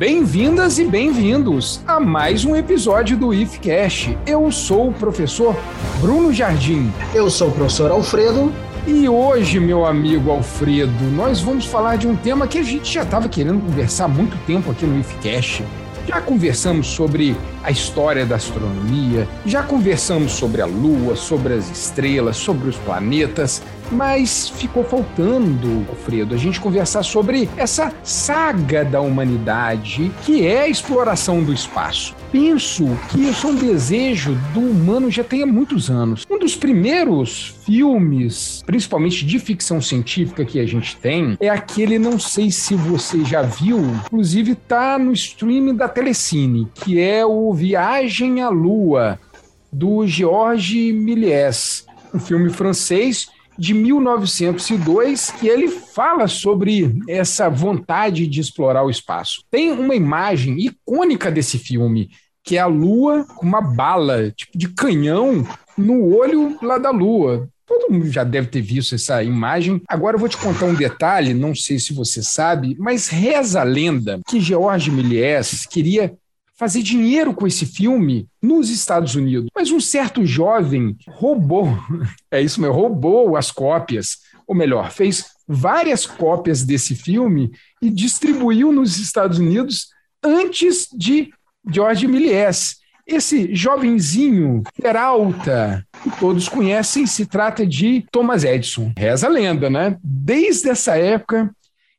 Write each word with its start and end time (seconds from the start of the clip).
Bem-vindas 0.00 0.78
e 0.78 0.86
bem-vindos 0.86 1.82
a 1.86 2.00
mais 2.00 2.42
um 2.42 2.56
episódio 2.56 3.18
do 3.18 3.34
IFCast. 3.34 4.16
Eu 4.26 4.50
sou 4.50 4.88
o 4.88 4.94
professor 4.94 5.54
Bruno 6.00 6.32
Jardim. 6.32 6.90
Eu 7.12 7.28
sou 7.28 7.48
o 7.48 7.52
professor 7.52 7.90
Alfredo. 7.90 8.50
E 8.86 9.06
hoje, 9.06 9.60
meu 9.60 9.84
amigo 9.84 10.30
Alfredo, 10.30 11.04
nós 11.14 11.42
vamos 11.42 11.66
falar 11.66 11.96
de 11.96 12.08
um 12.08 12.16
tema 12.16 12.48
que 12.48 12.56
a 12.56 12.62
gente 12.62 12.90
já 12.90 13.02
estava 13.02 13.28
querendo 13.28 13.60
conversar 13.60 14.06
há 14.06 14.08
muito 14.08 14.38
tempo 14.46 14.70
aqui 14.70 14.86
no 14.86 14.98
IFCast. 14.98 15.64
Já 16.10 16.20
conversamos 16.20 16.88
sobre 16.88 17.36
a 17.62 17.70
história 17.70 18.26
da 18.26 18.34
astronomia, 18.34 19.28
já 19.46 19.62
conversamos 19.62 20.32
sobre 20.32 20.60
a 20.60 20.66
Lua, 20.66 21.14
sobre 21.14 21.54
as 21.54 21.70
estrelas, 21.70 22.36
sobre 22.36 22.68
os 22.68 22.76
planetas, 22.78 23.62
mas 23.92 24.48
ficou 24.48 24.82
faltando, 24.82 25.86
Alfredo, 25.88 26.34
a 26.34 26.36
gente 26.36 26.58
conversar 26.58 27.04
sobre 27.04 27.48
essa 27.56 27.92
saga 28.02 28.84
da 28.84 29.00
humanidade 29.00 30.10
que 30.26 30.44
é 30.44 30.62
a 30.62 30.68
exploração 30.68 31.44
do 31.44 31.52
espaço. 31.52 32.12
Penso 32.32 32.86
que 33.10 33.22
isso 33.22 33.46
é 33.48 33.50
um 33.50 33.54
desejo 33.56 34.38
do 34.54 34.60
humano 34.60 35.10
já 35.10 35.24
tem 35.24 35.42
há 35.42 35.46
muitos 35.46 35.90
anos. 35.90 36.24
Um 36.30 36.38
dos 36.38 36.54
primeiros 36.54 37.56
filmes, 37.66 38.62
principalmente 38.64 39.26
de 39.26 39.38
ficção 39.40 39.80
científica 39.80 40.44
que 40.44 40.60
a 40.60 40.66
gente 40.66 40.96
tem, 40.96 41.36
é 41.40 41.48
aquele, 41.48 41.98
não 41.98 42.20
sei 42.20 42.50
se 42.52 42.74
você 42.74 43.24
já 43.24 43.42
viu, 43.42 43.80
inclusive 44.06 44.54
tá 44.54 44.96
no 44.96 45.12
streaming 45.12 45.74
da 45.74 45.88
Telecine, 45.88 46.68
que 46.74 47.00
é 47.00 47.26
o 47.26 47.52
Viagem 47.52 48.40
à 48.40 48.48
Lua, 48.48 49.18
do 49.72 50.06
Georges 50.06 50.94
Méliès, 50.94 51.84
um 52.14 52.18
filme 52.18 52.50
francês 52.50 53.28
de 53.60 53.74
1902 53.74 55.32
que 55.32 55.46
ele 55.46 55.68
fala 55.68 56.26
sobre 56.26 56.96
essa 57.06 57.50
vontade 57.50 58.26
de 58.26 58.40
explorar 58.40 58.84
o 58.84 58.90
espaço. 58.90 59.44
Tem 59.50 59.70
uma 59.70 59.94
imagem 59.94 60.58
icônica 60.58 61.30
desse 61.30 61.58
filme, 61.58 62.08
que 62.42 62.56
é 62.56 62.60
a 62.60 62.66
Lua 62.66 63.26
com 63.36 63.44
uma 63.44 63.60
bala, 63.60 64.30
tipo 64.30 64.56
de 64.56 64.66
canhão, 64.70 65.46
no 65.76 66.16
olho 66.16 66.56
lá 66.62 66.78
da 66.78 66.90
Lua. 66.90 67.50
Todo 67.66 67.92
mundo 67.92 68.10
já 68.10 68.24
deve 68.24 68.48
ter 68.48 68.62
visto 68.62 68.94
essa 68.94 69.22
imagem. 69.22 69.82
Agora 69.86 70.16
eu 70.16 70.20
vou 70.20 70.28
te 70.28 70.38
contar 70.38 70.64
um 70.64 70.74
detalhe, 70.74 71.34
não 71.34 71.54
sei 71.54 71.78
se 71.78 71.92
você 71.92 72.22
sabe, 72.22 72.74
mas 72.78 73.08
reza 73.08 73.60
a 73.60 73.64
lenda 73.64 74.20
que 74.26 74.40
Georges 74.40 74.92
Méliès 74.92 75.66
queria 75.66 76.14
fazer 76.60 76.82
dinheiro 76.82 77.32
com 77.32 77.46
esse 77.46 77.64
filme 77.64 78.28
nos 78.42 78.68
Estados 78.68 79.14
Unidos. 79.14 79.48
Mas 79.56 79.70
um 79.70 79.80
certo 79.80 80.26
jovem 80.26 80.94
roubou, 81.08 81.66
é 82.30 82.42
isso 82.42 82.60
mesmo, 82.60 82.74
roubou 82.74 83.34
as 83.34 83.50
cópias, 83.50 84.18
ou 84.46 84.54
melhor, 84.54 84.90
fez 84.90 85.24
várias 85.48 86.04
cópias 86.04 86.62
desse 86.62 86.94
filme 86.94 87.50
e 87.80 87.88
distribuiu 87.88 88.72
nos 88.72 88.98
Estados 88.98 89.38
Unidos 89.38 89.88
antes 90.22 90.86
de 90.92 91.30
George 91.66 92.06
Méliès. 92.06 92.76
Esse 93.06 93.54
jovenzinho 93.54 94.62
Peralta, 94.82 95.82
que 96.02 96.10
todos 96.20 96.46
conhecem, 96.46 97.06
se 97.06 97.24
trata 97.24 97.66
de 97.66 98.04
Thomas 98.12 98.44
Edison. 98.44 98.92
Reza 98.98 99.28
a 99.28 99.30
lenda, 99.30 99.70
né? 99.70 99.96
Desde 100.04 100.68
essa 100.68 100.94
época, 100.98 101.50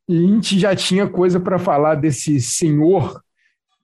a 0.07 0.13
gente 0.13 0.59
já 0.59 0.75
tinha 0.75 1.07
coisa 1.07 1.39
para 1.39 1.57
falar 1.57 1.95
desse 1.95 2.39
senhor 2.39 3.19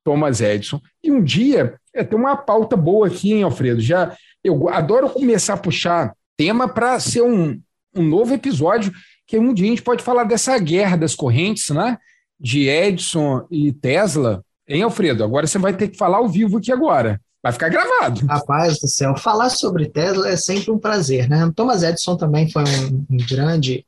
Thomas 0.07 0.39
Edison. 0.39 0.79
E 1.03 1.11
um 1.11 1.21
dia, 1.21 1.75
é, 1.93 2.01
tem 2.01 2.17
uma 2.17 2.37
pauta 2.37 2.77
boa 2.77 3.07
aqui, 3.07 3.33
hein, 3.33 3.43
Alfredo? 3.43 3.81
Já, 3.81 4.15
eu 4.41 4.69
adoro 4.69 5.09
começar 5.09 5.55
a 5.55 5.57
puxar 5.57 6.13
tema 6.37 6.65
para 6.65 6.97
ser 6.97 7.23
um, 7.23 7.59
um 7.93 8.03
novo 8.03 8.33
episódio, 8.33 8.93
que 9.27 9.37
um 9.37 9.53
dia 9.53 9.65
a 9.65 9.69
gente 9.69 9.81
pode 9.81 10.01
falar 10.01 10.23
dessa 10.23 10.57
guerra 10.59 10.95
das 10.95 11.13
correntes, 11.13 11.71
né? 11.71 11.97
De 12.39 12.69
Edison 12.69 13.45
e 13.51 13.73
Tesla. 13.73 14.41
Hein, 14.65 14.83
Alfredo? 14.83 15.25
Agora 15.25 15.45
você 15.45 15.57
vai 15.57 15.75
ter 15.75 15.89
que 15.89 15.97
falar 15.97 16.19
ao 16.19 16.29
vivo 16.29 16.57
aqui 16.57 16.71
agora. 16.71 17.19
Vai 17.43 17.51
ficar 17.51 17.67
gravado. 17.67 18.25
Rapaz 18.27 18.79
do 18.79 18.87
céu, 18.87 19.13
falar 19.17 19.49
sobre 19.49 19.89
Tesla 19.89 20.29
é 20.29 20.37
sempre 20.37 20.71
um 20.71 20.79
prazer, 20.79 21.27
né? 21.27 21.51
Thomas 21.53 21.83
Edison 21.83 22.15
também 22.15 22.49
foi 22.49 22.63
um, 22.63 23.05
um 23.09 23.17
grande 23.29 23.85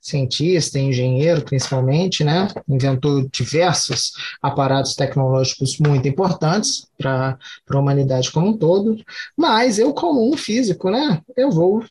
cientista, 0.00 0.78
engenheiro 0.78 1.42
principalmente, 1.42 2.24
né? 2.24 2.48
Inventou 2.68 3.28
diversos 3.30 4.12
aparatos 4.42 4.94
tecnológicos 4.94 5.78
muito 5.78 6.08
importantes 6.08 6.88
para 6.96 7.38
a 7.68 7.78
humanidade 7.78 8.30
como 8.30 8.48
um 8.48 8.56
todo, 8.56 8.96
mas 9.36 9.78
eu, 9.78 9.92
como 9.92 10.32
um 10.32 10.36
físico, 10.36 10.90
né? 10.90 11.20
Eu 11.36 11.50
vou 11.50 11.84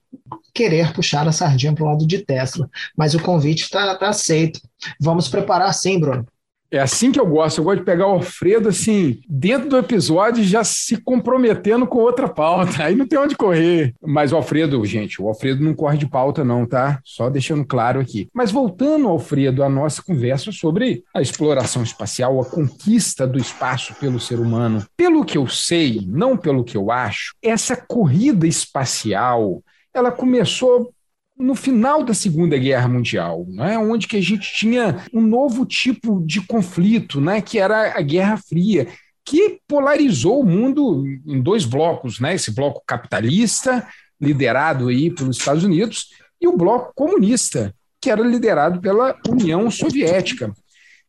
querer 0.53 0.93
puxar 0.93 1.27
a 1.27 1.31
sardinha 1.31 1.73
para 1.73 1.83
o 1.83 1.87
lado 1.87 2.07
de 2.07 2.19
Tesla, 2.19 2.69
mas 2.95 3.13
o 3.13 3.21
convite 3.21 3.63
está 3.63 3.95
tá 3.95 4.09
aceito. 4.09 4.59
Vamos 4.99 5.27
preparar 5.27 5.73
sim, 5.73 5.99
Bruno. 5.99 6.25
É 6.69 6.79
assim 6.79 7.11
que 7.11 7.19
eu 7.19 7.25
gosto. 7.25 7.59
Eu 7.59 7.63
gosto 7.63 7.79
de 7.79 7.85
pegar 7.85 8.07
o 8.07 8.11
Alfredo 8.11 8.69
assim, 8.69 9.19
dentro 9.27 9.69
do 9.69 9.77
episódio, 9.77 10.43
já 10.43 10.63
se 10.63 10.97
comprometendo 10.97 11.87
com 11.87 11.99
outra 11.99 12.27
pauta. 12.27 12.83
Aí 12.83 12.95
não 12.95 13.07
tem 13.07 13.17
onde 13.17 13.35
correr. 13.35 13.93
Mas 14.01 14.31
o 14.31 14.35
Alfredo, 14.35 14.83
gente, 14.85 15.21
o 15.21 15.27
Alfredo 15.27 15.63
não 15.63 15.73
corre 15.73 15.97
de 15.97 16.07
pauta, 16.07 16.43
não, 16.43 16.65
tá? 16.65 16.99
Só 17.03 17.29
deixando 17.29 17.65
claro 17.65 17.99
aqui. 17.99 18.27
Mas 18.33 18.51
voltando, 18.51 19.07
Alfredo, 19.07 19.63
à 19.63 19.69
nossa 19.69 20.01
conversa 20.01 20.51
sobre 20.51 21.03
a 21.13 21.21
exploração 21.21 21.83
espacial, 21.83 22.39
a 22.41 22.45
conquista 22.45 23.25
do 23.25 23.37
espaço 23.37 23.95
pelo 23.95 24.19
ser 24.19 24.39
humano. 24.39 24.85
Pelo 24.95 25.23
que 25.23 25.37
eu 25.37 25.47
sei, 25.47 26.01
não 26.07 26.35
pelo 26.35 26.63
que 26.63 26.75
eu 26.75 26.91
acho, 26.91 27.33
essa 27.41 27.75
corrida 27.75 28.45
espacial 28.45 29.61
ela 29.93 30.11
começou 30.11 30.93
no 31.37 31.55
final 31.55 32.03
da 32.03 32.13
Segunda 32.13 32.57
Guerra 32.57 32.87
Mundial, 32.87 33.45
né, 33.49 33.77
onde 33.77 34.07
que 34.07 34.17
a 34.17 34.21
gente 34.21 34.51
tinha 34.53 35.05
um 35.13 35.21
novo 35.21 35.65
tipo 35.65 36.23
de 36.25 36.41
conflito, 36.41 37.21
né, 37.21 37.41
que 37.41 37.59
era 37.59 37.97
a 37.97 38.01
Guerra 38.01 38.37
Fria, 38.37 38.87
que 39.23 39.59
polarizou 39.67 40.41
o 40.41 40.45
mundo 40.45 41.05
em 41.25 41.41
dois 41.41 41.65
blocos, 41.65 42.19
né, 42.19 42.33
esse 42.35 42.51
bloco 42.53 42.81
capitalista, 42.87 43.87
liderado 44.19 44.87
aí 44.87 45.13
pelos 45.13 45.37
Estados 45.37 45.63
Unidos, 45.63 46.07
e 46.41 46.47
o 46.47 46.57
bloco 46.57 46.91
comunista, 46.95 47.73
que 48.01 48.09
era 48.09 48.21
liderado 48.21 48.79
pela 48.79 49.15
União 49.27 49.69
Soviética. 49.69 50.51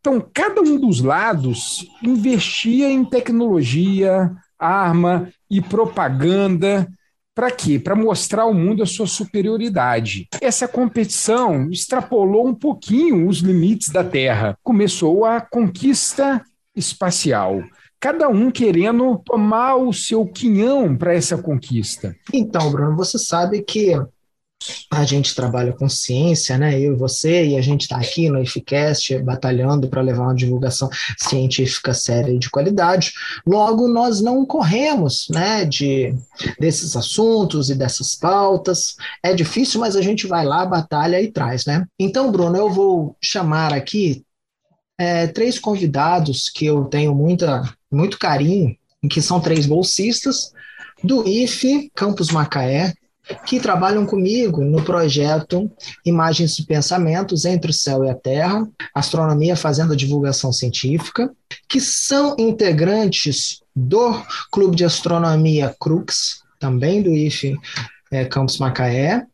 Então, 0.01 0.27
cada 0.33 0.61
um 0.61 0.79
dos 0.79 1.01
lados 1.01 1.87
investia 2.03 2.89
em 2.89 3.05
tecnologia, 3.05 4.31
arma 4.59 5.29
e 5.51 5.61
propaganda 5.61 6.89
para 7.39 7.53
quê? 7.53 7.79
Para 7.79 7.95
mostrar 7.95 8.43
ao 8.43 8.53
mundo 8.53 8.83
a 8.83 8.87
sua 8.87 9.07
superioridade. 9.07 10.27
Essa 10.43 10.67
competição 10.67 11.71
extrapolou 11.71 12.49
um 12.49 12.53
pouquinho 12.53 13.29
os 13.29 13.39
limites 13.39 13.91
da 13.91 14.03
Terra. 14.03 14.59
Começou 14.61 15.25
a 15.25 15.41
conquista 15.41 16.43
espacial 16.75 17.63
cada 18.01 18.29
um 18.29 18.51
querendo 18.51 19.21
tomar 19.25 19.77
o 19.77 19.93
seu 19.93 20.25
quinhão 20.27 20.97
para 20.97 21.15
essa 21.15 21.37
conquista. 21.39 22.15
Então, 22.33 22.71
Bruno, 22.71 22.97
você 22.97 23.19
sabe 23.19 23.63
que 23.63 23.93
a 24.91 25.05
gente 25.05 25.35
trabalha 25.35 25.73
com 25.73 25.89
ciência, 25.89 26.59
né? 26.59 26.79
Eu 26.79 26.95
e 26.95 26.97
você, 26.97 27.47
e 27.47 27.57
a 27.57 27.61
gente 27.61 27.83
está 27.83 27.97
aqui 27.97 28.29
no 28.29 28.43
IFCast 28.43 29.19
batalhando 29.21 29.89
para 29.89 30.03
levar 30.03 30.25
uma 30.25 30.35
divulgação 30.35 30.89
científica 31.17 31.95
séria 31.95 32.33
e 32.33 32.39
de 32.39 32.51
qualidade. 32.51 33.13
Logo, 33.47 33.87
nós 33.87 34.21
não 34.21 34.45
corremos, 34.45 35.29
né, 35.31 35.65
de 35.65 36.15
desses 36.59 36.97
assuntos 36.97 37.71
e 37.71 37.75
dessas 37.75 38.15
pautas. 38.15 38.97
É 39.23 39.33
difícil, 39.33 39.81
mas 39.81 39.95
a 39.95 40.03
gente 40.03 40.27
vai 40.27 40.45
lá, 40.45 40.67
batalha 40.67 41.21
e 41.21 41.31
traz, 41.31 41.65
né? 41.65 41.87
Então, 41.99 42.33
Bruno, 42.33 42.57
eu 42.57 42.71
vou 42.71 43.17
chamar 43.23 43.73
aqui 43.73 44.25
é, 44.99 45.29
três 45.29 45.59
convidados 45.59 46.49
que 46.49 46.67
eu 46.67 46.85
tenho 46.87 47.15
muita, 47.15 47.63
muito 47.91 48.19
carinho, 48.19 48.77
que 49.09 49.23
são 49.23 49.41
três 49.41 49.67
bolsistas 49.67 50.53
do 51.05 51.27
IFE 51.29 51.91
Campus 51.95 52.31
Macaé, 52.31 52.93
que 53.47 53.61
trabalham 53.61 54.07
comigo 54.07 54.65
no 54.65 54.83
projeto 54.83 55.71
Imagens 56.05 56.57
de 56.57 56.65
Pensamentos 56.65 57.45
entre 57.45 57.71
o 57.71 57.75
Céu 57.75 58.05
e 58.05 58.11
a 58.11 58.15
Terra, 58.15 58.67
Astronomia 58.95 59.57
fazendo 59.57 59.93
a 59.93 59.97
divulgação 59.97 60.53
científica, 60.53 61.31
que 61.69 61.81
são 61.81 62.35
integrantes 62.39 63.61
do 63.75 64.21
Clube 64.51 64.77
de 64.77 64.85
Astronomia 64.85 65.75
Crux, 65.79 66.43
também 66.59 67.03
do 67.03 67.11
IFE 67.11 67.57
é, 68.11 68.25
Campus 68.25 68.59
Macaé, 68.59 69.25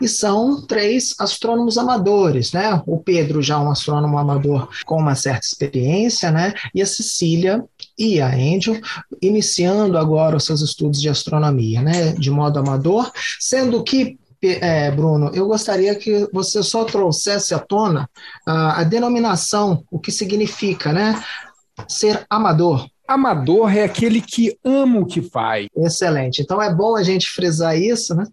e 0.00 0.08
são 0.08 0.66
três 0.66 1.14
astrônomos 1.18 1.76
amadores, 1.76 2.52
né? 2.52 2.82
O 2.86 2.98
Pedro 2.98 3.42
já 3.42 3.54
é 3.54 3.58
um 3.58 3.70
astrônomo 3.70 4.16
amador 4.16 4.68
com 4.86 4.96
uma 4.96 5.14
certa 5.14 5.46
experiência, 5.46 6.30
né? 6.30 6.54
E 6.74 6.80
a 6.80 6.86
Cecília 6.86 7.62
e 7.98 8.20
a 8.20 8.28
Angel 8.28 8.80
iniciando 9.20 9.98
agora 9.98 10.36
os 10.36 10.44
seus 10.44 10.60
estudos 10.60 11.00
de 11.00 11.08
astronomia, 11.08 11.82
né? 11.82 12.12
De 12.12 12.30
modo 12.30 12.58
amador, 12.58 13.10
sendo 13.40 13.82
que 13.82 14.18
é, 14.40 14.90
Bruno, 14.92 15.32
eu 15.34 15.48
gostaria 15.48 15.94
que 15.96 16.28
você 16.32 16.62
só 16.62 16.84
trouxesse 16.84 17.54
à 17.54 17.58
tona 17.58 18.08
a 18.46 18.84
denominação, 18.84 19.82
o 19.90 19.98
que 19.98 20.12
significa, 20.12 20.92
né? 20.92 21.20
Ser 21.88 22.24
amador. 22.30 22.88
Amador 23.06 23.74
é 23.74 23.84
aquele 23.84 24.20
que 24.20 24.56
ama 24.62 25.00
o 25.00 25.06
que 25.06 25.22
faz. 25.22 25.66
Excelente. 25.74 26.42
Então 26.42 26.60
é 26.60 26.72
bom 26.72 26.94
a 26.94 27.02
gente 27.02 27.28
frisar 27.30 27.76
isso, 27.76 28.14
né? 28.14 28.24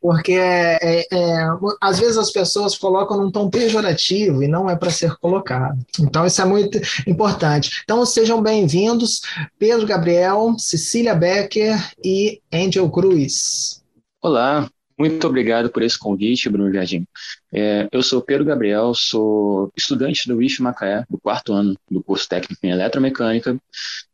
Porque 0.00 0.32
é, 0.32 0.78
é, 0.80 1.06
é, 1.12 1.46
às 1.80 1.98
vezes 1.98 2.16
as 2.16 2.30
pessoas 2.30 2.76
colocam 2.76 3.16
num 3.16 3.30
tom 3.30 3.50
pejorativo 3.50 4.42
e 4.42 4.48
não 4.48 4.68
é 4.68 4.76
para 4.76 4.90
ser 4.90 5.16
colocado. 5.16 5.78
Então, 6.00 6.26
isso 6.26 6.40
é 6.40 6.44
muito 6.44 6.78
importante. 7.06 7.82
Então, 7.84 8.04
sejam 8.04 8.42
bem-vindos, 8.42 9.20
Pedro 9.58 9.86
Gabriel, 9.86 10.54
Cecília 10.58 11.14
Becker 11.14 11.76
e 12.04 12.40
Angel 12.52 12.88
Cruz. 12.90 13.82
Olá, 14.20 14.68
muito 14.98 15.26
obrigado 15.26 15.70
por 15.70 15.82
esse 15.82 15.98
convite, 15.98 16.48
Bruno 16.48 16.72
Jardim. 16.72 17.06
É, 17.52 17.88
eu 17.90 18.02
sou 18.02 18.20
Pedro 18.20 18.44
Gabriel, 18.44 18.92
sou 18.94 19.72
estudante 19.76 20.28
do 20.28 20.42
IF 20.42 20.60
Macaé, 20.60 21.04
do 21.08 21.18
quarto 21.18 21.52
ano 21.52 21.76
do 21.90 22.02
curso 22.02 22.28
técnico 22.28 22.60
em 22.62 22.70
eletromecânica, 22.70 23.56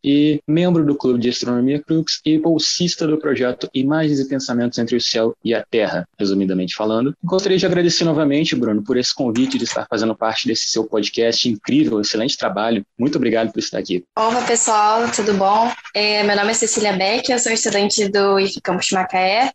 e 0.03 0.41
membro 0.47 0.85
do 0.85 0.95
Clube 0.95 1.19
de 1.19 1.31
Astronomia 1.31 1.83
Crux 1.83 2.21
e 2.25 2.39
bolsista 2.39 3.07
do 3.07 3.19
projeto 3.19 3.69
Imagens 3.75 4.21
e 4.21 4.29
Pensamentos 4.29 4.79
entre 4.79 4.97
o 4.97 5.01
Céu 5.01 5.35
e 5.43 5.55
a 5.55 5.65
Terra, 5.65 6.07
resumidamente 6.19 6.75
falando. 6.75 7.15
Gostaria 7.25 7.59
de 7.59 7.67
agradecer 7.67 8.05
novamente, 8.05 8.55
Bruno, 8.55 8.83
por 8.85 8.97
esse 8.97 9.15
convite 9.15 9.59
de 9.59 9.65
estar 9.65 9.87
fazendo 9.89 10.15
parte 10.15 10.47
desse 10.47 10.69
seu 10.69 10.85
podcast 10.85 11.49
incrível, 11.49 12.01
excelente 12.01 12.37
trabalho. 12.37 12.85
Muito 12.99 13.17
obrigado 13.17 13.51
por 13.53 13.59
estar 13.59 13.79
aqui. 13.79 14.05
Olá, 14.17 14.43
pessoal, 14.43 15.11
tudo 15.11 15.35
bom? 15.35 15.73
É, 15.95 16.23
meu 16.23 16.37
nome 16.37 16.51
é 16.51 16.55
Cecília 16.55 16.93
Beck, 16.93 17.31
eu 17.31 17.39
sou 17.39 17.53
estudante 17.53 18.09
do 18.09 18.39
IF 18.39 18.61
Campus 18.61 18.91
Macaé, 18.91 19.51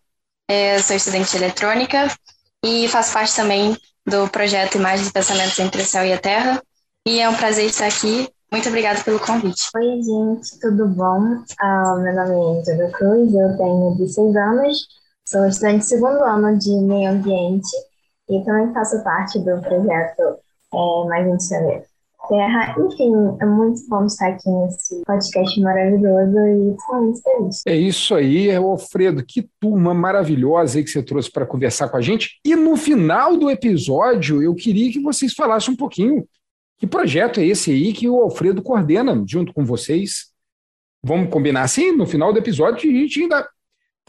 eu 0.49 0.79
sou 0.79 0.95
estudante 0.95 1.29
de 1.29 1.37
eletrônica 1.37 2.07
e 2.65 2.87
faço 2.87 3.13
parte 3.13 3.35
também 3.35 3.77
do 4.03 4.27
projeto 4.29 4.75
Imagens 4.75 5.07
e 5.07 5.13
Pensamentos 5.13 5.59
entre 5.59 5.83
o 5.83 5.85
Céu 5.85 6.03
e 6.03 6.11
a 6.11 6.17
Terra. 6.17 6.59
E 7.07 7.19
é 7.19 7.29
um 7.29 7.35
prazer 7.35 7.65
estar 7.65 7.85
aqui. 7.85 8.27
Muito 8.51 8.67
obrigada 8.67 8.99
pelo 9.03 9.19
convite. 9.19 9.69
Oi, 9.75 10.01
gente, 10.01 10.59
tudo 10.59 10.87
bom? 10.87 11.19
Uh, 11.21 12.01
meu 12.01 12.15
nome 12.15 12.57
é 12.57 12.59
Angela 12.59 12.91
Cruz, 12.91 13.31
eu 13.31 13.57
tenho 13.57 13.95
16 13.99 14.35
anos, 14.35 14.87
sou 15.27 15.47
estudante 15.47 15.79
de 15.79 15.85
segundo 15.85 16.23
ano 16.23 16.57
de 16.57 16.71
meio 16.71 17.11
ambiente 17.11 17.69
e 18.27 18.43
também 18.43 18.73
faço 18.73 19.03
parte 19.03 19.37
do 19.37 19.61
projeto 19.61 20.39
é, 20.73 21.07
Mais 21.07 21.25
Gente 21.27 21.88
Terra. 22.29 22.75
Enfim, 22.79 23.11
é 23.41 23.45
muito 23.45 23.81
bom 23.89 24.05
estar 24.05 24.27
aqui 24.27 24.49
nesse 24.49 25.01
podcast 25.03 25.59
maravilhoso 25.59 26.37
e 26.37 26.75
estou 26.75 27.01
muito 27.01 27.21
feliz. 27.21 27.61
É 27.67 27.75
isso 27.75 28.15
aí, 28.15 28.55
Alfredo. 28.55 29.25
Que 29.25 29.49
turma 29.59 29.93
maravilhosa 29.93 30.77
aí 30.77 30.83
que 30.83 30.91
você 30.91 31.03
trouxe 31.03 31.31
para 31.31 31.45
conversar 31.45 31.89
com 31.89 31.97
a 31.97 32.01
gente. 32.01 32.39
E 32.45 32.55
no 32.55 32.77
final 32.77 33.35
do 33.35 33.49
episódio, 33.49 34.41
eu 34.41 34.53
queria 34.53 34.91
que 34.91 35.01
vocês 35.01 35.33
falassem 35.33 35.73
um 35.73 35.77
pouquinho 35.77 36.25
que 36.77 36.87
projeto 36.87 37.41
é 37.41 37.45
esse 37.45 37.71
aí 37.71 37.91
que 37.91 38.07
o 38.07 38.21
Alfredo 38.21 38.61
coordena 38.61 39.21
junto 39.27 39.53
com 39.53 39.65
vocês. 39.65 40.29
Vamos 41.03 41.29
combinar 41.29 41.63
assim? 41.63 41.91
No 41.91 42.05
final 42.05 42.31
do 42.31 42.39
episódio, 42.39 42.89
a 42.89 42.93
gente 42.93 43.21
ainda 43.21 43.45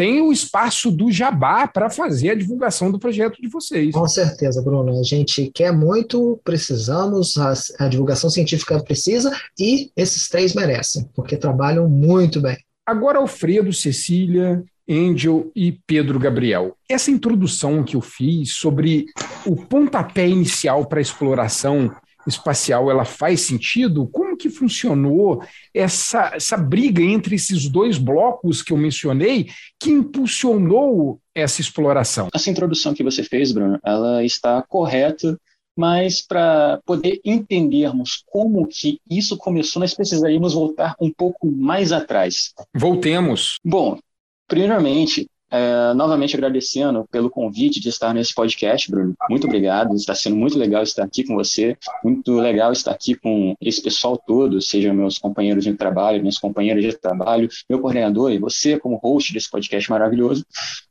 tem 0.01 0.23
o 0.23 0.33
espaço 0.33 0.91
do 0.91 1.13
Jabá 1.13 1.67
para 1.67 1.91
fazer 1.91 2.31
a 2.31 2.35
divulgação 2.35 2.91
do 2.91 2.99
projeto 2.99 3.39
de 3.39 3.49
vocês. 3.49 3.93
Com 3.93 4.09
certeza, 4.09 4.63
Bruno. 4.63 4.99
A 4.99 5.03
gente 5.03 5.51
quer 5.55 5.75
muito, 5.75 6.41
precisamos, 6.43 7.37
a, 7.37 7.53
a 7.81 7.87
divulgação 7.87 8.31
científica 8.31 8.83
precisa 8.83 9.31
e 9.59 9.91
esses 9.95 10.27
três 10.27 10.55
merecem, 10.55 11.07
porque 11.15 11.37
trabalham 11.37 11.87
muito 11.87 12.41
bem. 12.41 12.57
Agora, 12.87 13.19
Alfredo, 13.19 13.75
Cecília, 13.75 14.65
Angel 14.89 15.53
e 15.55 15.79
Pedro 15.87 16.19
Gabriel. 16.19 16.75
Essa 16.89 17.11
introdução 17.11 17.85
que 17.85 17.95
eu 17.95 18.01
fiz 18.01 18.55
sobre 18.55 19.05
o 19.45 19.55
pontapé 19.55 20.27
inicial 20.27 20.87
para 20.87 20.99
a 20.99 21.03
exploração 21.03 21.95
espacial 22.27 22.91
ela 22.91 23.05
faz 23.05 23.41
sentido? 23.41 24.07
Como 24.09 24.37
que 24.37 24.51
funcionou 24.51 25.43
essa, 25.75 26.33
essa 26.35 26.57
briga 26.57 27.03
entre 27.03 27.35
esses 27.37 27.69
dois 27.69 27.99
blocos 27.99 28.63
que 28.63 28.73
eu 28.73 28.77
mencionei 28.77 29.49
que 29.79 29.91
impulsionou 29.91 31.21
essa 31.35 31.61
exploração? 31.61 32.29
Essa 32.35 32.51
introdução 32.51 32.95
que 32.95 33.05
você 33.05 33.23
fez, 33.23 33.53
Bruno, 33.53 33.79
ela 33.85 34.25
está 34.25 34.63
correta, 34.63 35.39
mas 35.77 36.21
para 36.21 36.81
poder 36.85 37.21
entendermos 37.25 38.23
como 38.27 38.67
que 38.67 38.99
isso 39.09 39.37
começou, 39.37 39.81
nós 39.81 39.95
precisaríamos 39.95 40.53
voltar 40.53 40.95
um 41.01 41.11
pouco 41.11 41.51
mais 41.51 41.93
atrás. 41.93 42.53
Voltemos. 42.75 43.59
Bom, 43.65 43.99
primeiramente, 44.47 45.27
é, 45.51 45.93
novamente 45.95 46.37
agradecendo 46.37 47.07
pelo 47.11 47.31
convite 47.31 47.81
de 47.81 47.89
estar 47.89 48.15
nesse 48.15 48.35
podcast, 48.35 48.91
Bruno. 48.91 49.15
Muito 49.29 49.47
obrigado. 49.47 49.95
Está 49.95 50.15
sendo 50.15 50.37
muito 50.37 50.57
legal 50.57 50.83
estar 50.83 51.05
aqui 51.05 51.25
com 51.25 51.35
você. 51.35 51.77
Muito 52.05 52.35
legal 52.35 52.73
estar 52.73 52.93
aqui 52.93 53.15
com 53.15 53.55
esse 53.61 53.83
pessoal 53.83 54.17
todo, 54.17 54.61
sejam 54.63 54.95
meus 54.95 55.19
companheiros 55.19 55.65
de 55.65 55.75
trabalho, 55.75 56.21
minhas 56.21 56.39
companheiras 56.39 56.85
de 56.85 56.93
trabalho, 56.97 57.49
meu 57.69 57.81
coordenador 57.81 58.31
e 58.33 58.39
você 58.39 58.79
como 58.79 58.97
host 58.97 59.33
desse 59.33 59.51
podcast 59.51 59.91
maravilhoso. 59.91 60.45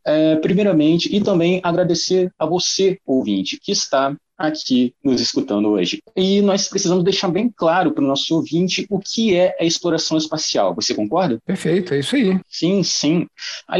É, 0.05 0.35
primeiramente, 0.37 1.15
e 1.15 1.21
também 1.21 1.59
agradecer 1.63 2.31
a 2.37 2.45
você, 2.45 2.99
ouvinte, 3.05 3.59
que 3.61 3.71
está 3.71 4.15
aqui 4.39 4.95
nos 5.03 5.19
escutando 5.19 5.67
hoje. 5.67 6.01
E 6.15 6.41
nós 6.41 6.69
precisamos 6.69 7.03
deixar 7.03 7.27
bem 7.27 7.51
claro 7.53 7.91
para 7.91 8.03
o 8.03 8.07
nosso 8.07 8.33
ouvinte 8.33 8.87
o 8.89 8.97
que 8.97 9.35
é 9.35 9.55
a 9.59 9.65
exploração 9.65 10.17
espacial. 10.17 10.73
Você 10.73 10.95
concorda? 10.95 11.37
Perfeito, 11.45 11.93
é 11.93 11.99
isso 11.99 12.15
aí. 12.15 12.39
Sim, 12.49 12.81
sim. 12.81 13.27
A, 13.67 13.75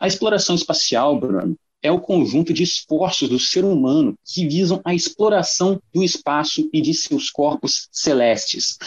a 0.00 0.06
exploração 0.06 0.54
espacial, 0.54 1.18
Bruno, 1.18 1.56
é 1.82 1.90
o 1.90 2.00
conjunto 2.00 2.52
de 2.52 2.62
esforços 2.62 3.28
do 3.28 3.38
ser 3.38 3.64
humano 3.64 4.14
que 4.24 4.46
visam 4.46 4.80
a 4.84 4.94
exploração 4.94 5.80
do 5.92 6.02
espaço 6.02 6.68
e 6.72 6.80
de 6.80 6.94
seus 6.94 7.30
corpos 7.30 7.88
celestes. 7.90 8.78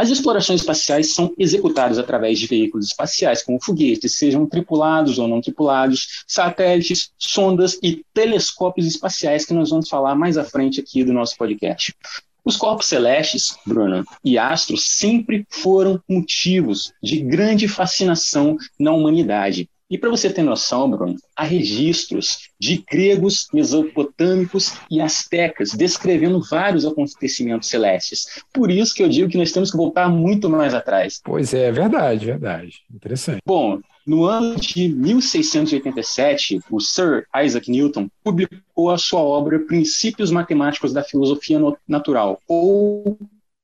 As 0.00 0.08
explorações 0.08 0.62
espaciais 0.62 1.12
são 1.14 1.34
executadas 1.36 1.98
através 1.98 2.38
de 2.38 2.46
veículos 2.46 2.86
espaciais, 2.86 3.42
como 3.42 3.62
foguetes, 3.62 4.16
sejam 4.16 4.46
tripulados 4.46 5.18
ou 5.18 5.28
não 5.28 5.42
tripulados, 5.42 6.24
satélites, 6.26 7.10
sondas 7.18 7.78
e 7.82 8.02
telescópios 8.14 8.86
espaciais, 8.86 9.44
que 9.44 9.52
nós 9.52 9.68
vamos 9.68 9.90
falar 9.90 10.14
mais 10.14 10.38
à 10.38 10.44
frente 10.44 10.80
aqui 10.80 11.04
do 11.04 11.12
nosso 11.12 11.36
podcast. 11.36 11.94
Os 12.42 12.56
corpos 12.56 12.86
celestes, 12.86 13.54
Bruno, 13.66 14.02
e 14.24 14.38
astros 14.38 14.88
sempre 14.88 15.46
foram 15.50 16.00
motivos 16.08 16.94
de 17.02 17.20
grande 17.20 17.68
fascinação 17.68 18.56
na 18.78 18.92
humanidade. 18.92 19.68
E 19.90 19.98
para 19.98 20.08
você 20.08 20.30
ter 20.30 20.42
noção, 20.42 20.88
Bruno, 20.88 21.16
há 21.34 21.42
registros 21.42 22.50
de 22.60 22.84
gregos, 22.88 23.48
mesopotâmicos 23.52 24.74
e 24.88 25.00
astecas 25.00 25.72
descrevendo 25.72 26.40
vários 26.48 26.86
acontecimentos 26.86 27.68
celestes. 27.68 28.40
Por 28.52 28.70
isso 28.70 28.94
que 28.94 29.02
eu 29.02 29.08
digo 29.08 29.28
que 29.28 29.36
nós 29.36 29.50
temos 29.50 29.70
que 29.70 29.76
voltar 29.76 30.08
muito 30.08 30.48
mais 30.48 30.74
atrás. 30.74 31.20
Pois 31.24 31.52
é, 31.52 31.72
verdade, 31.72 32.24
verdade. 32.24 32.76
Interessante. 32.94 33.40
Bom, 33.44 33.80
no 34.06 34.24
ano 34.24 34.56
de 34.56 34.88
1687, 34.88 36.60
o 36.70 36.80
Sir 36.80 37.26
Isaac 37.44 37.68
Newton 37.70 38.08
publicou 38.22 38.90
a 38.90 38.98
sua 38.98 39.20
obra 39.20 39.58
Princípios 39.58 40.30
Matemáticos 40.30 40.92
da 40.92 41.02
Filosofia 41.02 41.58
Natural, 41.88 42.40
ou 42.46 43.18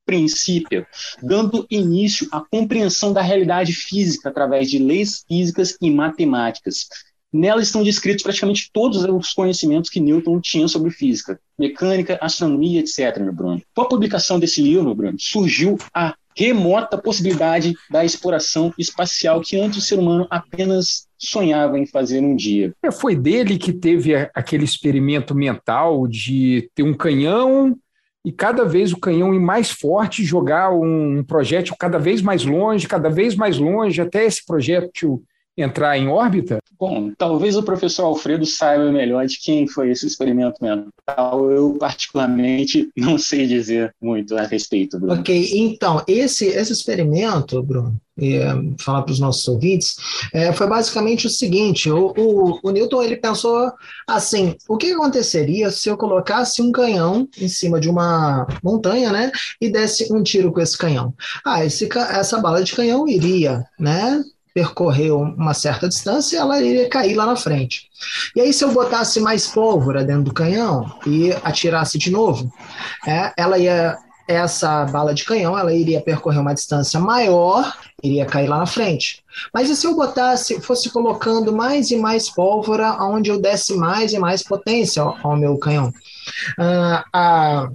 princípio, 0.06 0.86
dando 1.20 1.66
início 1.68 2.28
à 2.30 2.40
compreensão 2.40 3.12
da 3.12 3.20
realidade 3.20 3.72
física 3.72 4.28
através 4.28 4.70
de 4.70 4.78
leis 4.78 5.24
físicas 5.28 5.76
e 5.82 5.90
matemáticas. 5.90 6.86
Nela 7.32 7.60
estão 7.60 7.82
descritos 7.82 8.22
praticamente 8.22 8.70
todos 8.72 9.04
os 9.04 9.34
conhecimentos 9.34 9.90
que 9.90 10.00
Newton 10.00 10.40
tinha 10.40 10.68
sobre 10.68 10.90
física, 10.90 11.38
mecânica, 11.58 12.16
astronomia, 12.22 12.80
etc., 12.80 13.18
meu 13.18 13.32
Bruno. 13.32 13.60
Com 13.74 13.82
a 13.82 13.88
publicação 13.88 14.38
desse 14.38 14.62
livro, 14.62 14.94
Bruno, 14.94 15.18
surgiu 15.18 15.76
a 15.92 16.14
remota 16.36 16.98
possibilidade 16.98 17.74
da 17.90 18.04
exploração 18.04 18.72
espacial 18.78 19.40
que 19.40 19.58
antes 19.58 19.78
o 19.78 19.82
ser 19.82 19.98
humano 19.98 20.26
apenas 20.30 21.06
sonhava 21.18 21.78
em 21.78 21.86
fazer 21.86 22.20
um 22.20 22.36
dia. 22.36 22.74
É, 22.82 22.92
foi 22.92 23.16
dele 23.16 23.58
que 23.58 23.72
teve 23.72 24.14
aquele 24.34 24.64
experimento 24.64 25.34
mental 25.34 26.06
de 26.06 26.70
ter 26.74 26.82
um 26.82 26.94
canhão 26.94 27.76
e 28.26 28.32
cada 28.32 28.64
vez 28.64 28.92
o 28.92 28.98
canhão 28.98 29.32
ir 29.32 29.38
mais 29.38 29.70
forte, 29.70 30.24
jogar 30.24 30.72
um 30.72 31.22
projétil 31.22 31.76
cada 31.78 31.96
vez 31.96 32.20
mais 32.20 32.44
longe, 32.44 32.88
cada 32.88 33.08
vez 33.08 33.36
mais 33.36 33.56
longe, 33.56 34.00
até 34.00 34.24
esse 34.24 34.44
projétil 34.44 35.22
entrar 35.56 35.96
em 35.96 36.08
órbita? 36.08 36.58
Bom, 36.78 37.10
talvez 37.16 37.56
o 37.56 37.62
professor 37.62 38.04
Alfredo 38.04 38.44
saiba 38.44 38.92
melhor 38.92 39.26
de 39.26 39.38
quem 39.38 39.66
foi 39.66 39.90
esse 39.90 40.06
experimento 40.06 40.62
mental. 40.62 41.50
Eu, 41.50 41.74
particularmente, 41.78 42.90
não 42.96 43.16
sei 43.16 43.46
dizer 43.46 43.94
muito 44.00 44.36
a 44.36 44.42
respeito. 44.42 44.98
Bruno. 44.98 45.20
Ok, 45.20 45.50
então, 45.54 46.02
esse, 46.06 46.46
esse 46.46 46.72
experimento, 46.72 47.62
Bruno, 47.62 47.98
e, 48.18 48.38
falar 48.80 49.02
para 49.02 49.12
os 49.12 49.20
nossos 49.20 49.46
ouvintes, 49.46 49.96
é, 50.32 50.52
foi 50.52 50.66
basicamente 50.66 51.26
o 51.26 51.30
seguinte: 51.30 51.90
o, 51.90 52.12
o, 52.16 52.60
o, 52.62 52.70
Newton 52.70 53.02
ele 53.02 53.16
pensou 53.16 53.72
assim: 54.06 54.54
o 54.68 54.76
que 54.76 54.92
aconteceria 54.92 55.70
se 55.70 55.88
eu 55.88 55.96
colocasse 55.96 56.62
um 56.62 56.72
canhão 56.72 57.28
em 57.38 57.48
cima 57.48 57.78
de 57.78 57.88
uma 57.88 58.46
montanha, 58.62 59.12
né, 59.12 59.30
e 59.60 59.68
desse 59.68 60.12
um 60.12 60.22
tiro 60.22 60.52
com 60.52 60.60
esse 60.60 60.76
canhão? 60.76 61.14
Ah, 61.44 61.64
esse, 61.64 61.88
essa 61.94 62.38
bala 62.38 62.62
de 62.62 62.74
canhão 62.74 63.06
iria, 63.06 63.64
né, 63.78 64.22
percorrer 64.56 65.12
uma 65.12 65.52
certa 65.52 65.86
distância, 65.86 66.38
ela 66.38 66.58
iria 66.62 66.88
cair 66.88 67.14
lá 67.14 67.26
na 67.26 67.36
frente. 67.36 67.90
E 68.34 68.40
aí, 68.40 68.54
se 68.54 68.64
eu 68.64 68.72
botasse 68.72 69.20
mais 69.20 69.46
pólvora 69.46 70.02
dentro 70.02 70.22
do 70.22 70.32
canhão 70.32 70.98
e 71.06 71.30
atirasse 71.44 71.98
de 71.98 72.10
novo, 72.10 72.50
é, 73.06 73.34
ela 73.36 73.58
ia 73.58 73.98
essa 74.26 74.84
bala 74.86 75.14
de 75.14 75.24
canhão 75.24 75.56
ela 75.56 75.72
iria 75.72 76.00
percorrer 76.00 76.40
uma 76.40 76.52
distância 76.52 76.98
maior, 76.98 77.72
iria 78.02 78.26
cair 78.26 78.48
lá 78.48 78.58
na 78.58 78.66
frente. 78.66 79.22
Mas 79.54 79.70
e 79.70 79.76
se 79.76 79.86
eu 79.86 79.94
botasse, 79.94 80.60
fosse 80.62 80.90
colocando 80.90 81.54
mais 81.54 81.90
e 81.90 81.96
mais 81.96 82.28
pólvora, 82.28 82.96
onde 83.04 83.30
eu 83.30 83.38
desse 83.38 83.76
mais 83.76 84.14
e 84.14 84.18
mais 84.18 84.42
potência 84.42 85.02
ao, 85.02 85.16
ao 85.22 85.36
meu 85.36 85.56
canhão? 85.58 85.92
Uh, 86.58 87.04
a, 87.12 87.68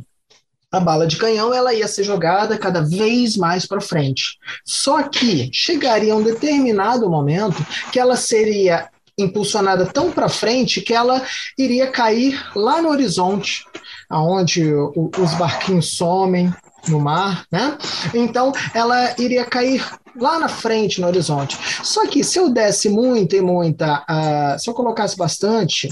a 0.72 0.80
bala 0.80 1.06
de 1.06 1.18
canhão 1.18 1.54
ela 1.54 1.74
ia 1.74 1.88
ser 1.88 2.04
jogada 2.04 2.58
cada 2.58 2.82
vez 2.82 3.36
mais 3.36 3.66
para 3.66 3.82
frente. 3.82 4.38
Só 4.64 5.04
que 5.04 5.50
chegaria 5.52 6.16
um 6.16 6.24
determinado 6.24 7.10
momento 7.10 7.66
que 7.92 8.00
ela 8.00 8.16
seria 8.16 8.90
impulsionada 9.18 9.86
tão 9.86 10.12
para 10.12 10.30
frente 10.30 10.82
que 10.82 10.94
ela 10.94 11.22
iria 11.58 11.92
cair 11.92 12.42
lá 12.56 12.82
no 12.82 12.90
horizonte, 12.90 13.66
aonde 14.10 14.74
os 14.74 15.34
barquinhos 15.38 15.96
somem 15.98 16.52
no 16.88 17.00
mar, 17.00 17.46
né? 17.52 17.78
Então 18.14 18.52
ela 18.74 19.14
iria 19.18 19.46
cair 19.46 19.86
lá 20.16 20.40
na 20.40 20.48
frente 20.48 21.00
no 21.00 21.08
horizonte. 21.08 21.58
Só 21.84 22.06
que 22.08 22.24
se 22.24 22.40
eu 22.40 22.50
desse 22.50 22.90
muita 22.90 23.36
e 23.36 23.42
muita, 23.42 24.04
uh, 24.10 24.60
se 24.60 24.70
eu 24.70 24.74
colocasse 24.74 25.16
bastante 25.16 25.90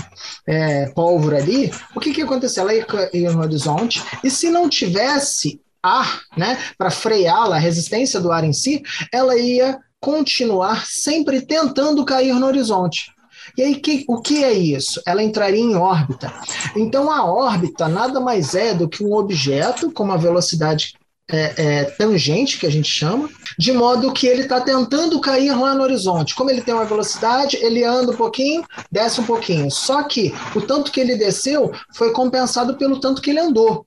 é, 0.48 0.88
pólvora 0.90 1.38
ali, 1.38 1.72
o 1.96 2.00
que 2.00 2.12
que 2.12 2.20
ia 2.20 2.26
acontecer? 2.26 2.60
Ela 2.60 2.74
ia 2.74 2.86
cair 2.86 3.32
no 3.32 3.42
horizonte 3.42 4.04
e 4.24 4.30
se 4.30 4.50
não 4.50 4.68
tivesse 4.70 5.62
ar, 5.82 6.22
né, 6.36 6.58
para 6.78 6.92
freá-la, 6.92 7.56
a 7.56 7.60
resistência 7.60 8.20
do 8.20 8.32
ar 8.32 8.44
em 8.44 8.52
si, 8.52 8.84
ela 9.14 9.38
ia 9.38 9.80
continuar 10.00 10.86
sempre 10.86 11.42
tentando 11.42 12.06
cair 12.06 12.34
no 12.34 12.46
horizonte. 12.46 13.12
E 13.58 13.62
aí, 13.62 13.76
que, 13.76 14.06
o 14.08 14.22
que 14.22 14.44
é 14.44 14.54
isso? 14.54 15.02
Ela 15.06 15.24
entraria 15.24 15.60
em 15.60 15.76
órbita. 15.76 16.34
Então, 16.76 17.12
a 17.12 17.26
órbita 17.26 17.88
nada 17.88 18.20
mais 18.20 18.56
é 18.56 18.74
do 18.74 18.88
que 18.88 19.04
um 19.04 19.14
objeto 19.14 19.92
com 19.92 20.04
uma 20.04 20.18
velocidade 20.18 20.94
é, 21.32 21.54
é, 21.58 21.84
tangente, 21.84 22.58
que 22.58 22.66
a 22.66 22.72
gente 22.72 22.90
chama, 22.90 23.30
de 23.58 23.72
modo 23.72 24.12
que 24.12 24.26
ele 24.26 24.42
está 24.42 24.60
tentando 24.60 25.22
cair 25.22 25.56
lá 25.56 25.76
no 25.76 25.84
horizonte. 25.84 26.34
Como 26.34 26.50
ele 26.50 26.62
tem 26.62 26.74
uma 26.74 26.86
velocidade, 26.86 27.58
ele 27.58 27.84
anda 27.84 28.12
um 28.12 28.16
pouquinho, 28.16 28.64
desce 28.92 29.22
um 29.22 29.26
pouquinho. 29.26 29.70
Só 29.70 30.04
que 30.04 30.34
o 30.56 30.62
tanto 30.62 30.92
que 30.92 31.00
ele 31.00 31.16
desceu 31.16 31.72
foi 31.94 32.12
compensado 32.12 32.76
pelo 32.78 33.00
tanto 33.00 33.22
que 33.22 33.30
ele 33.30 33.40
andou. 33.40 33.86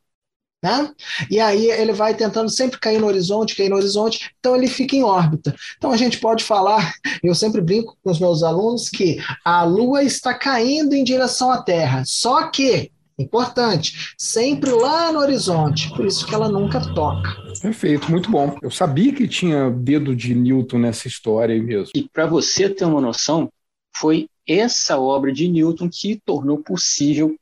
Né? 0.62 0.90
E 1.28 1.40
aí 1.40 1.70
ele 1.70 1.92
vai 1.92 2.14
tentando 2.14 2.48
sempre 2.48 2.78
cair 2.78 3.00
no 3.00 3.08
horizonte, 3.08 3.56
cair 3.56 3.68
no 3.68 3.76
horizonte, 3.76 4.30
então 4.38 4.54
ele 4.54 4.68
fica 4.68 4.94
em 4.94 5.02
órbita. 5.02 5.54
Então 5.76 5.90
a 5.90 5.96
gente 5.96 6.18
pode 6.18 6.44
falar, 6.44 6.94
eu 7.22 7.34
sempre 7.34 7.60
brinco 7.60 7.96
com 8.02 8.10
os 8.10 8.20
meus 8.20 8.44
alunos, 8.44 8.88
que 8.88 9.18
a 9.44 9.64
Lua 9.64 10.04
está 10.04 10.32
caindo 10.32 10.94
em 10.94 11.02
direção 11.02 11.50
à 11.50 11.60
Terra, 11.60 12.04
só 12.06 12.48
que 12.48 12.92
importante, 13.18 14.14
sempre 14.18 14.70
lá 14.70 15.12
no 15.12 15.20
horizonte, 15.20 15.90
por 15.94 16.04
isso 16.06 16.26
que 16.26 16.34
ela 16.34 16.48
nunca 16.48 16.80
toca. 16.94 17.30
Perfeito, 17.60 18.10
muito 18.10 18.30
bom. 18.30 18.56
Eu 18.62 18.70
sabia 18.70 19.12
que 19.12 19.28
tinha 19.28 19.70
dedo 19.70 20.14
de 20.14 20.34
Newton 20.34 20.78
nessa 20.78 21.08
história 21.08 21.54
aí 21.54 21.60
mesmo. 21.60 21.90
E 21.94 22.08
para 22.08 22.26
você 22.26 22.68
ter 22.68 22.84
uma 22.84 23.00
noção, 23.00 23.50
foi 23.96 24.28
essa 24.46 24.98
obra 24.98 25.32
de 25.32 25.48
Newton 25.48 25.88
que 25.88 26.20
tornou 26.24 26.58
possível 26.58 27.36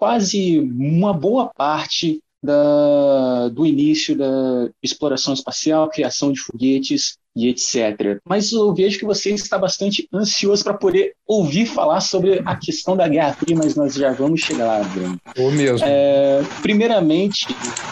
quase 0.00 0.58
uma 0.58 1.12
boa 1.12 1.50
parte 1.54 2.20
da, 2.42 3.48
do 3.50 3.66
início 3.66 4.16
da 4.16 4.70
exploração 4.82 5.34
espacial, 5.34 5.90
criação 5.90 6.32
de 6.32 6.40
foguetes 6.40 7.18
e 7.36 7.48
etc. 7.48 8.18
Mas 8.26 8.50
eu 8.50 8.74
vejo 8.74 8.98
que 8.98 9.04
você 9.04 9.30
está 9.34 9.58
bastante 9.58 10.08
ansioso 10.10 10.64
para 10.64 10.72
poder 10.72 11.12
ouvir 11.26 11.66
falar 11.66 12.00
sobre 12.00 12.40
a 12.46 12.56
questão 12.56 12.96
da 12.96 13.06
Guerra 13.06 13.34
Fria, 13.34 13.54
mas 13.54 13.76
nós 13.76 13.92
já 13.92 14.10
vamos 14.10 14.40
chegar 14.40 14.64
lá, 14.64 14.82
Bruno. 14.88 15.20
Ou 15.36 15.50
mesmo. 15.52 15.86
É, 15.86 16.40
primeiramente, 16.62 17.46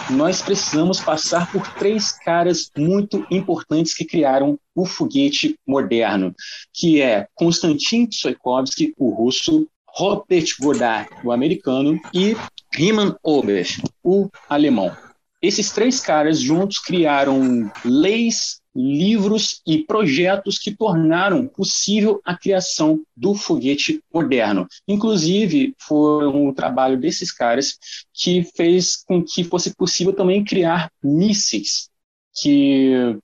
nós 0.09 0.41
precisamos 0.41 0.99
passar 0.99 1.51
por 1.51 1.75
três 1.75 2.11
caras 2.11 2.71
muito 2.75 3.23
importantes 3.29 3.93
que 3.93 4.03
criaram 4.03 4.57
o 4.75 4.83
foguete 4.83 5.55
moderno, 5.65 6.33
que 6.73 7.01
é 7.01 7.27
Konstantin 7.35 8.07
Tsiolkovsky, 8.07 8.95
o 8.97 9.11
russo, 9.11 9.67
Robert 9.93 10.45
Goddard, 10.59 11.09
o 11.23 11.31
americano, 11.31 11.99
e 12.13 12.35
Riemann 12.73 13.15
Ober, 13.23 13.67
o 14.03 14.29
alemão. 14.47 14.95
Esses 15.41 15.71
três 15.71 15.99
caras 16.01 16.39
juntos 16.39 16.79
criaram 16.79 17.71
leis, 17.85 18.59
livros 18.75 19.61
e 19.65 19.79
projetos 19.79 20.57
que 20.59 20.75
tornaram 20.75 21.47
possível 21.47 22.21
a 22.25 22.37
criação 22.37 23.01
do 23.15 23.33
foguete 23.33 24.01
moderno. 24.13 24.67
Inclusive, 24.87 25.73
foi 25.79 26.27
um 26.27 26.53
trabalho 26.53 26.99
desses 26.99 27.31
caras 27.31 27.77
que 28.13 28.43
fez 28.55 28.97
com 28.97 29.23
que 29.23 29.43
fosse 29.43 29.73
possível 29.75 30.13
também 30.13 30.43
criar 30.43 30.91
mísseis, 31.03 31.89
que 32.41 33.17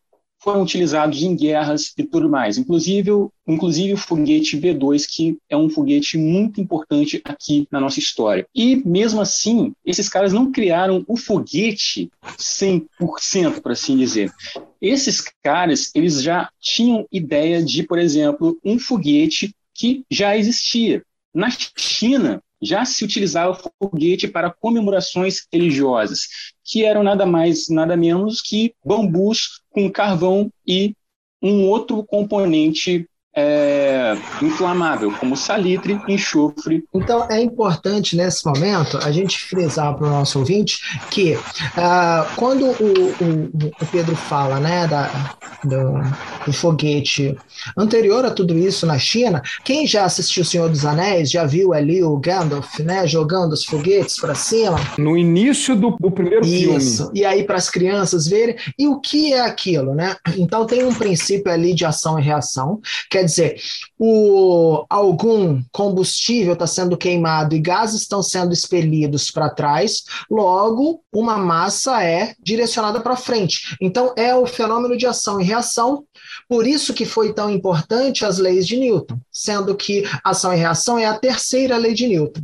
foram 0.45 0.61
utilizados 0.61 1.23
em 1.23 1.35
guerras 1.35 1.91
e 1.97 2.03
tudo 2.03 2.29
mais, 2.29 2.55
inclusive, 2.59 3.09
inclusive 3.47 3.93
o 3.93 3.97
foguete 3.97 4.55
V2, 4.55 5.07
que 5.09 5.39
é 5.49 5.57
um 5.57 5.71
foguete 5.71 6.19
muito 6.19 6.61
importante 6.61 7.19
aqui 7.25 7.67
na 7.71 7.81
nossa 7.81 7.97
história. 7.97 8.45
E 8.53 8.75
mesmo 8.87 9.19
assim, 9.19 9.73
esses 9.83 10.07
caras 10.07 10.31
não 10.31 10.51
criaram 10.51 11.03
o 11.07 11.17
foguete 11.17 12.11
100%, 12.37 13.59
por 13.59 13.71
assim 13.71 13.97
dizer. 13.97 14.31
Esses 14.79 15.19
caras, 15.43 15.89
eles 15.95 16.21
já 16.21 16.47
tinham 16.61 17.07
ideia 17.11 17.63
de, 17.63 17.81
por 17.81 17.97
exemplo, 17.97 18.55
um 18.63 18.77
foguete 18.77 19.51
que 19.73 20.05
já 20.11 20.37
existia. 20.37 21.01
Na 21.33 21.49
China, 21.75 22.39
já 22.61 22.85
se 22.85 23.03
utilizava 23.03 23.59
foguete 23.81 24.27
para 24.27 24.51
comemorações 24.51 25.45
religiosas, 25.51 26.27
que 26.63 26.83
eram 26.83 27.03
nada 27.03 27.25
mais, 27.25 27.69
nada 27.69 27.95
menos 27.95 28.41
que 28.41 28.73
bambus 28.83 29.61
com 29.69 29.91
carvão 29.91 30.51
e 30.67 30.95
um 31.41 31.67
outro 31.67 32.03
componente 32.03 33.07
é, 33.35 34.15
inflamável, 34.41 35.11
como 35.11 35.35
salitre, 35.35 35.99
enxofre. 36.07 36.85
Então 36.93 37.27
é 37.29 37.41
importante 37.41 38.15
nesse 38.15 38.45
momento 38.45 38.97
a 38.97 39.11
gente 39.11 39.37
frisar 39.39 39.93
para 39.95 40.07
o 40.07 40.09
nosso 40.09 40.39
ouvinte 40.39 40.79
que 41.11 41.33
uh, 41.33 42.35
quando 42.37 42.65
o, 42.65 42.73
o, 42.73 43.71
o, 43.81 43.85
Pedro 43.91 44.15
fala 44.15 44.59
né, 44.59 44.87
da, 44.87 45.35
do, 45.63 46.45
do, 46.45 46.53
foguete 46.53 47.35
anterior 47.77 48.25
a 48.25 48.31
tudo 48.31 48.57
isso 48.57 48.85
na 48.85 48.97
China, 48.97 49.41
quem 49.63 49.85
já 49.85 50.05
assistiu 50.05 50.43
O 50.43 50.45
Senhor 50.45 50.69
dos 50.69 50.85
Anéis 50.85 51.29
já 51.29 51.45
viu 51.45 51.73
ali 51.73 52.03
o 52.03 52.17
Gandalf 52.17 52.79
né, 52.79 53.05
jogando 53.05 53.51
os 53.51 53.65
foguetes 53.65 54.17
para 54.17 54.33
cima? 54.33 54.77
No 54.97 55.17
início 55.17 55.75
do, 55.75 55.91
do 55.99 56.09
primeiro 56.09 56.45
isso. 56.45 56.57
filme. 56.57 56.77
Isso. 56.77 57.11
E 57.13 57.25
aí 57.25 57.43
para 57.43 57.57
as 57.57 57.69
crianças 57.69 58.27
verem. 58.27 58.55
E 58.77 58.87
o 58.87 58.99
que 58.99 59.33
é 59.33 59.41
aquilo? 59.41 59.93
Né? 59.93 60.15
Então 60.37 60.65
tem 60.65 60.85
um 60.85 60.93
princípio 60.93 61.51
ali 61.51 61.73
de 61.73 61.83
ação 61.83 62.17
e 62.17 62.21
reação. 62.23 62.79
Quer 63.09 63.24
dizer, 63.25 63.59
o, 63.97 64.85
algum 64.89 65.61
combustível 65.71 66.53
está 66.53 66.67
sendo 66.67 66.97
queimado 66.97 67.55
e 67.55 67.59
gases 67.59 68.01
estão 68.01 68.21
sendo 68.21 68.53
expelidos 68.53 69.31
para 69.31 69.49
trás, 69.49 70.03
logo 70.29 71.01
uma 71.13 71.37
massa 71.37 72.03
é 72.03 72.33
direcionada 72.39 72.99
para 72.99 73.15
frente. 73.15 73.75
Então 73.81 74.13
é 74.17 74.35
o 74.35 74.45
fenômeno 74.45 74.97
de 74.97 75.05
ação 75.05 75.39
e 75.39 75.43
reação. 75.43 76.03
Por 76.47 76.67
isso 76.67 76.93
que 76.93 77.05
foi 77.05 77.33
tão 77.33 77.49
importante 77.49 78.25
as 78.25 78.37
leis 78.37 78.67
de 78.67 78.77
Newton, 78.77 79.19
sendo 79.31 79.75
que 79.75 80.03
ação 80.23 80.53
e 80.53 80.57
reação 80.57 80.97
é 80.97 81.05
a 81.05 81.17
terceira 81.17 81.77
lei 81.77 81.93
de 81.93 82.07
Newton. 82.07 82.41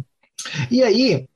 E 0.70 0.84
aí, 0.84 1.28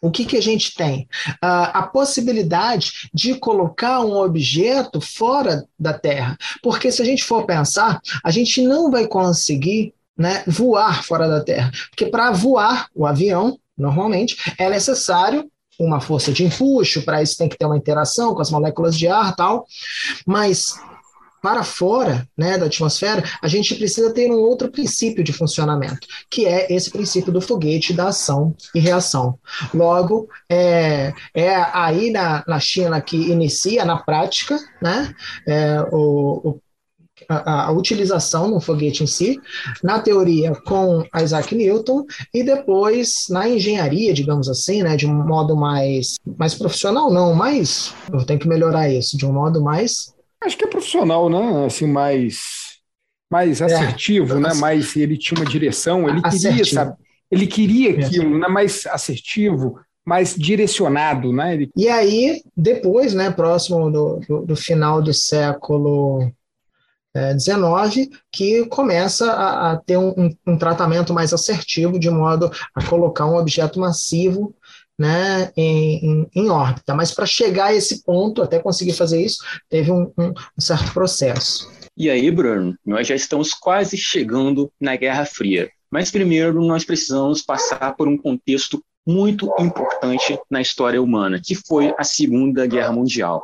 o 0.00 0.10
que, 0.10 0.24
que 0.24 0.36
a 0.36 0.42
gente 0.42 0.74
tem? 0.74 1.02
Uh, 1.42 1.70
a 1.72 1.82
possibilidade 1.82 3.10
de 3.12 3.34
colocar 3.34 4.00
um 4.00 4.16
objeto 4.16 5.00
fora 5.00 5.64
da 5.78 5.92
Terra. 5.92 6.38
Porque 6.62 6.90
se 6.90 7.02
a 7.02 7.04
gente 7.04 7.24
for 7.24 7.44
pensar, 7.44 8.00
a 8.24 8.30
gente 8.30 8.62
não 8.62 8.90
vai 8.90 9.06
conseguir 9.06 9.94
né, 10.16 10.42
voar 10.46 11.04
fora 11.04 11.28
da 11.28 11.42
Terra. 11.42 11.70
Porque 11.90 12.06
para 12.06 12.30
voar 12.30 12.88
o 12.94 13.06
avião, 13.06 13.58
normalmente, 13.76 14.36
é 14.58 14.68
necessário 14.68 15.50
uma 15.78 16.00
força 16.00 16.30
de 16.30 16.44
empuxo, 16.44 17.02
para 17.02 17.22
isso 17.22 17.38
tem 17.38 17.48
que 17.48 17.56
ter 17.56 17.64
uma 17.64 17.76
interação 17.76 18.34
com 18.34 18.42
as 18.42 18.50
moléculas 18.50 18.96
de 18.98 19.08
ar 19.08 19.34
tal. 19.34 19.66
Mas 20.26 20.74
para 21.42 21.62
fora 21.62 22.28
né, 22.36 22.58
da 22.58 22.66
atmosfera, 22.66 23.24
a 23.42 23.48
gente 23.48 23.74
precisa 23.74 24.12
ter 24.12 24.30
um 24.30 24.38
outro 24.38 24.70
princípio 24.70 25.24
de 25.24 25.32
funcionamento, 25.32 26.06
que 26.30 26.46
é 26.46 26.72
esse 26.72 26.90
princípio 26.90 27.32
do 27.32 27.40
foguete 27.40 27.92
da 27.92 28.08
ação 28.08 28.54
e 28.74 28.80
reação. 28.80 29.38
Logo, 29.72 30.28
é, 30.48 31.12
é 31.34 31.54
aí 31.72 32.10
na, 32.10 32.44
na 32.46 32.60
China 32.60 33.00
que 33.00 33.16
inicia 33.16 33.84
na 33.84 33.96
prática 33.96 34.58
né, 34.82 35.14
é, 35.46 35.80
o, 35.90 36.50
o 36.50 36.60
a, 37.28 37.66
a, 37.66 37.72
utilização 37.72 38.48
no 38.48 38.60
foguete 38.60 39.04
em 39.04 39.06
si, 39.06 39.38
na 39.82 40.00
teoria 40.00 40.52
com 40.66 41.04
Isaac 41.22 41.54
Newton, 41.54 42.04
e 42.32 42.42
depois 42.42 43.26
na 43.28 43.48
engenharia, 43.48 44.12
digamos 44.12 44.48
assim, 44.48 44.82
né, 44.82 44.96
de 44.96 45.06
um 45.06 45.26
modo 45.26 45.54
mais, 45.54 46.16
mais 46.38 46.54
profissional, 46.54 47.10
não, 47.10 47.34
mais. 47.34 47.94
Eu 48.12 48.24
tenho 48.24 48.40
que 48.40 48.48
melhorar 48.48 48.88
isso, 48.88 49.16
de 49.16 49.26
um 49.26 49.32
modo 49.32 49.62
mais 49.62 50.12
Acho 50.42 50.56
que 50.56 50.64
é 50.64 50.68
profissional, 50.68 51.28
né? 51.28 51.66
Assim, 51.66 51.86
mais, 51.86 52.40
mais 53.30 53.60
é. 53.60 53.64
assertivo, 53.64 54.36
é. 54.36 54.40
né? 54.40 54.54
Mais 54.54 54.96
ele 54.96 55.16
tinha 55.16 55.40
uma 55.40 55.48
direção, 55.48 56.08
ele 56.08 56.22
queria, 56.22 56.64
sabe? 56.64 56.96
Ele 57.30 57.46
queria 57.46 58.06
aquilo, 58.06 58.38
né? 58.38 58.48
Mais 58.48 58.86
assertivo, 58.86 59.78
mais 60.04 60.34
direcionado, 60.34 61.32
né? 61.32 61.66
E 61.76 61.88
aí, 61.88 62.42
depois, 62.56 63.14
né, 63.14 63.30
próximo 63.30 63.90
do, 63.90 64.20
do, 64.20 64.46
do 64.46 64.56
final 64.56 65.02
do 65.02 65.12
século 65.12 66.32
XIX, 67.38 67.98
é, 67.98 68.18
que 68.32 68.64
começa 68.66 69.30
a, 69.32 69.72
a 69.72 69.76
ter 69.76 69.96
um, 69.96 70.34
um, 70.46 70.56
tratamento 70.56 71.12
mais 71.12 71.32
assertivo, 71.32 71.98
de 71.98 72.10
modo 72.10 72.50
a 72.74 72.84
colocar 72.84 73.26
um 73.26 73.36
objeto 73.36 73.80
massivo 73.80 74.54
né, 75.00 75.50
em, 75.56 75.96
em, 76.04 76.30
em 76.34 76.50
órbita. 76.50 76.94
Mas 76.94 77.10
para 77.10 77.24
chegar 77.24 77.68
a 77.68 77.74
esse 77.74 78.04
ponto, 78.04 78.42
até 78.42 78.58
conseguir 78.58 78.92
fazer 78.92 79.24
isso, 79.24 79.38
teve 79.66 79.90
um, 79.90 80.12
um, 80.18 80.28
um 80.28 80.60
certo 80.60 80.92
processo. 80.92 81.66
E 81.96 82.10
aí, 82.10 82.30
Bruno, 82.30 82.76
nós 82.84 83.06
já 83.06 83.14
estamos 83.14 83.54
quase 83.54 83.96
chegando 83.96 84.70
na 84.78 84.94
Guerra 84.96 85.24
Fria. 85.24 85.70
Mas 85.90 86.10
primeiro 86.10 86.62
nós 86.62 86.84
precisamos 86.84 87.40
passar 87.40 87.96
por 87.96 88.08
um 88.08 88.16
contexto 88.18 88.84
muito 89.06 89.50
importante 89.58 90.38
na 90.50 90.60
história 90.60 91.02
humana, 91.02 91.40
que 91.42 91.54
foi 91.54 91.94
a 91.96 92.04
Segunda 92.04 92.66
Guerra 92.66 92.92
Mundial. 92.92 93.42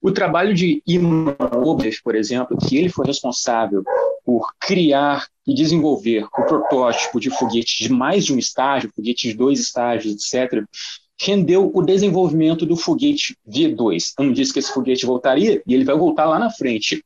O 0.00 0.10
trabalho 0.10 0.54
de 0.54 0.82
Iman 0.86 1.36
Ober, 1.52 1.94
por 2.02 2.14
exemplo, 2.14 2.56
que 2.56 2.78
ele 2.78 2.88
foi 2.88 3.06
responsável 3.06 3.82
por 4.24 4.48
criar 4.58 5.26
e 5.48 5.54
desenvolver 5.54 6.24
o 6.24 6.44
protótipo 6.44 7.18
de 7.18 7.30
foguete 7.30 7.82
de 7.82 7.90
mais 7.90 8.26
de 8.26 8.34
um 8.34 8.38
estágio, 8.38 8.92
foguete 8.94 9.28
de 9.28 9.34
dois 9.34 9.58
estágios, 9.58 10.14
etc., 10.14 10.62
rendeu 11.20 11.70
o 11.74 11.82
desenvolvimento 11.82 12.66
do 12.66 12.76
foguete 12.76 13.36
V2. 13.48 14.12
Eu 14.18 14.26
não 14.26 14.32
disse 14.32 14.52
que 14.52 14.58
esse 14.58 14.72
foguete 14.72 15.06
voltaria, 15.06 15.62
e 15.66 15.74
ele 15.74 15.84
vai 15.84 15.96
voltar 15.96 16.26
lá 16.26 16.38
na 16.38 16.50
frente. 16.50 17.02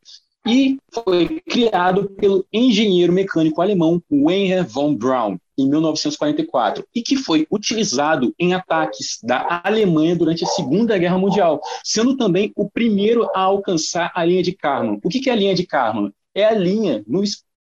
E 0.46 0.76
foi 0.92 1.40
criado 1.48 2.10
pelo 2.10 2.44
engenheiro 2.52 3.12
mecânico 3.12 3.62
alemão 3.62 4.02
Wernher 4.10 4.66
von 4.66 4.94
Braun, 4.94 5.38
em 5.56 5.68
1944 5.68 6.84
e 6.94 7.02
que 7.02 7.16
foi 7.16 7.46
utilizado 7.50 8.34
em 8.38 8.54
ataques 8.54 9.18
da 9.22 9.62
Alemanha 9.64 10.16
durante 10.16 10.44
a 10.44 10.48
Segunda 10.48 10.98
Guerra 10.98 11.18
Mundial, 11.18 11.60
sendo 11.84 12.16
também 12.16 12.52
o 12.56 12.68
primeiro 12.68 13.28
a 13.34 13.40
alcançar 13.40 14.10
a 14.14 14.24
linha 14.24 14.42
de 14.42 14.52
Kármán. 14.52 14.98
O 15.02 15.08
que 15.08 15.30
é 15.30 15.32
a 15.32 15.36
linha 15.36 15.54
de 15.54 15.64
Kármán? 15.64 16.12
É 16.34 16.44
a 16.44 16.52
linha 16.52 17.04
no 17.06 17.22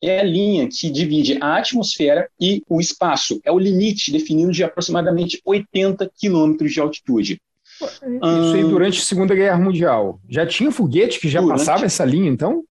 é 0.05 0.19
a 0.19 0.23
linha 0.23 0.67
que 0.67 0.89
divide 0.89 1.37
a 1.41 1.57
atmosfera 1.57 2.29
e 2.39 2.61
o 2.69 2.79
espaço. 2.79 3.39
É 3.43 3.51
o 3.51 3.59
limite 3.59 4.11
definido 4.11 4.51
de 4.51 4.63
aproximadamente 4.63 5.41
80 5.45 6.11
quilômetros 6.17 6.71
de 6.71 6.79
altitude. 6.79 7.41
Isso 7.81 8.55
aí 8.55 8.63
durante 8.63 8.99
a 8.99 9.03
Segunda 9.03 9.35
Guerra 9.35 9.57
Mundial. 9.57 10.19
Já 10.29 10.45
tinha 10.45 10.71
foguete 10.71 11.19
que 11.19 11.29
já 11.29 11.41
durante... 11.41 11.59
passava 11.59 11.85
essa 11.85 12.05
linha, 12.05 12.29
então? 12.29 12.63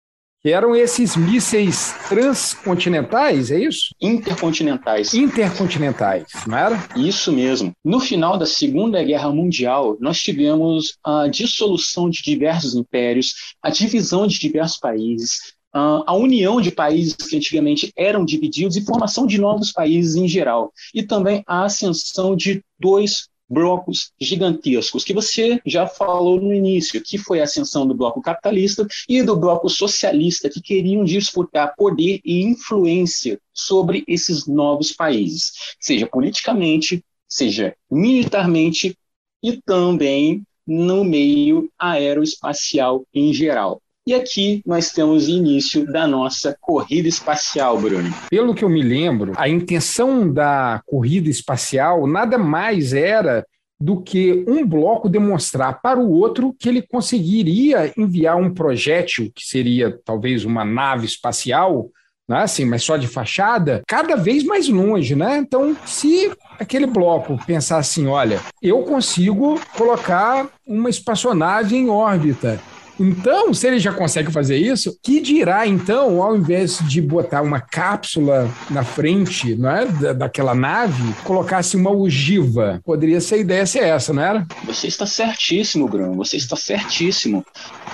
que 0.42 0.50
eram 0.50 0.74
esses 0.74 1.14
mísseis 1.14 1.94
transcontinentais, 2.08 3.52
é 3.52 3.60
isso? 3.60 3.94
Intercontinentais. 4.00 5.14
Intercontinentais, 5.14 6.26
não 6.48 6.58
era? 6.58 6.84
Isso 6.96 7.32
mesmo. 7.32 7.72
No 7.84 8.00
final 8.00 8.36
da 8.36 8.44
Segunda 8.44 9.02
Guerra 9.04 9.30
Mundial, 9.30 9.96
nós 10.00 10.20
tivemos 10.20 10.98
a 11.04 11.28
dissolução 11.28 12.10
de 12.10 12.22
diversos 12.22 12.74
impérios, 12.74 13.54
a 13.62 13.70
divisão 13.70 14.26
de 14.26 14.36
diversos 14.40 14.78
países, 14.78 15.54
a 15.72 16.14
união 16.14 16.60
de 16.60 16.70
países 16.70 17.14
que 17.14 17.36
antigamente 17.36 17.92
eram 17.96 18.24
divididos 18.24 18.76
e 18.76 18.84
formação 18.84 19.26
de 19.26 19.38
novos 19.38 19.72
países 19.72 20.14
em 20.14 20.28
geral, 20.28 20.72
e 20.94 21.02
também 21.02 21.42
a 21.46 21.64
ascensão 21.64 22.36
de 22.36 22.62
dois 22.78 23.28
blocos 23.48 24.12
gigantescos, 24.18 25.04
que 25.04 25.12
você 25.12 25.60
já 25.66 25.86
falou 25.86 26.40
no 26.40 26.54
início, 26.54 27.02
que 27.02 27.18
foi 27.18 27.40
a 27.40 27.44
ascensão 27.44 27.86
do 27.86 27.94
bloco 27.94 28.22
capitalista 28.22 28.86
e 29.06 29.22
do 29.22 29.36
bloco 29.36 29.68
socialista, 29.68 30.48
que 30.48 30.60
queriam 30.60 31.04
disputar 31.04 31.74
poder 31.76 32.20
e 32.24 32.42
influência 32.42 33.38
sobre 33.52 34.04
esses 34.08 34.46
novos 34.46 34.92
países, 34.92 35.52
seja 35.78 36.06
politicamente, 36.06 37.04
seja 37.28 37.74
militarmente 37.90 38.96
e 39.42 39.60
também 39.60 40.42
no 40.66 41.04
meio 41.04 41.68
aeroespacial 41.78 43.04
em 43.12 43.34
geral. 43.34 43.82
E 44.04 44.14
aqui 44.14 44.62
nós 44.66 44.90
temos 44.90 45.28
o 45.28 45.30
início 45.30 45.86
da 45.86 46.08
nossa 46.08 46.56
corrida 46.60 47.08
espacial, 47.08 47.80
Bruno. 47.80 48.12
Pelo 48.28 48.52
que 48.52 48.64
eu 48.64 48.68
me 48.68 48.82
lembro, 48.82 49.32
a 49.36 49.48
intenção 49.48 50.28
da 50.32 50.82
corrida 50.84 51.30
espacial 51.30 52.04
nada 52.04 52.36
mais 52.36 52.92
era 52.92 53.46
do 53.80 54.02
que 54.02 54.44
um 54.48 54.66
bloco 54.66 55.08
demonstrar 55.08 55.80
para 55.80 56.00
o 56.00 56.10
outro 56.10 56.52
que 56.58 56.68
ele 56.68 56.82
conseguiria 56.82 57.92
enviar 57.96 58.36
um 58.36 58.52
projétil, 58.52 59.30
que 59.32 59.44
seria 59.44 59.96
talvez 60.04 60.44
uma 60.44 60.64
nave 60.64 61.06
espacial, 61.06 61.88
né, 62.28 62.38
assim, 62.38 62.64
mas 62.64 62.82
só 62.82 62.96
de 62.96 63.06
fachada, 63.06 63.82
cada 63.86 64.16
vez 64.16 64.44
mais 64.44 64.68
longe, 64.68 65.14
né? 65.14 65.36
Então, 65.38 65.76
se 65.84 66.32
aquele 66.58 66.86
bloco 66.86 67.38
pensar 67.44 67.78
assim, 67.78 68.06
olha, 68.06 68.40
eu 68.60 68.82
consigo 68.82 69.60
colocar 69.76 70.48
uma 70.66 70.88
espaçonave 70.88 71.76
em 71.76 71.88
órbita, 71.88 72.60
então, 73.02 73.52
se 73.52 73.66
ele 73.66 73.78
já 73.78 73.92
consegue 73.92 74.30
fazer 74.30 74.56
isso, 74.56 74.96
que 75.02 75.20
dirá 75.20 75.66
então, 75.66 76.22
ao 76.22 76.36
invés 76.36 76.78
de 76.88 77.00
botar 77.00 77.42
uma 77.42 77.60
cápsula 77.60 78.50
na 78.70 78.84
frente, 78.84 79.54
não 79.54 79.70
é, 79.70 79.86
da, 79.86 80.12
daquela 80.12 80.54
nave, 80.54 81.02
colocasse 81.24 81.76
uma 81.76 81.90
ogiva? 81.90 82.80
Poderia 82.84 83.20
ser 83.20 83.36
a 83.36 83.38
ideia 83.38 83.66
ser 83.66 83.84
essa, 83.84 84.12
não 84.12 84.22
era? 84.22 84.46
Você 84.64 84.86
está 84.86 85.06
certíssimo, 85.06 85.88
Bruno. 85.88 86.14
Você 86.16 86.36
está 86.36 86.56
certíssimo. 86.56 87.44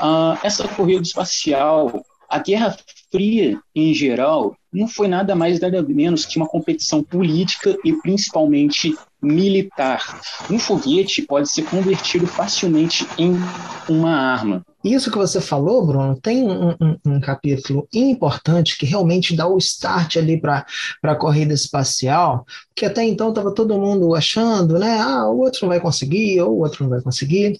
Uh, 0.01 0.39
essa 0.43 0.67
corrida 0.69 1.03
espacial, 1.03 2.05
a 2.29 2.39
Guerra 2.39 2.77
Fria 3.11 3.59
em 3.75 3.95
geral, 3.95 4.55
não 4.73 4.87
foi 4.87 5.09
nada 5.09 5.35
mais 5.35 5.59
nada 5.61 5.83
menos 5.83 6.27
que 6.27 6.37
uma 6.37 6.47
competição 6.47 7.03
política 7.03 7.77
e 7.85 7.93
principalmente 7.95 8.95
militar. 9.21 10.21
Um 10.51 10.59
foguete 10.59 11.23
pode 11.23 11.51
ser 11.51 11.63
convertido 11.63 12.27
facilmente 12.27 13.07
em 13.17 13.35
uma 13.89 14.15
arma. 14.15 14.65
Isso 14.85 15.11
que 15.11 15.19
você 15.19 15.41
falou, 15.41 15.85
Bruno, 15.85 16.21
tem 16.21 16.45
um, 16.45 16.71
um, 16.71 16.97
um 17.05 17.21
capítulo 17.21 17.89
importante 17.93 18.79
que 18.79 18.87
realmente 18.87 19.35
dá 19.35 19.47
o 19.47 19.59
start 19.59 20.17
ali 20.17 20.41
para 20.41 20.65
a 21.03 21.15
corrida 21.17 21.53
espacial, 21.53 22.47
que 22.77 22.87
até 22.87 23.03
então 23.03 23.31
estava 23.31 23.53
todo 23.53 23.79
mundo 23.79 24.15
achando, 24.15 24.79
né? 24.79 25.01
Ah, 25.01 25.29
o 25.29 25.41
outro 25.41 25.63
não 25.63 25.71
vai 25.71 25.81
conseguir, 25.81 26.41
ou 26.41 26.57
o 26.57 26.61
outro 26.61 26.85
não 26.85 26.91
vai 26.91 27.01
conseguir. 27.01 27.59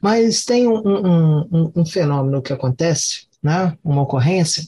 Mas 0.00 0.44
tem 0.44 0.68
um, 0.68 1.72
um, 1.74 1.84
fenômeno 1.84 2.40
que 2.40 2.52
acontece, 2.52 3.26
né? 3.42 3.76
Uma 3.82 4.02
ocorrência 4.02 4.64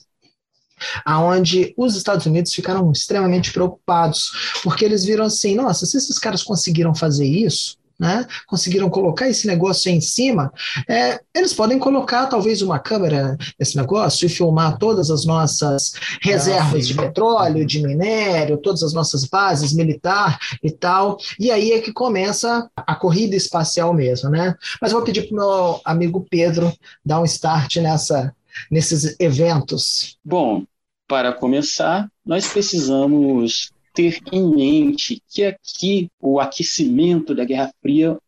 aonde 1.04 1.72
os 1.76 1.94
Estados 1.94 2.26
Unidos 2.26 2.52
ficaram 2.52 2.90
extremamente 2.90 3.52
preocupados, 3.52 4.60
porque 4.64 4.84
eles 4.84 5.04
viram 5.04 5.24
assim, 5.24 5.54
nossa, 5.54 5.86
se 5.86 5.96
esses 5.96 6.18
caras 6.18 6.42
conseguiram 6.42 6.92
fazer 6.92 7.26
isso, 7.26 7.76
né, 8.02 8.26
conseguiram 8.48 8.90
colocar 8.90 9.28
esse 9.28 9.46
negócio 9.46 9.88
em 9.88 10.00
cima, 10.00 10.52
é, 10.88 11.20
eles 11.32 11.54
podem 11.54 11.78
colocar 11.78 12.26
talvez 12.26 12.60
uma 12.60 12.80
câmera 12.80 13.38
nesse 13.56 13.76
negócio 13.76 14.26
e 14.26 14.28
filmar 14.28 14.76
todas 14.76 15.08
as 15.08 15.24
nossas 15.24 15.92
reservas 16.20 16.84
ah, 16.84 16.88
de 16.88 16.94
petróleo, 16.94 17.64
de 17.64 17.80
minério, 17.80 18.58
todas 18.58 18.82
as 18.82 18.92
nossas 18.92 19.24
bases 19.24 19.72
militar 19.72 20.36
e 20.60 20.70
tal. 20.72 21.16
E 21.38 21.48
aí 21.52 21.70
é 21.70 21.80
que 21.80 21.92
começa 21.92 22.68
a 22.76 22.94
corrida 22.96 23.36
espacial 23.36 23.94
mesmo, 23.94 24.30
né? 24.30 24.56
Mas 24.80 24.90
eu 24.90 24.98
vou 24.98 25.06
pedir 25.06 25.28
para 25.28 25.34
o 25.34 25.36
meu 25.36 25.80
amigo 25.84 26.26
Pedro 26.28 26.72
dar 27.06 27.20
um 27.20 27.24
start 27.24 27.76
nessa 27.76 28.34
nesses 28.68 29.16
eventos? 29.20 30.18
Bom, 30.24 30.64
para 31.06 31.32
começar, 31.32 32.10
nós 32.26 32.48
precisamos 32.48 33.70
ter 33.92 34.20
em 34.32 34.54
mente 34.54 35.22
que 35.28 35.44
aqui 35.44 36.08
o 36.20 36.40
aquecimento 36.40 37.34
da 37.34 37.44
Guerra 37.44 37.72
Fria 37.80 38.18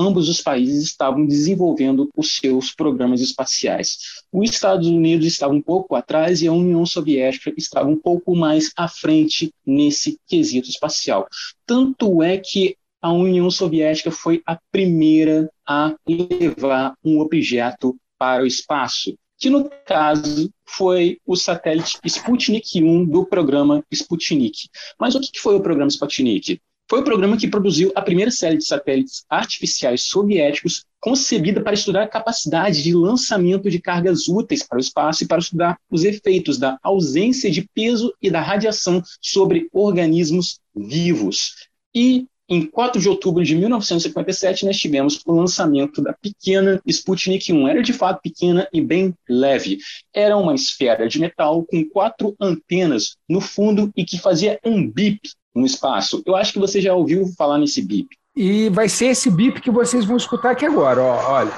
ambos 0.00 0.28
os 0.28 0.40
países 0.40 0.82
estavam 0.82 1.26
desenvolvendo 1.26 2.08
os 2.16 2.36
seus 2.36 2.72
programas 2.72 3.20
espaciais. 3.20 3.98
Os 4.32 4.50
Estados 4.50 4.86
Unidos 4.86 5.26
estavam 5.26 5.56
um 5.56 5.62
pouco 5.62 5.94
atrás 5.94 6.40
e 6.40 6.48
a 6.48 6.52
União 6.52 6.86
Soviética 6.86 7.52
estava 7.56 7.88
um 7.88 7.96
pouco 7.96 8.34
mais 8.34 8.72
à 8.76 8.88
frente 8.88 9.52
nesse 9.66 10.18
quesito 10.26 10.70
espacial. 10.70 11.28
Tanto 11.66 12.22
é 12.22 12.38
que 12.38 12.76
a 13.02 13.12
União 13.12 13.50
Soviética 13.50 14.10
foi 14.10 14.42
a 14.46 14.58
primeira 14.72 15.50
a 15.66 15.94
levar 16.08 16.94
um 17.04 17.20
objeto 17.20 17.96
para 18.18 18.42
o 18.42 18.46
espaço 18.46 19.14
que 19.40 19.48
no 19.48 19.70
caso 19.86 20.52
foi 20.66 21.18
o 21.26 21.34
satélite 21.34 21.98
Sputnik 22.04 22.82
1 22.82 23.06
do 23.06 23.24
programa 23.24 23.82
Sputnik. 23.90 24.68
Mas 24.98 25.14
o 25.14 25.20
que 25.20 25.40
foi 25.40 25.56
o 25.56 25.60
programa 25.60 25.90
Sputnik? 25.90 26.60
Foi 26.88 27.00
o 27.00 27.04
programa 27.04 27.36
que 27.36 27.48
produziu 27.48 27.90
a 27.94 28.02
primeira 28.02 28.30
série 28.30 28.58
de 28.58 28.66
satélites 28.66 29.24
artificiais 29.30 30.02
soviéticos 30.02 30.84
concebida 31.00 31.62
para 31.62 31.72
estudar 31.72 32.02
a 32.02 32.08
capacidade 32.08 32.82
de 32.82 32.92
lançamento 32.92 33.70
de 33.70 33.80
cargas 33.80 34.28
úteis 34.28 34.62
para 34.62 34.76
o 34.76 34.80
espaço 34.80 35.24
e 35.24 35.26
para 35.26 35.38
estudar 35.38 35.78
os 35.88 36.04
efeitos 36.04 36.58
da 36.58 36.78
ausência 36.82 37.50
de 37.50 37.66
peso 37.74 38.12
e 38.20 38.28
da 38.28 38.42
radiação 38.42 39.02
sobre 39.22 39.68
organismos 39.72 40.58
vivos. 40.74 41.54
E 41.94 42.26
em 42.50 42.66
4 42.66 43.00
de 43.00 43.08
outubro 43.08 43.44
de 43.44 43.54
1957, 43.54 44.66
nós 44.66 44.76
tivemos 44.76 45.22
o 45.24 45.32
lançamento 45.32 46.02
da 46.02 46.12
pequena 46.12 46.82
Sputnik 46.84 47.52
1. 47.52 47.68
Era 47.68 47.80
de 47.80 47.92
fato 47.92 48.20
pequena 48.20 48.66
e 48.72 48.80
bem 48.80 49.14
leve. 49.28 49.78
Era 50.12 50.36
uma 50.36 50.52
esfera 50.52 51.08
de 51.08 51.20
metal 51.20 51.64
com 51.64 51.84
quatro 51.84 52.34
antenas 52.40 53.16
no 53.28 53.40
fundo 53.40 53.92
e 53.96 54.04
que 54.04 54.18
fazia 54.18 54.58
um 54.64 54.84
bip 54.84 55.20
no 55.54 55.64
espaço. 55.64 56.22
Eu 56.26 56.34
acho 56.34 56.52
que 56.52 56.58
você 56.58 56.80
já 56.80 56.92
ouviu 56.92 57.24
falar 57.38 57.56
nesse 57.56 57.80
bip. 57.80 58.08
E 58.36 58.68
vai 58.70 58.88
ser 58.88 59.06
esse 59.06 59.30
bip 59.30 59.60
que 59.60 59.70
vocês 59.70 60.04
vão 60.04 60.16
escutar 60.16 60.50
aqui 60.50 60.66
agora, 60.66 61.00
ó, 61.00 61.32
olha. 61.32 61.52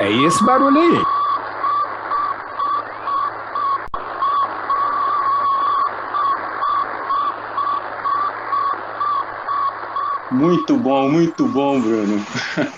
É 0.00 0.26
esse 0.26 0.44
barulho 0.44 0.78
aí. 0.78 1.13
Muito 10.34 10.76
bom, 10.76 11.08
muito 11.08 11.46
bom, 11.46 11.80
Bruno. 11.80 12.24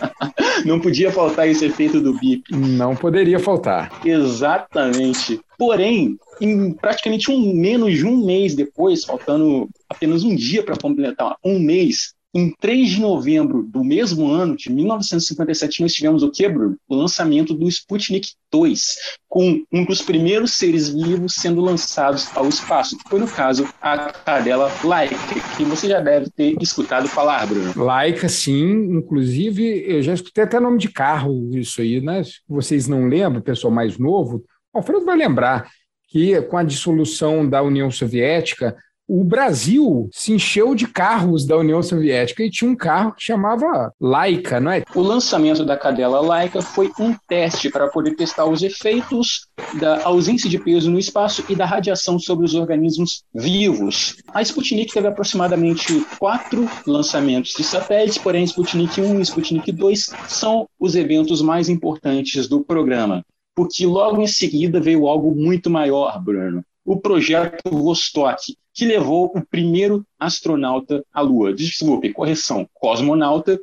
Não 0.64 0.78
podia 0.78 1.10
faltar 1.10 1.48
esse 1.48 1.64
efeito 1.64 2.00
do 2.00 2.12
bip. 2.18 2.54
Não 2.54 2.94
poderia 2.94 3.38
faltar. 3.38 3.90
Exatamente. 4.04 5.40
Porém, 5.58 6.18
em 6.40 6.72
praticamente 6.72 7.30
um 7.30 7.54
menos 7.54 7.94
de 7.94 8.04
um 8.04 8.24
mês 8.24 8.54
depois, 8.54 9.04
faltando 9.04 9.68
apenas 9.88 10.22
um 10.22 10.34
dia 10.34 10.62
para 10.62 10.76
completar 10.76 11.36
um 11.44 11.58
mês, 11.58 12.14
em 12.36 12.52
3 12.60 12.90
de 12.90 13.00
novembro 13.00 13.62
do 13.62 13.82
mesmo 13.82 14.28
ano, 14.28 14.56
de 14.56 14.70
1957, 14.70 15.80
nós 15.80 15.94
tivemos 15.94 16.22
o 16.22 16.30
que, 16.30 16.46
Bruno? 16.46 16.76
O 16.86 16.94
lançamento 16.94 17.54
do 17.54 17.66
Sputnik 17.66 18.28
2, 18.52 18.96
com 19.26 19.64
um 19.72 19.84
dos 19.86 20.02
primeiros 20.02 20.52
seres 20.52 20.90
vivos 20.90 21.34
sendo 21.36 21.62
lançados 21.62 22.28
ao 22.36 22.46
espaço, 22.46 22.98
foi, 23.08 23.20
no 23.20 23.26
caso, 23.26 23.66
a 23.80 24.12
cadela 24.12 24.70
Laika, 24.84 25.16
que 25.56 25.64
você 25.64 25.88
já 25.88 26.00
deve 26.00 26.28
ter 26.30 26.54
escutado 26.60 27.08
falar, 27.08 27.46
Bruno. 27.46 27.72
Laika, 27.74 28.28
sim. 28.28 28.96
Inclusive, 28.96 29.84
eu 29.86 30.02
já 30.02 30.12
escutei 30.12 30.44
até 30.44 30.60
nome 30.60 30.78
de 30.78 30.90
carro 30.90 31.50
isso 31.56 31.80
aí, 31.80 32.02
né? 32.02 32.20
Vocês 32.46 32.86
não 32.86 33.06
lembram, 33.08 33.40
pessoal 33.40 33.72
mais 33.72 33.96
novo, 33.96 34.44
o 34.74 34.78
Alfredo 34.78 35.06
vai 35.06 35.16
lembrar 35.16 35.70
que 36.08 36.40
com 36.42 36.58
a 36.58 36.62
dissolução 36.62 37.48
da 37.48 37.62
União 37.62 37.90
Soviética, 37.90 38.76
o 39.08 39.22
Brasil 39.22 40.08
se 40.12 40.32
encheu 40.32 40.74
de 40.74 40.86
carros 40.86 41.46
da 41.46 41.56
União 41.56 41.82
Soviética 41.82 42.42
e 42.42 42.50
tinha 42.50 42.70
um 42.70 42.76
carro 42.76 43.12
que 43.12 43.22
chamava 43.22 43.92
Laika, 44.00 44.58
não 44.58 44.72
é? 44.72 44.82
O 44.94 45.00
lançamento 45.00 45.64
da 45.64 45.76
cadela 45.76 46.20
Laika 46.20 46.60
foi 46.60 46.90
um 46.98 47.14
teste 47.28 47.70
para 47.70 47.88
poder 47.88 48.16
testar 48.16 48.46
os 48.46 48.62
efeitos 48.62 49.46
da 49.78 50.04
ausência 50.04 50.50
de 50.50 50.58
peso 50.58 50.90
no 50.90 50.98
espaço 50.98 51.44
e 51.48 51.54
da 51.54 51.64
radiação 51.64 52.18
sobre 52.18 52.44
os 52.44 52.54
organismos 52.54 53.22
vivos. 53.32 54.16
A 54.34 54.42
Sputnik 54.42 54.92
teve 54.92 55.06
aproximadamente 55.06 56.04
quatro 56.18 56.68
lançamentos 56.86 57.52
de 57.56 57.62
satélites, 57.62 58.18
porém 58.18 58.44
Sputnik 58.44 59.00
1 59.00 59.20
e 59.20 59.22
Sputnik 59.22 59.70
2 59.70 60.10
são 60.28 60.66
os 60.80 60.96
eventos 60.96 61.40
mais 61.40 61.68
importantes 61.68 62.48
do 62.48 62.64
programa 62.64 63.22
porque 63.56 63.86
logo 63.86 64.20
em 64.20 64.26
seguida 64.26 64.78
veio 64.78 65.06
algo 65.06 65.34
muito 65.34 65.70
maior, 65.70 66.22
Bruno. 66.22 66.62
O 66.86 67.00
projeto 67.00 67.68
Vostok, 67.68 68.56
que 68.72 68.84
levou 68.86 69.32
o 69.34 69.44
primeiro 69.44 70.06
astronauta 70.20 71.04
à 71.12 71.20
Lua. 71.20 71.52
Desculpe, 71.52 72.12
correção, 72.12 72.68
cosmonauta, 72.72 73.58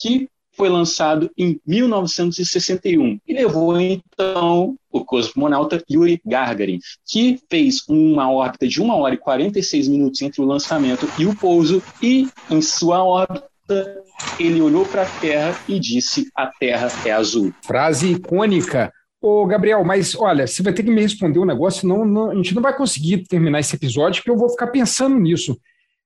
que 0.00 0.30
foi 0.56 0.70
lançado 0.70 1.30
em 1.36 1.60
1961 1.66 3.18
e 3.26 3.34
levou 3.34 3.78
então 3.78 4.76
o 4.90 5.04
cosmonauta 5.04 5.82
Yuri 5.90 6.22
Gagarin, 6.24 6.78
que 7.06 7.38
fez 7.50 7.82
uma 7.86 8.30
órbita 8.30 8.66
de 8.66 8.80
1 8.80 8.88
hora 8.88 9.14
e 9.14 9.18
46 9.18 9.88
minutos 9.88 10.22
entre 10.22 10.40
o 10.40 10.46
lançamento 10.46 11.06
e 11.18 11.26
o 11.26 11.36
pouso, 11.36 11.82
e 12.00 12.28
em 12.50 12.62
sua 12.62 13.04
órbita 13.04 13.44
ele 14.38 14.62
olhou 14.62 14.86
para 14.86 15.02
a 15.02 15.20
Terra 15.20 15.60
e 15.68 15.78
disse: 15.78 16.30
A 16.34 16.46
Terra 16.46 16.88
é 17.04 17.10
azul. 17.10 17.52
Frase 17.62 18.12
icônica 18.12 18.90
Ô, 19.26 19.46
Gabriel, 19.46 19.82
mas 19.82 20.14
olha, 20.14 20.46
você 20.46 20.62
vai 20.62 20.74
ter 20.74 20.82
que 20.82 20.90
me 20.90 21.00
responder 21.00 21.38
um 21.38 21.46
negócio, 21.46 21.80
senão 21.80 22.04
não, 22.04 22.30
a 22.30 22.34
gente 22.34 22.54
não 22.54 22.60
vai 22.60 22.76
conseguir 22.76 23.24
terminar 23.26 23.58
esse 23.58 23.74
episódio, 23.74 24.20
porque 24.20 24.30
eu 24.30 24.36
vou 24.36 24.50
ficar 24.50 24.66
pensando 24.66 25.18
nisso. 25.18 25.58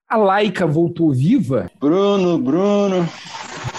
A 0.09 0.17
Laika 0.17 0.65
voltou 0.69 1.13
viva? 1.13 1.69
Bruno, 1.81 2.39
Bruno, 2.39 3.09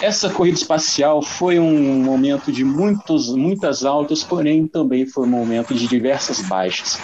essa 0.02 0.30
corrida 0.30 0.58
espacial 0.58 1.22
foi 1.22 1.58
um 1.58 2.04
momento 2.04 2.52
de 2.52 2.66
muitos, 2.66 3.34
muitas 3.34 3.86
altas, 3.86 4.26
porém 4.26 4.68
também 4.68 5.06
foi 5.06 5.24
um 5.24 5.30
momento 5.30 5.74
de 5.74 5.88
diversas 5.88 6.42
baixas. 6.42 7.00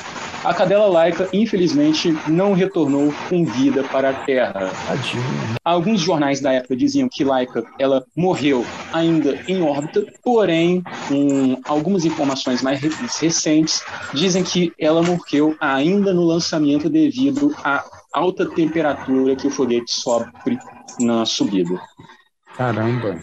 A 0.46 0.54
cadela 0.54 0.86
Laika, 0.86 1.28
infelizmente, 1.34 2.16
não 2.28 2.54
retornou 2.54 3.12
com 3.28 3.44
vida 3.44 3.84
para 3.86 4.12
a 4.12 4.14
Terra. 4.14 4.72
Tadinho. 4.86 5.24
Alguns 5.64 6.02
jornais 6.02 6.40
da 6.40 6.54
época 6.54 6.76
diziam 6.76 7.10
que 7.12 7.24
Laika 7.24 7.64
ela 7.80 8.06
morreu 8.16 8.64
ainda 8.94 9.42
em 9.48 9.64
órbita, 9.64 10.06
porém, 10.24 10.84
um, 11.10 11.60
algumas 11.66 12.06
informações 12.06 12.62
mais 12.62 12.80
recentes 12.80 13.84
dizem 14.14 14.44
que 14.44 14.72
ela 14.80 15.02
morreu 15.02 15.56
ainda 15.60 16.14
no 16.14 16.24
lançamento 16.24 16.92
devido 16.92 17.52
à 17.64 17.84
alta 18.14 18.46
temperatura 18.46 19.36
que 19.36 19.48
o 19.48 19.52
foguete 19.52 19.92
sofre 19.92 20.60
na 21.00 21.26
subida. 21.26 21.82
Caramba. 22.56 23.20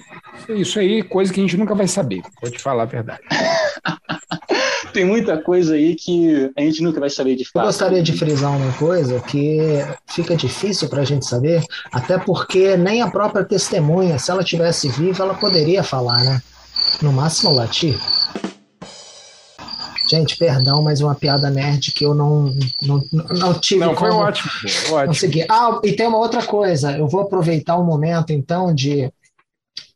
Isso 0.49 0.81
aí, 0.81 1.05
coisa 1.05 1.33
que 1.33 1.39
a 1.39 1.43
gente 1.45 1.57
nunca 1.57 1.75
vai 1.77 1.87
saber, 1.87 2.21
pode 2.41 2.59
falar 2.59 2.83
a 2.83 2.87
verdade. 2.87 3.23
Tem 4.93 5.05
muita 5.05 5.39
coisa 5.39 5.75
aí 5.75 5.95
que 5.95 6.51
a 6.57 6.61
gente 6.61 6.83
nunca 6.83 7.01
vai 7.01 7.09
saber 7.09 7.35
de 7.37 7.45
fato. 7.45 7.65
Eu 7.65 7.67
gostaria 7.67 8.03
de 8.03 8.13
frisar 8.13 8.57
uma 8.57 8.73
coisa 8.75 9.21
que 9.21 9.59
fica 10.07 10.37
difícil 10.37 10.89
para 10.89 11.03
a 11.03 11.05
gente 11.05 11.25
saber, 11.25 11.63
até 11.91 12.19
porque 12.19 12.77
nem 12.77 13.01
a 13.01 13.11
própria 13.11 13.45
testemunha, 13.45 14.19
se 14.19 14.31
ela 14.31 14.45
tivesse 14.45 14.89
viva, 14.89 15.25
ela 15.25 15.35
poderia 15.35 15.83
falar, 15.83 16.23
né? 16.25 16.43
No 17.01 17.13
máximo 17.13 17.53
latir. 17.53 17.99
Gente, 20.09 20.37
perdão, 20.37 20.83
mas 20.83 21.01
uma 21.01 21.15
piada 21.15 21.49
nerd 21.49 21.91
que 21.93 22.05
eu 22.05 22.13
não, 22.13 22.55
não, 22.83 23.03
não 23.31 23.55
tive 23.55 23.81
Não, 23.81 23.97
foi 23.97 24.11
como 24.11 24.23
ótimo, 24.23 24.51
ótimo. 24.91 25.07
conseguir. 25.07 25.47
Ah, 25.49 25.81
e 25.83 25.93
tem 25.95 26.07
uma 26.07 26.19
outra 26.19 26.43
coisa. 26.43 26.93
Eu 26.99 27.09
vou 27.09 27.23
aproveitar 27.23 27.77
o 27.77 27.85
momento, 27.85 28.31
então, 28.31 28.75
de 28.75 29.11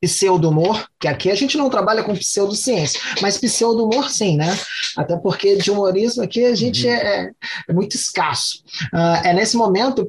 pseudo-humor, 0.01 0.87
que 1.01 1.09
aqui 1.09 1.31
a 1.31 1.35
gente 1.35 1.57
não 1.57 1.71
trabalha 1.71 2.03
com 2.03 2.15
pseudociência, 2.15 3.01
mas 3.21 3.39
pseudo-humor 3.39 4.11
sim, 4.11 4.37
né? 4.37 4.57
Até 4.97 5.17
porque 5.17 5.57
de 5.57 5.71
humorismo 5.71 6.23
aqui 6.23 6.45
a 6.45 6.55
gente 6.55 6.87
é, 6.87 7.31
é 7.69 7.73
muito 7.73 7.97
escasso. 7.97 8.63
Ah, 8.93 9.23
é 9.25 9.33
nesse 9.33 9.57
momento, 9.57 10.09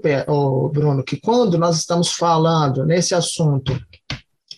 Bruno, 0.72 1.04
que 1.04 1.18
quando 1.20 1.58
nós 1.58 1.78
estamos 1.78 2.12
falando 2.12 2.86
nesse 2.86 3.16
assunto 3.16 3.80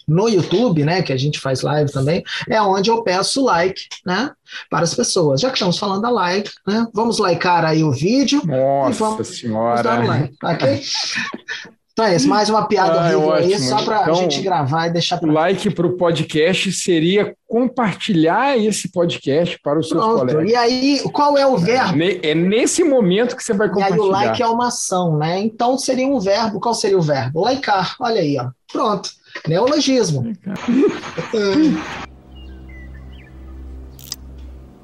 no 0.08 0.28
YouTube, 0.28 0.84
né, 0.84 1.04
que 1.04 1.14
a 1.14 1.18
gente 1.18 1.40
faz 1.40 1.62
live 1.62 1.92
também, 1.92 2.24
é 2.50 2.60
onde 2.60 2.90
eu 2.90 3.04
peço 3.04 3.44
like, 3.44 3.80
né, 4.04 4.32
para 4.68 4.84
as 4.84 4.96
pessoas. 4.96 5.40
Já 5.40 5.50
que 5.50 5.56
estamos 5.56 5.78
falando 5.78 6.02
da 6.02 6.10
like, 6.10 6.50
né, 6.68 6.88
vamos 6.94 7.20
likear 7.20 7.64
aí 7.64 7.84
o 7.84 7.92
vídeo, 7.92 8.42
Nossa 8.44 9.00
vamos 9.00 9.18
dar 9.18 9.22
um 9.22 9.36
senhora. 9.36 10.04
like, 10.04 10.36
ok? 10.44 10.82
Então 12.00 12.08
é 12.08 12.16
isso, 12.16 12.30
mais 12.30 12.50
uma 12.50 12.66
piada 12.66 12.94
Ah, 13.02 13.12
é 13.12 13.18
horrível 13.18 13.34
aí, 13.34 13.52
ótimo. 13.56 13.68
só 13.68 13.84
para 13.84 13.98
a 13.98 14.02
Então, 14.04 14.16
gente 14.16 14.42
gravar 14.42 14.88
e 14.88 14.94
deixar 14.94 15.18
O 15.18 15.20
para 15.20 15.32
like 15.34 15.70
para 15.70 15.86
o 15.86 15.98
podcast 15.98 16.72
seria 16.72 17.36
compartilhar 17.46 18.58
esse 18.58 18.90
podcast 18.90 19.60
para 19.62 19.78
os 19.80 19.90
seus 19.90 20.02
Pronto. 20.02 20.20
colegas. 20.20 20.50
E 20.50 20.56
aí, 20.56 21.02
qual 21.12 21.38
é 21.38 21.46
o 21.46 21.58
verbo? 21.58 21.98
Ne- 21.98 22.22
É 22.24 22.34
nesse 22.34 22.86
momento 22.86 23.36
que 23.36 23.44
você 23.44 23.52
vai 23.54 23.68
E 23.68 23.72
aí 23.72 23.74
compartilhar. 23.74 24.02
o 24.04 24.08
like 24.08 24.42
é 24.42 24.48
uma 24.48 24.68
ação, 24.70 25.18
né? 25.18 25.40
Então 25.42 25.78
seria 25.78 26.08
um 26.08 26.22
verbo. 26.22 26.62
Qual 26.62 26.74
seria 26.74 26.98
o 26.98 27.02
verbo? 27.02 27.46
Likear. 27.50 27.98
Olha 28.00 28.22
aí, 28.22 28.38
ó. 28.40 28.48
Pronto. 28.72 29.10
Neologismo. 29.46 30.24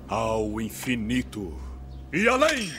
Ao 0.10 0.60
infinito 0.60 1.54
e 2.14 2.28
além! 2.28 2.70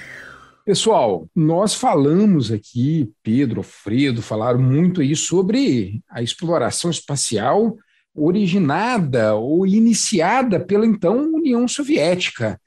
Pessoal, 0.66 1.30
nós 1.32 1.76
falamos 1.76 2.50
aqui, 2.50 3.12
Pedro, 3.22 3.62
Fredo, 3.62 4.20
falaram 4.20 4.60
muito 4.60 5.00
aí 5.00 5.14
sobre 5.14 6.02
a 6.10 6.20
exploração 6.20 6.90
espacial 6.90 7.76
originada 8.12 9.36
ou 9.36 9.64
iniciada 9.64 10.58
pela 10.58 10.84
então 10.84 11.32
União 11.32 11.68
Soviética. 11.68 12.60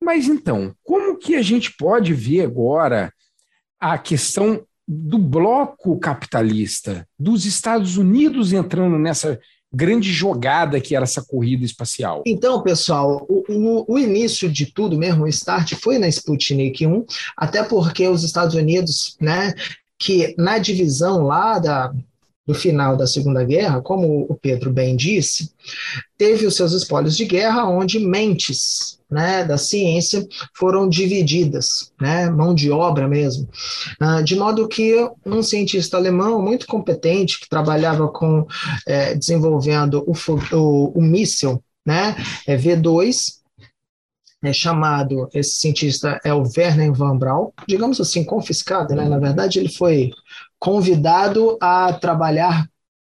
Mas 0.00 0.28
então, 0.28 0.72
como 0.84 1.18
que 1.18 1.34
a 1.34 1.42
gente 1.42 1.74
pode 1.76 2.14
ver 2.14 2.42
agora 2.42 3.12
a 3.80 3.98
questão 3.98 4.64
do 4.86 5.18
bloco 5.18 5.98
capitalista, 5.98 7.08
dos 7.18 7.44
Estados 7.44 7.96
Unidos 7.96 8.52
entrando 8.52 8.96
nessa 9.00 9.40
grande 9.72 10.12
jogada 10.12 10.80
que 10.80 10.94
era 10.94 11.04
essa 11.04 11.22
corrida 11.22 11.64
espacial? 11.64 12.22
Então, 12.26 12.62
pessoal, 12.62 13.24
o, 13.28 13.44
o- 13.48 13.84
o 13.94 13.98
início 13.98 14.50
de 14.50 14.66
tudo 14.66 14.98
mesmo, 14.98 15.24
o 15.24 15.28
start 15.28 15.74
foi 15.74 15.98
na 15.98 16.08
Sputnik 16.08 16.86
1, 16.86 17.04
até 17.36 17.62
porque 17.62 18.06
os 18.06 18.22
Estados 18.22 18.54
Unidos, 18.54 19.16
né, 19.20 19.54
que 19.98 20.34
na 20.36 20.58
divisão 20.58 21.22
lá 21.22 21.58
da, 21.58 21.92
do 22.46 22.54
final 22.54 22.96
da 22.96 23.06
Segunda 23.06 23.44
Guerra, 23.44 23.80
como 23.80 24.26
o 24.28 24.34
Pedro 24.34 24.72
bem 24.72 24.96
disse, 24.96 25.52
teve 26.18 26.44
os 26.44 26.56
seus 26.56 26.72
espólios 26.72 27.16
de 27.16 27.24
guerra, 27.24 27.68
onde 27.68 28.00
mentes 28.00 28.98
né, 29.08 29.44
da 29.44 29.58
ciência 29.58 30.26
foram 30.54 30.88
divididas, 30.88 31.92
né, 32.00 32.30
mão 32.30 32.54
de 32.54 32.70
obra 32.70 33.06
mesmo, 33.06 33.48
Ah, 34.00 34.22
de 34.22 34.34
modo 34.34 34.66
que 34.66 34.96
um 35.24 35.42
cientista 35.42 35.96
alemão 35.96 36.40
muito 36.40 36.66
competente, 36.66 37.38
que 37.38 37.48
trabalhava 37.48 38.08
com 38.08 38.46
eh, 38.86 39.14
desenvolvendo 39.14 40.02
o, 40.06 40.14
o, 40.56 40.98
o 40.98 41.02
míssil 41.02 41.62
né, 41.86 42.16
é 42.46 42.56
V2, 42.56 43.42
é 44.42 44.52
chamado, 44.52 45.28
esse 45.32 45.52
cientista 45.58 46.20
é 46.24 46.34
o 46.34 46.42
Werner 46.42 46.92
von 46.92 47.16
Braun, 47.16 47.50
digamos 47.68 48.00
assim, 48.00 48.24
confiscado, 48.24 48.92
né? 48.94 49.08
Na 49.08 49.18
verdade, 49.18 49.60
ele 49.60 49.68
foi 49.68 50.10
convidado 50.62 51.58
a 51.60 51.92
trabalhar 51.92 52.68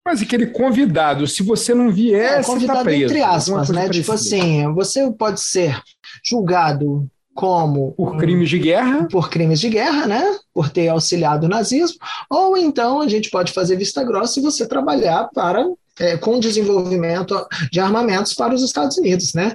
mas 0.04 0.20
aquele 0.20 0.46
convidado, 0.46 1.28
se 1.28 1.44
você 1.44 1.72
não 1.72 1.88
vier, 1.88 2.40
é, 2.40 2.42
convidado 2.42 2.80
você 2.80 2.84
tá 2.84 2.84
preso, 2.84 3.04
entre 3.04 3.22
aspas, 3.22 3.68
né? 3.68 3.88
Tipo 3.88 4.10
assim, 4.10 4.74
você 4.74 5.12
pode 5.12 5.40
ser 5.40 5.80
julgado 6.24 7.08
como 7.32 7.92
por 7.92 8.16
crimes 8.16 8.50
de 8.50 8.58
guerra, 8.58 9.06
por 9.06 9.30
crimes 9.30 9.60
de 9.60 9.68
guerra, 9.68 10.08
né? 10.08 10.38
Por 10.52 10.70
ter 10.70 10.88
auxiliado 10.88 11.46
o 11.46 11.48
nazismo, 11.48 11.98
ou 12.28 12.56
então 12.56 13.00
a 13.00 13.06
gente 13.06 13.30
pode 13.30 13.52
fazer 13.52 13.76
vista 13.76 14.02
grossa 14.02 14.40
e 14.40 14.42
você 14.42 14.66
trabalhar 14.66 15.30
para 15.32 15.64
é, 16.00 16.16
com 16.16 16.40
desenvolvimento 16.40 17.40
de 17.70 17.78
armamentos 17.78 18.34
para 18.34 18.52
os 18.52 18.62
Estados 18.62 18.96
Unidos, 18.98 19.34
né? 19.34 19.54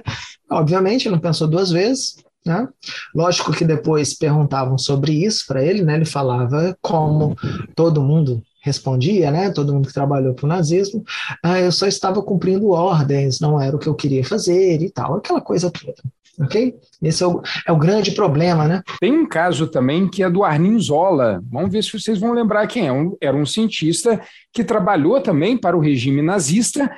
Obviamente, 0.50 1.10
não 1.10 1.18
pensou 1.18 1.46
duas 1.46 1.70
vezes, 1.70 2.16
né? 2.44 2.68
Lógico 3.14 3.52
que 3.52 3.64
depois 3.64 4.14
perguntavam 4.14 4.78
sobre 4.78 5.12
isso 5.12 5.44
para 5.46 5.62
ele, 5.62 5.82
né? 5.82 5.96
Ele 5.96 6.04
falava 6.04 6.76
como 6.80 7.36
todo 7.74 8.02
mundo 8.02 8.42
respondia, 8.62 9.30
né? 9.30 9.50
Todo 9.50 9.72
mundo 9.72 9.88
que 9.88 9.94
trabalhou 9.94 10.34
para 10.34 10.46
o 10.46 10.48
nazismo, 10.48 11.04
ah, 11.42 11.58
eu 11.58 11.72
só 11.72 11.86
estava 11.86 12.22
cumprindo 12.22 12.70
ordens, 12.70 13.40
não 13.40 13.60
era 13.60 13.76
o 13.76 13.78
que 13.78 13.88
eu 13.88 13.94
queria 13.94 14.24
fazer 14.24 14.80
e 14.82 14.90
tal, 14.90 15.16
aquela 15.16 15.40
coisa 15.40 15.70
toda. 15.70 15.96
Ok? 16.40 16.76
Esse 17.02 17.24
é 17.24 17.26
o, 17.26 17.42
é 17.66 17.72
o 17.72 17.76
grande 17.76 18.12
problema, 18.12 18.68
né? 18.68 18.80
Tem 19.00 19.12
um 19.12 19.26
caso 19.26 19.66
também 19.66 20.08
que 20.08 20.22
é 20.22 20.30
do 20.30 20.44
Arnim 20.44 20.78
Zola. 20.78 21.42
Vamos 21.50 21.72
ver 21.72 21.82
se 21.82 21.98
vocês 21.98 22.20
vão 22.20 22.32
lembrar 22.32 22.68
quem 22.68 22.86
é. 22.86 22.92
Um, 22.92 23.16
era 23.20 23.36
um 23.36 23.44
cientista 23.44 24.20
que 24.52 24.62
trabalhou 24.62 25.20
também 25.20 25.56
para 25.56 25.76
o 25.76 25.80
regime 25.80 26.22
nazista, 26.22 26.88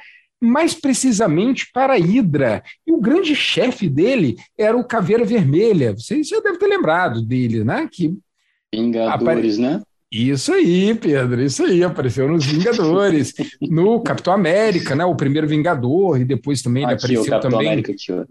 mais 0.41 0.75
precisamente 0.75 1.71
para 1.73 1.95
a 1.95 1.99
Hidra. 1.99 2.63
E 2.87 2.93
o 2.93 3.01
grande 3.01 3.35
chefe 3.35 3.89
dele 3.89 4.37
era 4.57 4.77
o 4.77 4.85
Caveira 4.85 5.25
Vermelha. 5.25 5.93
Vocês 5.93 6.29
já 6.29 6.41
devem 6.41 6.59
ter 6.59 6.67
lembrado 6.67 7.23
dele, 7.23 7.63
né? 7.63 7.89
Que 7.91 8.17
Vingadores, 8.73 9.59
apare... 9.59 9.59
né? 9.59 9.83
Isso 10.11 10.53
aí, 10.53 10.93
Pedro, 10.95 11.41
isso 11.41 11.65
aí, 11.65 11.85
apareceu 11.85 12.27
nos 12.27 12.45
Vingadores, 12.45 13.33
no 13.63 14.01
Capitão 14.01 14.33
América, 14.33 14.97
né? 14.97 15.05
O 15.05 15.15
primeiro 15.15 15.47
Vingador, 15.47 16.21
e 16.21 16.25
depois 16.25 16.63
também 16.63 16.85
aqui, 16.85 16.93
ele 16.95 16.99
apareceu 16.99 17.23
o 17.23 17.27
Capitão 17.27 17.51
também. 17.51 17.69
América 17.69 17.93
aqui, 17.93 18.13
ó. 18.13 18.25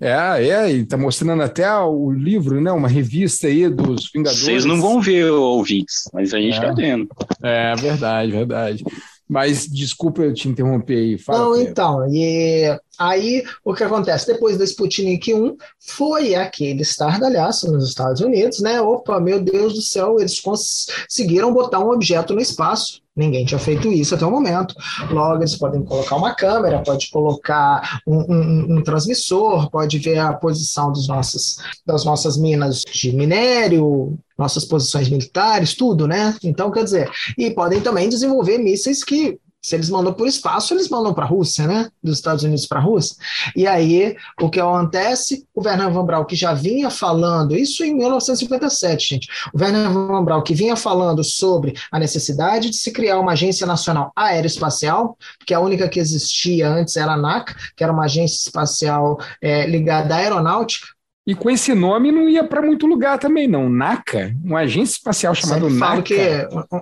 É, 0.00 0.48
é, 0.48 0.72
e 0.72 0.84
tá 0.84 0.96
mostrando 0.96 1.42
até 1.42 1.72
o 1.78 2.10
livro, 2.10 2.60
né? 2.60 2.72
Uma 2.72 2.88
revista 2.88 3.46
aí 3.46 3.68
dos 3.68 4.10
Vingadores. 4.12 4.44
Vocês 4.44 4.64
não 4.64 4.80
vão 4.80 5.00
ver, 5.00 5.30
ouvintes, 5.30 6.08
mas 6.12 6.34
a 6.34 6.40
gente 6.40 6.56
é. 6.56 6.60
tá 6.60 6.72
vendo. 6.72 7.08
É, 7.42 7.76
verdade, 7.76 8.32
verdade. 8.32 8.84
Mas 9.28 9.66
desculpa 9.66 10.22
eu 10.22 10.34
te 10.34 10.48
interromper 10.48 10.96
aí. 10.96 11.18
Fala, 11.18 11.38
não, 11.38 11.52
Pedro. 11.52 11.70
então, 11.70 12.14
e 12.14 12.78
aí 12.98 13.42
o 13.64 13.74
que 13.74 13.82
acontece? 13.82 14.26
Depois 14.26 14.58
da 14.58 14.64
Sputnik 14.64 15.32
1, 15.32 15.56
foi 15.78 16.34
aquele 16.34 16.82
estardalhaço 16.82 17.72
nos 17.72 17.88
Estados 17.88 18.20
Unidos, 18.20 18.60
né? 18.60 18.80
Opa, 18.80 19.18
meu 19.20 19.40
Deus 19.40 19.74
do 19.74 19.80
céu, 19.80 20.16
eles 20.18 20.40
conseguiram 20.40 21.52
botar 21.52 21.80
um 21.80 21.90
objeto 21.90 22.34
no 22.34 22.40
espaço. 22.40 23.03
Ninguém 23.16 23.44
tinha 23.44 23.60
feito 23.60 23.92
isso 23.92 24.14
até 24.14 24.26
o 24.26 24.30
momento. 24.30 24.74
Logo, 25.10 25.40
eles 25.40 25.56
podem 25.56 25.84
colocar 25.84 26.16
uma 26.16 26.34
câmera, 26.34 26.82
pode 26.82 27.10
colocar 27.10 28.00
um, 28.06 28.16
um, 28.16 28.76
um 28.76 28.82
transmissor, 28.82 29.70
pode 29.70 29.98
ver 30.00 30.18
a 30.18 30.32
posição 30.32 30.90
dos 30.90 31.06
nossos, 31.06 31.58
das 31.86 32.04
nossas 32.04 32.36
minas 32.36 32.80
de 32.80 33.12
minério, 33.12 34.18
nossas 34.36 34.64
posições 34.64 35.08
militares, 35.08 35.74
tudo, 35.74 36.08
né? 36.08 36.36
Então, 36.42 36.72
quer 36.72 36.82
dizer, 36.82 37.10
e 37.38 37.50
podem 37.52 37.80
também 37.80 38.08
desenvolver 38.08 38.58
mísseis 38.58 39.04
que 39.04 39.38
se 39.64 39.74
eles 39.74 39.88
mandam 39.88 40.12
por 40.12 40.28
espaço, 40.28 40.74
eles 40.74 40.90
mandam 40.90 41.14
para 41.14 41.24
a 41.24 41.26
Rússia, 41.26 41.66
né? 41.66 41.88
Dos 42.02 42.18
Estados 42.18 42.44
Unidos 42.44 42.66
para 42.66 42.80
a 42.80 42.82
Rússia. 42.82 43.16
E 43.56 43.66
aí, 43.66 44.14
o 44.38 44.50
que 44.50 44.60
acontece? 44.60 45.46
O 45.54 45.62
Werner 45.62 45.90
von 45.90 46.04
Braun, 46.04 46.26
que 46.26 46.36
já 46.36 46.52
vinha 46.52 46.90
falando, 46.90 47.56
isso 47.56 47.82
em 47.82 47.94
1957, 47.94 49.08
gente. 49.08 49.28
O 49.54 49.58
Werner 49.58 49.90
von 49.90 50.22
Braun, 50.22 50.42
que 50.42 50.54
vinha 50.54 50.76
falando 50.76 51.24
sobre 51.24 51.72
a 51.90 51.98
necessidade 51.98 52.68
de 52.68 52.76
se 52.76 52.92
criar 52.92 53.18
uma 53.18 53.32
agência 53.32 53.66
nacional 53.66 54.12
aeroespacial, 54.14 55.16
porque 55.38 55.54
a 55.54 55.60
única 55.60 55.88
que 55.88 55.98
existia 55.98 56.68
antes 56.68 56.94
era 56.98 57.12
a 57.12 57.14
ANAC, 57.14 57.54
que 57.74 57.82
era 57.82 57.92
uma 57.92 58.04
agência 58.04 58.36
espacial 58.36 59.18
é, 59.40 59.66
ligada 59.66 60.14
à 60.14 60.18
aeronáutica, 60.18 60.88
e 61.26 61.34
com 61.34 61.48
esse 61.48 61.74
nome 61.74 62.12
não 62.12 62.28
ia 62.28 62.44
para 62.44 62.60
muito 62.60 62.86
lugar 62.86 63.18
também, 63.18 63.48
não. 63.48 63.70
NACA, 63.70 64.36
uma 64.44 64.60
agência 64.60 64.96
espacial 64.96 65.34
chamada 65.34 65.68
NACA. 65.70 65.78
falo 65.78 66.02
que 66.02 66.14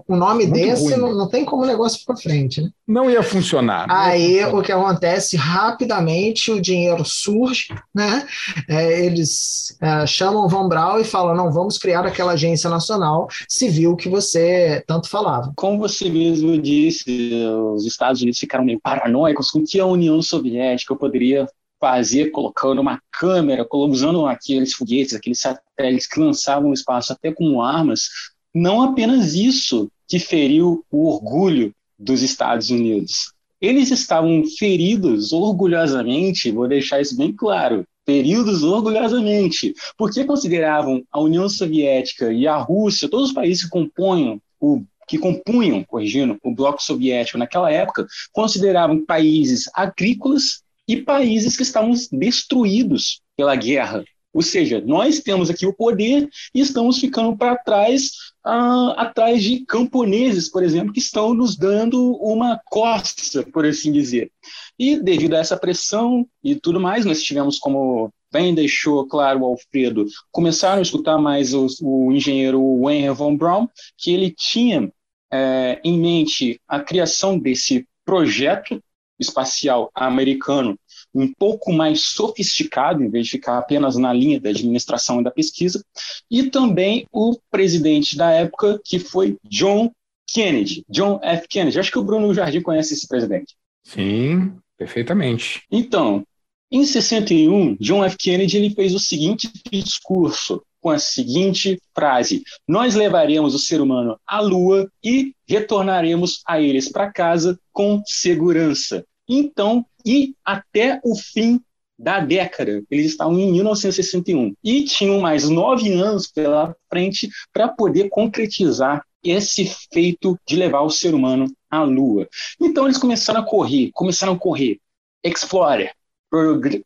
o 0.08 0.16
nome 0.16 0.46
desse 0.46 0.96
não, 0.96 1.14
não, 1.14 1.28
tem 1.28 1.44
como 1.44 1.62
o 1.62 1.66
negócio 1.66 2.04
para 2.04 2.16
frente, 2.16 2.60
né? 2.60 2.70
Não 2.86 3.08
ia 3.08 3.22
funcionar. 3.22 3.86
Aí 3.88 4.32
ia 4.32 4.46
funcionar. 4.46 4.60
o 4.60 4.62
que 4.64 4.72
acontece 4.72 5.36
rapidamente, 5.36 6.50
o 6.50 6.60
dinheiro 6.60 7.04
surge, 7.04 7.68
né? 7.94 8.26
É, 8.68 9.06
eles 9.06 9.76
é, 9.80 10.06
chamam 10.08 10.48
Von 10.48 10.68
Braun 10.68 10.98
e 10.98 11.04
falam: 11.04 11.36
não, 11.36 11.52
vamos 11.52 11.78
criar 11.78 12.04
aquela 12.04 12.32
agência 12.32 12.68
nacional 12.68 13.28
civil 13.48 13.94
que 13.94 14.08
você 14.08 14.82
tanto 14.88 15.08
falava. 15.08 15.52
Como 15.54 15.78
você 15.78 16.10
mesmo 16.10 16.60
disse, 16.60 17.44
os 17.74 17.86
Estados 17.86 18.20
Unidos 18.20 18.40
ficaram 18.40 18.64
meio 18.64 18.80
paranoicos 18.80 19.52
com 19.52 19.62
que 19.64 19.78
a 19.78 19.86
União 19.86 20.20
Soviética 20.20 20.96
poderia 20.96 21.46
fazer 21.82 22.30
colocando 22.30 22.80
uma 22.80 23.02
câmera, 23.10 23.66
usando 23.72 24.24
aqueles 24.24 24.72
foguetes, 24.72 25.14
aqueles 25.14 25.40
satélites 25.40 26.06
que 26.06 26.20
lançavam 26.20 26.70
o 26.70 26.74
espaço 26.74 27.12
até 27.12 27.32
com 27.32 27.60
armas, 27.60 28.08
não 28.54 28.82
apenas 28.82 29.34
isso 29.34 29.90
que 30.06 30.20
feriu 30.20 30.84
o 30.92 31.08
orgulho 31.08 31.74
dos 31.98 32.22
Estados 32.22 32.70
Unidos. 32.70 33.32
Eles 33.60 33.90
estavam 33.90 34.44
feridos 34.56 35.32
orgulhosamente, 35.32 36.52
vou 36.52 36.68
deixar 36.68 37.00
isso 37.00 37.16
bem 37.16 37.32
claro, 37.32 37.84
feridos 38.06 38.62
orgulhosamente, 38.62 39.74
porque 39.98 40.24
consideravam 40.24 41.02
a 41.10 41.20
União 41.20 41.48
Soviética 41.48 42.32
e 42.32 42.46
a 42.46 42.56
Rússia, 42.56 43.08
todos 43.08 43.30
os 43.30 43.34
países 43.34 43.64
que 43.64 43.70
compõem 43.70 44.40
o 44.60 44.82
que 45.08 45.18
compunham, 45.18 45.82
corrigindo, 45.82 46.38
o 46.44 46.54
bloco 46.54 46.80
soviético 46.80 47.36
naquela 47.36 47.70
época, 47.70 48.06
consideravam 48.32 49.04
países 49.04 49.68
agrícolas 49.74 50.62
e 50.92 51.02
países 51.02 51.56
que 51.56 51.62
estavam 51.62 51.94
destruídos 52.12 53.22
pela 53.34 53.56
guerra. 53.56 54.04
Ou 54.34 54.42
seja, 54.42 54.82
nós 54.84 55.20
temos 55.20 55.48
aqui 55.48 55.66
o 55.66 55.74
poder 55.74 56.28
e 56.54 56.60
estamos 56.60 56.98
ficando 56.98 57.36
para 57.36 57.56
trás, 57.56 58.12
ah, 58.44 58.94
atrás 58.96 59.42
de 59.42 59.64
camponeses, 59.64 60.50
por 60.50 60.62
exemplo, 60.62 60.92
que 60.92 61.00
estão 61.00 61.34
nos 61.34 61.56
dando 61.56 62.14
uma 62.16 62.60
costa, 62.66 63.42
por 63.52 63.64
assim 63.64 63.90
dizer. 63.90 64.30
E 64.78 64.96
devido 64.96 65.34
a 65.34 65.38
essa 65.38 65.56
pressão 65.56 66.26
e 66.42 66.54
tudo 66.54 66.80
mais, 66.80 67.04
nós 67.04 67.22
tivemos 67.22 67.58
como 67.58 68.12
bem 68.30 68.54
deixou 68.54 69.06
claro 69.06 69.40
o 69.40 69.44
Alfredo, 69.44 70.06
começaram 70.30 70.78
a 70.78 70.82
escutar 70.82 71.18
mais 71.18 71.52
o, 71.52 71.66
engenheiro 72.10 72.80
Wayne 72.80 73.10
von 73.10 73.36
Braun, 73.36 73.68
que 73.98 74.10
ele 74.12 74.30
tinha 74.30 74.90
é, 75.30 75.80
em 75.84 75.98
mente 75.98 76.58
a 76.66 76.80
criação 76.80 77.38
desse 77.38 77.86
projeto 78.04 78.82
espacial 79.22 79.90
americano 79.94 80.78
um 81.14 81.32
pouco 81.32 81.72
mais 81.72 82.02
sofisticado, 82.06 83.02
em 83.02 83.10
vez 83.10 83.26
de 83.26 83.32
ficar 83.32 83.58
apenas 83.58 83.96
na 83.96 84.12
linha 84.12 84.40
da 84.40 84.50
administração 84.50 85.20
e 85.20 85.24
da 85.24 85.30
pesquisa, 85.30 85.84
e 86.30 86.50
também 86.50 87.06
o 87.12 87.38
presidente 87.50 88.16
da 88.16 88.30
época, 88.30 88.80
que 88.84 88.98
foi 88.98 89.36
John 89.44 89.92
Kennedy, 90.26 90.84
John 90.88 91.20
F. 91.22 91.46
Kennedy. 91.48 91.78
Acho 91.78 91.90
que 91.90 91.98
o 91.98 92.04
Bruno 92.04 92.32
Jardim 92.32 92.62
conhece 92.62 92.94
esse 92.94 93.06
presidente. 93.06 93.54
Sim, 93.84 94.52
perfeitamente. 94.78 95.62
Então, 95.70 96.24
em 96.70 96.86
61, 96.86 97.76
John 97.78 98.02
F. 98.04 98.16
Kennedy 98.16 98.56
ele 98.56 98.70
fez 98.70 98.94
o 98.94 98.98
seguinte 98.98 99.50
discurso 99.70 100.62
com 100.80 100.90
a 100.90 100.98
seguinte 100.98 101.78
frase: 101.94 102.42
Nós 102.66 102.94
levaremos 102.94 103.54
o 103.54 103.58
ser 103.58 103.80
humano 103.80 104.18
à 104.26 104.40
Lua 104.40 104.90
e 105.04 105.34
retornaremos 105.46 106.40
a 106.46 106.60
eles 106.60 106.90
para 106.90 107.12
casa 107.12 107.58
com 107.72 108.02
segurança. 108.06 109.04
Então, 109.28 109.86
e 110.04 110.34
até 110.44 111.00
o 111.04 111.14
fim 111.14 111.60
da 111.98 112.20
década. 112.20 112.82
Eles 112.90 113.06
estavam 113.06 113.38
em 113.38 113.52
1961 113.52 114.54
e 114.62 114.84
tinham 114.84 115.20
mais 115.20 115.48
nove 115.48 115.92
anos 115.92 116.26
pela 116.26 116.74
frente 116.90 117.30
para 117.52 117.68
poder 117.68 118.08
concretizar 118.08 119.04
esse 119.22 119.64
feito 119.92 120.36
de 120.46 120.56
levar 120.56 120.82
o 120.82 120.90
ser 120.90 121.14
humano 121.14 121.46
à 121.70 121.82
Lua. 121.82 122.28
Então 122.60 122.86
eles 122.86 122.98
começaram 122.98 123.40
a 123.40 123.44
correr, 123.44 123.90
começaram 123.94 124.32
a 124.32 124.38
correr. 124.38 124.78
Explorer, 125.24 125.92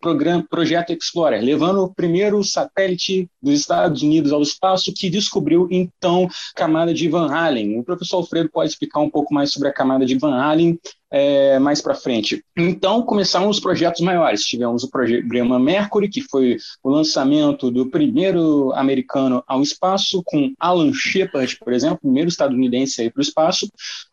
programa, 0.01 0.45
projeto 0.51 0.93
Explorer, 0.93 1.41
levando 1.41 1.83
o 1.83 1.95
primeiro 1.95 2.43
satélite 2.43 3.31
dos 3.41 3.61
Estados 3.61 4.03
Unidos 4.03 4.33
ao 4.33 4.43
espaço 4.43 4.93
que 4.93 5.09
descobriu 5.09 5.69
então 5.71 6.27
a 6.27 6.59
camada 6.59 6.93
de 6.93 7.09
Van 7.09 7.33
Allen. 7.33 7.79
O 7.79 7.85
professor 7.85 8.17
Alfredo 8.17 8.51
pode 8.51 8.71
explicar 8.71 9.01
um 9.01 9.09
pouco 9.09 9.33
mais 9.33 9.53
sobre 9.53 9.69
a 9.69 9.73
camada 9.73 10.05
de 10.05 10.19
Van 10.19 10.35
Allen 10.35 10.79
é, 11.11 11.59
mais 11.59 11.81
para 11.81 11.95
frente. 11.95 12.43
Então 12.57 13.03
começaram 13.03 13.49
os 13.49 13.61
projetos 13.61 14.01
maiores. 14.01 14.45
Tivemos 14.45 14.85
o 14.85 14.91
programa 14.91 15.59
Mercury, 15.59 16.09
que 16.09 16.23
foi 16.23 16.57
o 16.83 16.91
lançamento 16.91 17.71
do 17.71 17.87
primeiro 17.87 18.73
americano 18.75 19.43
ao 19.47 19.63
espaço, 19.63 20.23
com 20.25 20.53
Alan 20.59 20.93
Shepard, 20.93 21.57
por 21.59 21.73
exemplo, 21.73 21.99
primeiro 21.99 22.29
estadunidense 22.29 23.03
aí 23.03 23.11
para 23.11 23.21
o 23.21 23.23
espaço 23.23 23.69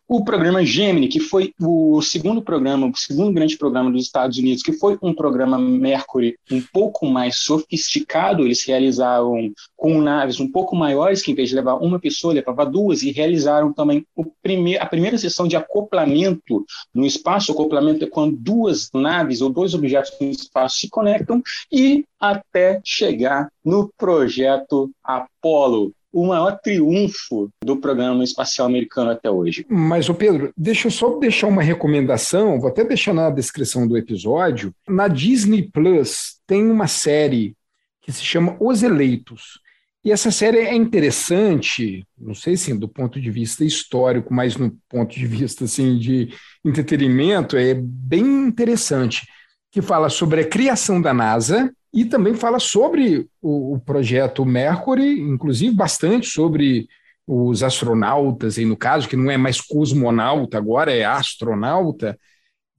o 0.06 0.22
programa 0.22 0.64
Gemini, 0.64 1.08
que 1.08 1.18
foi 1.18 1.54
o 1.60 2.00
segundo 2.02 2.42
programa, 2.42 2.86
o 2.86 2.96
segundo 2.96 3.32
grande 3.32 3.56
programa 3.56 3.90
dos 3.90 4.04
Estados 4.04 4.36
Unidos, 4.36 4.62
que 4.62 4.72
foi 4.72 4.98
um 5.02 5.14
programa 5.14 5.58
Mercury 5.58 6.36
um 6.50 6.60
pouco 6.72 7.06
mais 7.06 7.38
sofisticado, 7.38 8.44
eles 8.44 8.64
realizaram 8.64 9.50
com 9.76 10.00
naves 10.00 10.40
um 10.40 10.50
pouco 10.50 10.76
maiores, 10.76 11.22
que 11.22 11.32
em 11.32 11.34
vez 11.34 11.48
de 11.48 11.54
levar 11.54 11.76
uma 11.76 11.98
pessoa, 11.98 12.34
levava 12.34 12.66
duas, 12.66 13.02
e 13.02 13.10
realizaram 13.10 13.72
também 13.72 14.06
prime 14.42 14.76
a 14.76 14.86
primeira 14.86 15.16
sessão 15.16 15.48
de 15.48 15.56
acoplamento 15.56 16.64
no 16.94 17.06
espaço. 17.06 17.52
O 17.52 17.54
acoplamento 17.54 18.04
é 18.04 18.08
quando 18.08 18.36
duas 18.36 18.90
naves 18.92 19.40
ou 19.40 19.50
dois 19.50 19.74
objetos 19.74 20.12
no 20.20 20.30
espaço 20.30 20.78
se 20.78 20.88
conectam 20.88 21.42
e 21.70 22.04
até 22.18 22.80
chegar 22.84 23.48
no 23.64 23.90
projeto 23.96 24.90
Apollo, 25.02 25.92
o 26.14 26.26
maior 26.26 26.58
triunfo 26.62 27.50
do 27.62 27.76
programa 27.76 28.22
espacial 28.22 28.68
americano 28.68 29.10
até 29.10 29.28
hoje. 29.28 29.66
Mas, 29.68 30.08
o 30.08 30.14
Pedro, 30.14 30.52
deixa 30.56 30.86
eu 30.86 30.92
só 30.92 31.18
deixar 31.18 31.48
uma 31.48 31.62
recomendação, 31.62 32.60
vou 32.60 32.70
até 32.70 32.84
deixar 32.84 33.12
na 33.12 33.28
descrição 33.30 33.86
do 33.86 33.96
episódio. 33.96 34.72
Na 34.88 35.08
Disney 35.08 35.68
Plus 35.72 36.36
tem 36.46 36.70
uma 36.70 36.86
série 36.86 37.56
que 38.00 38.12
se 38.12 38.22
chama 38.22 38.56
Os 38.60 38.82
Eleitos. 38.82 39.63
E 40.04 40.12
essa 40.12 40.30
série 40.30 40.58
é 40.58 40.74
interessante, 40.74 42.06
não 42.18 42.34
sei 42.34 42.58
se 42.58 42.70
assim, 42.70 42.78
do 42.78 42.86
ponto 42.86 43.18
de 43.18 43.30
vista 43.30 43.64
histórico, 43.64 44.34
mas 44.34 44.54
no 44.54 44.76
ponto 44.86 45.14
de 45.14 45.26
vista 45.26 45.64
assim, 45.64 45.98
de 45.98 46.28
entretenimento, 46.62 47.56
é 47.56 47.72
bem 47.72 48.22
interessante, 48.22 49.26
que 49.72 49.80
fala 49.80 50.10
sobre 50.10 50.42
a 50.42 50.48
criação 50.48 51.00
da 51.00 51.14
NASA, 51.14 51.72
e 51.90 52.04
também 52.04 52.34
fala 52.34 52.58
sobre 52.58 53.26
o, 53.40 53.74
o 53.74 53.80
projeto 53.80 54.44
Mercury, 54.44 55.20
inclusive 55.20 55.74
bastante 55.74 56.26
sobre 56.26 56.86
os 57.26 57.62
astronautas, 57.62 58.58
e 58.58 58.64
no 58.66 58.76
caso, 58.76 59.08
que 59.08 59.16
não 59.16 59.30
é 59.30 59.38
mais 59.38 59.58
cosmonauta, 59.58 60.58
agora 60.58 60.92
é 60.92 61.04
astronauta, 61.04 62.18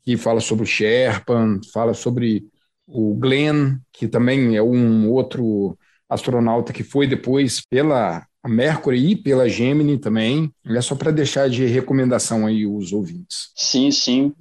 que 0.03 0.15
fala 0.15 0.39
sobre 0.39 0.63
o 0.63 0.67
Sherpan, 0.67 1.59
fala 1.73 1.95
sobre 1.95 2.45
o 2.85 3.15
Glenn, 3.15 3.77
que 3.91 4.07
também 4.07 4.55
é 4.55 4.61
um 4.61 5.09
outro 5.09 5.75
astronauta 6.09 6.73
que 6.73 6.83
foi 6.83 7.07
depois 7.07 7.61
pela 7.69 8.25
Mercury 8.47 9.11
e 9.11 9.15
pela 9.15 9.49
Gemini 9.49 9.97
também. 9.97 10.51
É 10.65 10.81
só 10.81 10.95
para 10.95 11.11
deixar 11.11 11.49
de 11.49 11.65
recomendação 11.65 12.45
aí 12.45 12.65
os 12.65 12.93
ouvintes. 12.93 13.51
Sim, 13.55 13.91
sim. 13.91 14.33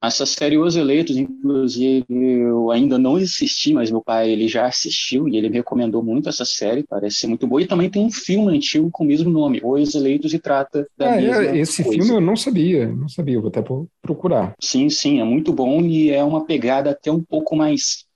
Essa 0.00 0.24
série 0.24 0.56
Os 0.56 0.76
Eleitos, 0.76 1.16
inclusive, 1.16 2.04
eu 2.08 2.70
ainda 2.70 2.96
não 2.96 3.16
assisti, 3.16 3.72
mas 3.72 3.90
meu 3.90 4.00
pai 4.00 4.30
ele 4.30 4.46
já 4.46 4.66
assistiu 4.66 5.26
e 5.26 5.36
ele 5.36 5.48
me 5.48 5.56
recomendou 5.56 6.04
muito 6.04 6.28
essa 6.28 6.44
série, 6.44 6.84
parece 6.84 7.16
ser 7.16 7.26
muito 7.26 7.48
boa. 7.48 7.60
E 7.60 7.66
também 7.66 7.90
tem 7.90 8.04
um 8.06 8.10
filme 8.10 8.56
antigo 8.56 8.88
com 8.92 9.02
o 9.02 9.06
mesmo 9.06 9.28
nome, 9.28 9.60
Os 9.64 9.96
Eleitos, 9.96 10.32
e 10.32 10.38
trata 10.38 10.86
da 10.96 11.14
ah, 11.14 11.16
mesma 11.16 11.44
é, 11.46 11.58
Esse 11.58 11.82
coisa. 11.82 11.98
filme 11.98 12.14
eu 12.16 12.20
não 12.20 12.36
sabia, 12.36 12.86
não 12.86 13.08
sabia, 13.08 13.40
vou 13.40 13.48
até 13.48 13.60
procurar. 14.00 14.54
Sim, 14.62 14.88
sim, 14.88 15.20
é 15.20 15.24
muito 15.24 15.52
bom 15.52 15.80
e 15.80 16.10
é 16.10 16.22
uma 16.22 16.44
pegada 16.44 16.90
até 16.90 17.10
um 17.10 17.20
pouco 17.22 17.56
mais 17.56 18.06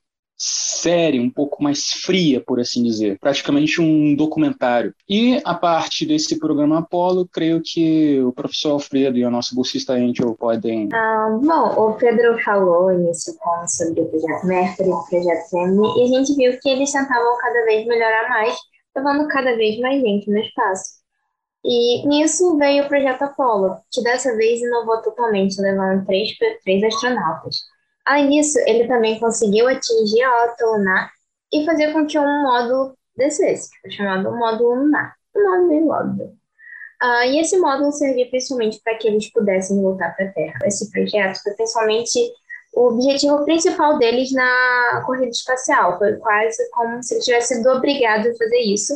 séria, 0.42 1.22
um 1.22 1.30
pouco 1.30 1.62
mais 1.62 1.92
fria, 1.92 2.40
por 2.40 2.58
assim 2.58 2.82
dizer, 2.82 3.16
praticamente 3.20 3.80
um 3.80 4.14
documentário. 4.16 4.92
E 5.08 5.40
a 5.44 5.54
parte 5.54 6.04
desse 6.04 6.38
programa 6.38 6.80
Apolo, 6.80 7.28
creio 7.28 7.62
que 7.64 8.20
o 8.20 8.32
professor 8.32 8.72
Alfredo 8.72 9.16
e 9.16 9.24
o 9.24 9.30
nosso 9.30 9.54
bolsista 9.54 9.92
Angel 9.92 10.34
podem. 10.34 10.88
Ah, 10.92 11.38
bom, 11.40 11.90
o 11.90 11.94
Pedro 11.94 12.36
falou 12.42 12.92
início 12.92 13.34
com 13.38 13.68
sobre 13.68 14.00
o 14.00 14.06
projeto 14.06 14.46
Mercury, 14.46 14.88
o 14.88 15.04
projeto 15.08 15.50
Gemini, 15.50 15.98
e 15.98 16.02
a 16.02 16.18
gente 16.18 16.34
viu 16.34 16.58
que 16.60 16.68
eles 16.68 16.90
tentavam 16.90 17.38
cada 17.38 17.64
vez 17.64 17.86
melhorar 17.86 18.28
mais, 18.28 18.56
levando 18.96 19.28
cada 19.28 19.54
vez 19.56 19.78
mais 19.78 20.02
gente 20.02 20.28
no 20.28 20.38
espaço. 20.38 21.02
E 21.64 22.06
nisso 22.08 22.56
veio 22.56 22.84
o 22.84 22.88
projeto 22.88 23.22
Apollo, 23.22 23.76
que 23.92 24.02
dessa 24.02 24.36
vez 24.36 24.60
inovou 24.60 25.00
totalmente, 25.02 25.60
levando 25.60 26.04
três, 26.04 26.30
três 26.64 26.82
astronautas. 26.82 27.58
Além 28.04 28.30
disso, 28.30 28.58
ele 28.66 28.88
também 28.88 29.18
conseguiu 29.18 29.68
atingir 29.68 30.22
a 30.22 30.42
órbita 30.42 30.66
lunar 30.66 31.12
e 31.52 31.64
fazer 31.64 31.92
com 31.92 32.06
que 32.06 32.18
um 32.18 32.42
módulo 32.42 32.96
descesse, 33.16 33.70
chamado 33.90 34.32
módulo 34.32 34.74
lunar. 34.74 35.14
Um 35.36 35.42
módulo 35.42 35.68
bem 35.68 35.90
óbvio. 35.90 36.42
Uh, 37.02 37.24
e 37.26 37.40
esse 37.40 37.58
módulo 37.58 37.92
servia 37.92 38.28
principalmente 38.28 38.80
para 38.82 38.96
que 38.96 39.08
eles 39.08 39.30
pudessem 39.30 39.80
voltar 39.80 40.14
para 40.16 40.26
a 40.26 40.32
Terra. 40.32 40.58
Esse 40.64 40.90
projeto 40.90 41.42
foi 41.42 41.52
principalmente 41.54 42.32
o 42.74 42.88
objetivo 42.88 43.44
principal 43.44 43.98
deles 43.98 44.32
na 44.32 45.02
corrida 45.04 45.30
espacial. 45.30 45.98
Foi 45.98 46.16
quase 46.16 46.70
como 46.70 47.02
se 47.02 47.14
eles 47.14 47.24
tivessem 47.24 47.58
sido 47.58 47.68
obrigados 47.70 48.28
a 48.28 48.36
fazer 48.36 48.60
isso. 48.60 48.94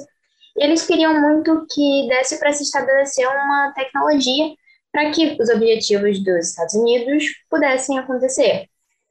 Eles 0.57 0.87
queriam 0.87 1.21
muito 1.21 1.66
que 1.71 2.09
desse 2.09 2.38
para 2.38 2.53
se 2.53 2.62
estabelecer 2.62 3.29
uma 3.29 3.73
tecnologia 3.75 4.55
para 4.90 5.11
que 5.11 5.37
os 5.38 5.49
objetivos 5.51 6.25
dos 6.25 6.51
Estados 6.51 6.75
Unidos 6.75 7.25
pudessem 7.51 7.99
acontecer 7.99 8.69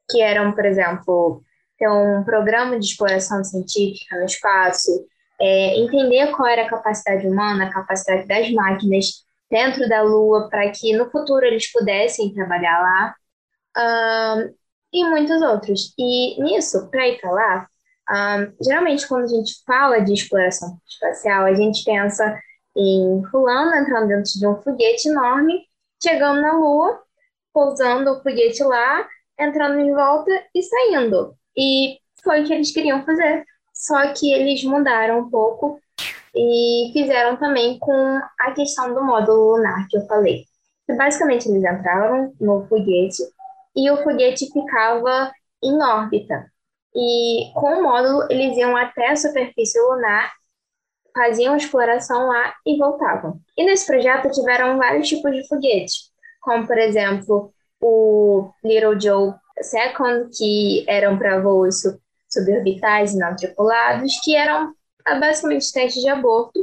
que 0.10 0.22
eram, 0.22 0.52
por 0.52 0.66
exemplo, 0.66 1.42
ter 1.78 1.90
um 1.90 2.24
programa 2.24 2.80
de 2.80 2.86
exploração 2.86 3.44
científica 3.44 4.18
no 4.18 4.26
espaço, 4.26 5.06
é, 5.40 5.78
entender 5.80 6.32
qual 6.32 6.48
era 6.48 6.64
a 6.64 6.70
capacidade 6.70 7.28
humana, 7.28 7.66
a 7.66 7.74
capacidade 7.74 8.28
das 8.28 8.50
máquinas 8.52 9.26
dentro 9.50 9.88
da 9.88 10.02
Lua, 10.02 10.50
para 10.50 10.70
que 10.72 10.96
no 10.96 11.10
futuro 11.10 11.46
eles 11.46 11.72
pudessem 11.72 12.34
trabalhar 12.34 12.82
lá, 12.82 13.16
um, 14.38 14.54
e 14.94 15.04
muitos 15.06 15.42
outros. 15.42 15.94
E 15.98 16.42
nisso, 16.42 16.90
para 16.90 17.08
ir 17.08 17.20
lá, 17.24 17.68
um, 18.10 18.54
geralmente 18.64 19.08
quando 19.08 19.26
a 19.26 19.28
gente 19.28 19.64
fala 19.66 20.00
de 20.00 20.14
exploração 20.14 20.78
espacial, 20.88 21.46
a 21.46 21.54
gente 21.54 21.84
pensa 21.84 22.40
em 22.76 23.24
fulano 23.32 23.76
entrando 23.76 24.08
dentro 24.08 24.32
de 24.34 24.48
um 24.48 24.62
foguete 24.62 25.10
enorme, 25.10 25.66
chegando 26.02 26.42
na 26.42 26.54
Lua, 26.54 27.02
pousando 27.54 28.12
o 28.12 28.22
foguete 28.22 28.64
lá 28.64 29.08
entrando 29.40 29.84
de 29.84 29.92
volta 29.92 30.32
e 30.54 30.64
saindo. 30.64 31.36
E 31.58 32.00
foi 32.24 32.42
o 32.42 32.46
que 32.46 32.54
eles 32.54 32.74
queriam 32.74 33.04
fazer. 33.06 33.46
Só 33.74 34.14
que 34.14 34.32
eles 34.32 34.64
mudaram 34.64 35.20
um 35.20 35.30
pouco 35.30 35.80
e 36.34 36.90
fizeram 36.94 37.38
também 37.38 37.78
com 37.80 38.20
a 38.40 38.52
questão 38.52 38.94
do 38.94 39.04
módulo 39.04 39.56
lunar 39.56 39.88
que 39.90 39.98
eu 39.98 40.06
falei. 40.08 40.46
basicamente 40.98 41.48
eles 41.50 41.64
entravam 41.64 42.34
no 42.40 42.68
foguete 42.68 43.24
e 43.76 43.90
o 43.90 44.04
foguete 44.04 44.52
ficava 44.52 45.32
em 45.64 45.82
órbita. 45.82 46.52
E 46.94 47.52
com 47.54 47.80
o 47.80 47.84
módulo 47.84 48.26
eles 48.30 48.58
iam 48.58 48.76
até 48.76 49.12
a 49.12 49.16
superfície 49.16 49.80
lunar, 49.80 50.32
faziam 51.14 51.56
exploração 51.56 52.28
lá 52.28 52.54
e 52.66 52.78
voltavam. 52.78 53.40
E 53.58 53.66
nesse 53.66 53.86
projeto 53.86 54.32
tiveram 54.32 54.78
vários 54.78 55.08
tipos 55.08 55.32
de 55.32 55.48
foguete, 55.48 55.94
como 56.42 56.68
por 56.68 56.78
exemplo 56.78 57.54
o 57.86 58.52
Little 58.64 59.00
Joe 59.00 59.34
Second, 59.62 60.30
que 60.36 60.84
eram 60.88 61.18
para 61.18 61.40
voos 61.40 61.84
suborbitais 62.30 63.14
e 63.14 63.18
não 63.18 63.36
tripulados, 63.36 64.12
que 64.24 64.36
eram 64.36 64.74
ah, 65.06 65.20
basicamente 65.20 65.72
testes 65.72 66.02
de 66.02 66.10
aborto, 66.10 66.60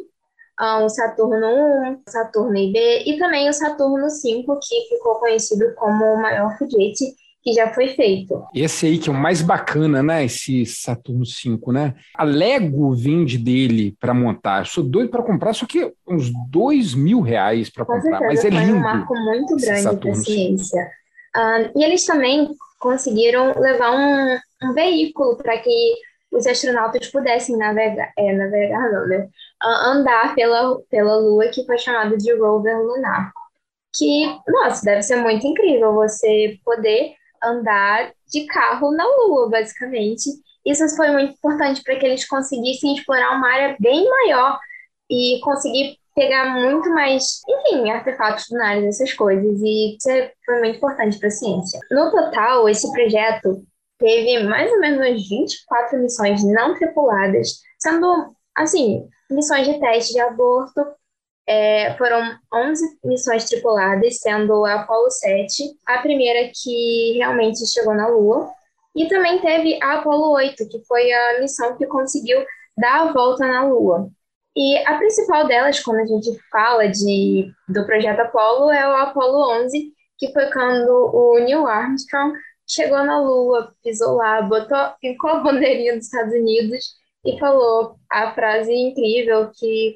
o 0.60 0.88
Saturno 0.88 1.46
1, 1.46 2.02
Saturno 2.06 2.56
IB 2.56 3.04
e 3.06 3.18
também 3.18 3.48
o 3.48 3.52
Saturno 3.52 4.08
5, 4.08 4.58
que 4.62 4.88
ficou 4.88 5.16
conhecido 5.16 5.74
como 5.76 6.04
o 6.04 6.22
maior 6.22 6.56
foguete 6.58 7.04
que 7.42 7.52
já 7.52 7.74
foi 7.74 7.88
feito. 7.88 8.44
Esse 8.54 8.86
aí 8.86 8.98
que 8.98 9.08
é 9.08 9.12
o 9.12 9.14
mais 9.16 9.42
bacana, 9.42 10.00
né? 10.00 10.24
Esse 10.24 10.64
Saturno 10.64 11.26
5, 11.26 11.72
né? 11.72 11.94
A 12.14 12.22
Lego 12.22 12.94
vende 12.94 13.36
dele 13.36 13.96
para 13.98 14.14
montar. 14.14 14.60
Eu 14.60 14.66
sou 14.66 14.84
doido 14.84 15.10
para 15.10 15.24
comprar, 15.24 15.52
só 15.52 15.66
que 15.66 15.92
uns 16.06 16.30
dois 16.48 16.94
mil 16.94 17.20
reais 17.20 17.68
para 17.68 17.84
comprar. 17.84 18.18
Certeza, 18.18 18.26
mas 18.28 18.44
é 18.44 18.50
lindo. 18.50 18.76
É 18.76 18.78
um 18.78 18.80
marco 18.80 19.14
muito 19.14 19.56
grande 19.56 19.96
para 19.96 20.10
a 20.12 20.14
ciência. 20.14 20.90
Uh, 21.36 21.78
e 21.78 21.84
eles 21.84 22.04
também 22.04 22.48
conseguiram 22.78 23.58
levar 23.58 23.92
um, 23.92 24.38
um 24.68 24.72
veículo 24.72 25.36
para 25.36 25.58
que 25.58 25.94
os 26.30 26.46
astronautas 26.46 27.08
pudessem 27.08 27.56
navegar, 27.56 28.12
é, 28.18 28.32
navegar 28.32 28.90
não, 28.90 29.06
né? 29.06 29.28
Uh, 29.62 29.66
andar 29.66 30.34
pela, 30.34 30.80
pela 30.90 31.16
Lua, 31.16 31.48
que 31.48 31.64
foi 31.64 31.78
chamado 31.78 32.16
de 32.16 32.34
rover 32.34 32.78
lunar. 32.78 33.32
Que, 33.94 34.24
nossa, 34.48 34.84
deve 34.84 35.02
ser 35.02 35.16
muito 35.16 35.46
incrível 35.46 35.92
você 35.92 36.58
poder 36.64 37.14
andar 37.42 38.12
de 38.28 38.46
carro 38.46 38.90
na 38.92 39.04
Lua, 39.04 39.50
basicamente. 39.50 40.30
Isso 40.64 40.96
foi 40.96 41.10
muito 41.10 41.34
importante 41.34 41.82
para 41.82 41.96
que 41.96 42.06
eles 42.06 42.26
conseguissem 42.26 42.94
explorar 42.94 43.36
uma 43.36 43.52
área 43.52 43.76
bem 43.78 44.08
maior 44.08 44.58
e 45.10 45.40
conseguir 45.42 45.98
pegar 46.14 46.54
muito 46.54 46.90
mais, 46.90 47.40
enfim, 47.48 47.90
artefatos 47.90 48.46
lunares, 48.50 48.84
essas 48.84 49.14
coisas, 49.14 49.60
e 49.60 49.96
isso 49.96 50.10
é, 50.10 50.32
foi 50.44 50.58
muito 50.60 50.76
importante 50.76 51.18
para 51.18 51.28
a 51.28 51.30
ciência. 51.30 51.80
No 51.90 52.10
total, 52.10 52.68
esse 52.68 52.90
projeto 52.92 53.64
teve 53.98 54.42
mais 54.44 54.70
ou 54.72 54.80
menos 54.80 55.28
24 55.28 55.98
missões 55.98 56.44
não 56.44 56.74
tripuladas, 56.74 57.60
sendo, 57.78 58.34
assim, 58.56 59.08
missões 59.30 59.66
de 59.66 59.78
teste 59.80 60.12
de 60.12 60.20
aborto 60.20 60.80
é, 61.46 61.96
foram 61.96 62.38
11 62.52 62.98
missões 63.04 63.44
tripuladas, 63.44 64.18
sendo 64.18 64.64
a 64.64 64.82
Apollo 64.82 65.10
7 65.10 65.76
a 65.86 65.98
primeira 65.98 66.50
que 66.54 67.14
realmente 67.16 67.66
chegou 67.66 67.94
na 67.94 68.08
Lua. 68.08 68.50
E 68.94 69.08
também 69.08 69.40
teve 69.40 69.78
a 69.82 69.98
Apollo 69.98 70.32
8, 70.32 70.68
que 70.68 70.84
foi 70.86 71.10
a 71.12 71.40
missão 71.40 71.76
que 71.76 71.86
conseguiu 71.86 72.44
dar 72.76 73.08
a 73.08 73.12
volta 73.12 73.46
na 73.46 73.64
Lua. 73.64 74.10
E 74.56 74.76
a 74.86 74.98
principal 74.98 75.46
delas, 75.46 75.80
quando 75.80 76.00
a 76.00 76.06
gente 76.06 76.30
fala 76.50 76.86
de, 76.88 77.50
do 77.68 77.86
projeto 77.86 78.20
Apollo, 78.20 78.70
é 78.70 78.86
o 78.86 78.96
Apollo 78.96 79.64
11, 79.64 79.92
que 80.18 80.32
foi 80.32 80.50
quando 80.50 80.90
o 80.90 81.38
Neil 81.38 81.66
Armstrong 81.66 82.34
chegou 82.66 83.02
na 83.04 83.18
Lua, 83.20 83.72
pisou 83.82 84.16
lá, 84.16 84.42
botou, 84.42 84.78
ficou 85.00 85.30
a 85.30 85.40
bandeirinha 85.40 85.96
dos 85.96 86.04
Estados 86.04 86.34
Unidos 86.34 86.84
e 87.24 87.38
falou 87.38 87.96
a 88.10 88.34
frase 88.34 88.72
incrível 88.72 89.50
que 89.54 89.94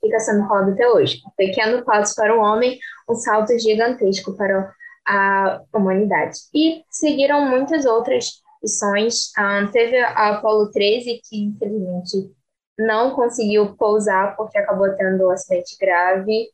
fica 0.00 0.18
sendo 0.18 0.48
falada 0.48 0.72
até 0.72 0.88
hoje: 0.88 1.20
pequeno 1.36 1.84
passo 1.84 2.14
para 2.14 2.34
o 2.34 2.40
homem, 2.40 2.78
um 3.08 3.14
salto 3.14 3.56
gigantesco 3.58 4.36
para 4.36 4.72
a 5.06 5.60
humanidade. 5.72 6.38
E 6.54 6.82
seguiram 6.90 7.48
muitas 7.48 7.84
outras 7.84 8.42
missões. 8.62 9.32
Um, 9.38 9.42
ah, 9.42 9.70
teve 9.72 9.98
a 9.98 10.30
Apollo 10.30 10.70
13, 10.72 11.20
que 11.28 11.44
infelizmente 11.44 12.32
não 12.78 13.12
conseguiu 13.12 13.74
pousar 13.76 14.36
porque 14.36 14.58
acabou 14.58 14.88
tendo 14.90 15.26
um 15.26 15.30
acidente 15.30 15.76
grave. 15.80 16.48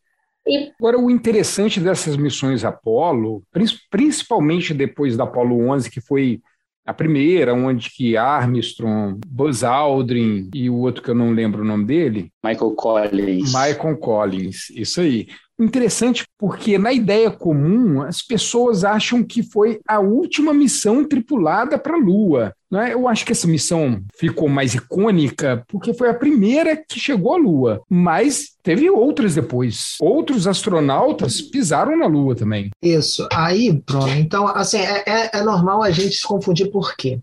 E... 0.47 0.73
Agora, 0.79 0.99
o 0.99 1.11
interessante 1.11 1.81
dessas 1.81 2.17
missões 2.17 2.65
Apollo, 2.65 3.43
principalmente 3.91 4.75
depois 4.75 5.17
da 5.17 5.25
Apollo 5.25 5.71
11, 5.71 5.91
que 5.91 6.01
foi 6.01 6.41
a 6.85 6.93
primeira, 6.93 7.55
onde 7.55 7.91
que 7.91 8.17
Armstrong, 8.17 9.21
Buzz 9.27 9.63
Aldrin 9.63 10.51
e 10.53 10.69
o 10.69 10.79
outro 10.79 11.03
que 11.03 11.11
eu 11.11 11.15
não 11.15 11.31
lembro 11.31 11.63
o 11.63 11.65
nome 11.65 11.85
dele. 11.85 12.33
Michael 12.45 12.73
Collins. 12.73 13.53
Michael 13.53 13.97
Collins, 13.99 14.71
isso 14.71 15.01
aí. 15.01 15.29
Interessante 15.59 16.25
porque, 16.39 16.79
na 16.79 16.93
ideia 16.93 17.31
comum, 17.31 18.03
as 18.03 18.23
pessoas 18.23 18.85
acham 18.85 19.23
que 19.23 19.43
foi 19.43 19.81
a 19.87 20.01
última 20.01 20.53
missão 20.53 21.05
tripulada 21.05 21.79
para 21.79 21.95
a 21.95 21.99
Lua. 21.99 22.55
Né? 22.71 22.95
Eu 22.95 23.07
acho 23.07 23.25
que 23.25 23.33
essa 23.33 23.47
missão 23.47 24.03
ficou 24.17 24.49
mais 24.49 24.75
icônica 24.75 25.63
porque 25.69 25.93
foi 25.93 26.09
a 26.09 26.15
primeira 26.15 26.75
que 26.77 26.99
chegou 26.99 27.35
à 27.35 27.37
Lua, 27.37 27.83
mas 27.89 28.53
teve 28.63 28.89
outras 28.89 29.35
depois. 29.35 29.97
Outros 30.01 30.47
astronautas 30.47 31.41
pisaram 31.41 31.97
na 31.97 32.07
Lua 32.07 32.35
também. 32.35 32.71
Isso. 32.83 33.29
Aí, 33.33 33.71
Bruno, 33.71 34.15
então, 34.15 34.49
assim, 34.49 34.79
é, 34.79 35.05
é, 35.07 35.31
é 35.35 35.43
normal 35.43 35.83
a 35.83 35.91
gente 35.91 36.17
se 36.17 36.27
confundir 36.27 36.71
por 36.71 36.97
quê? 36.97 37.21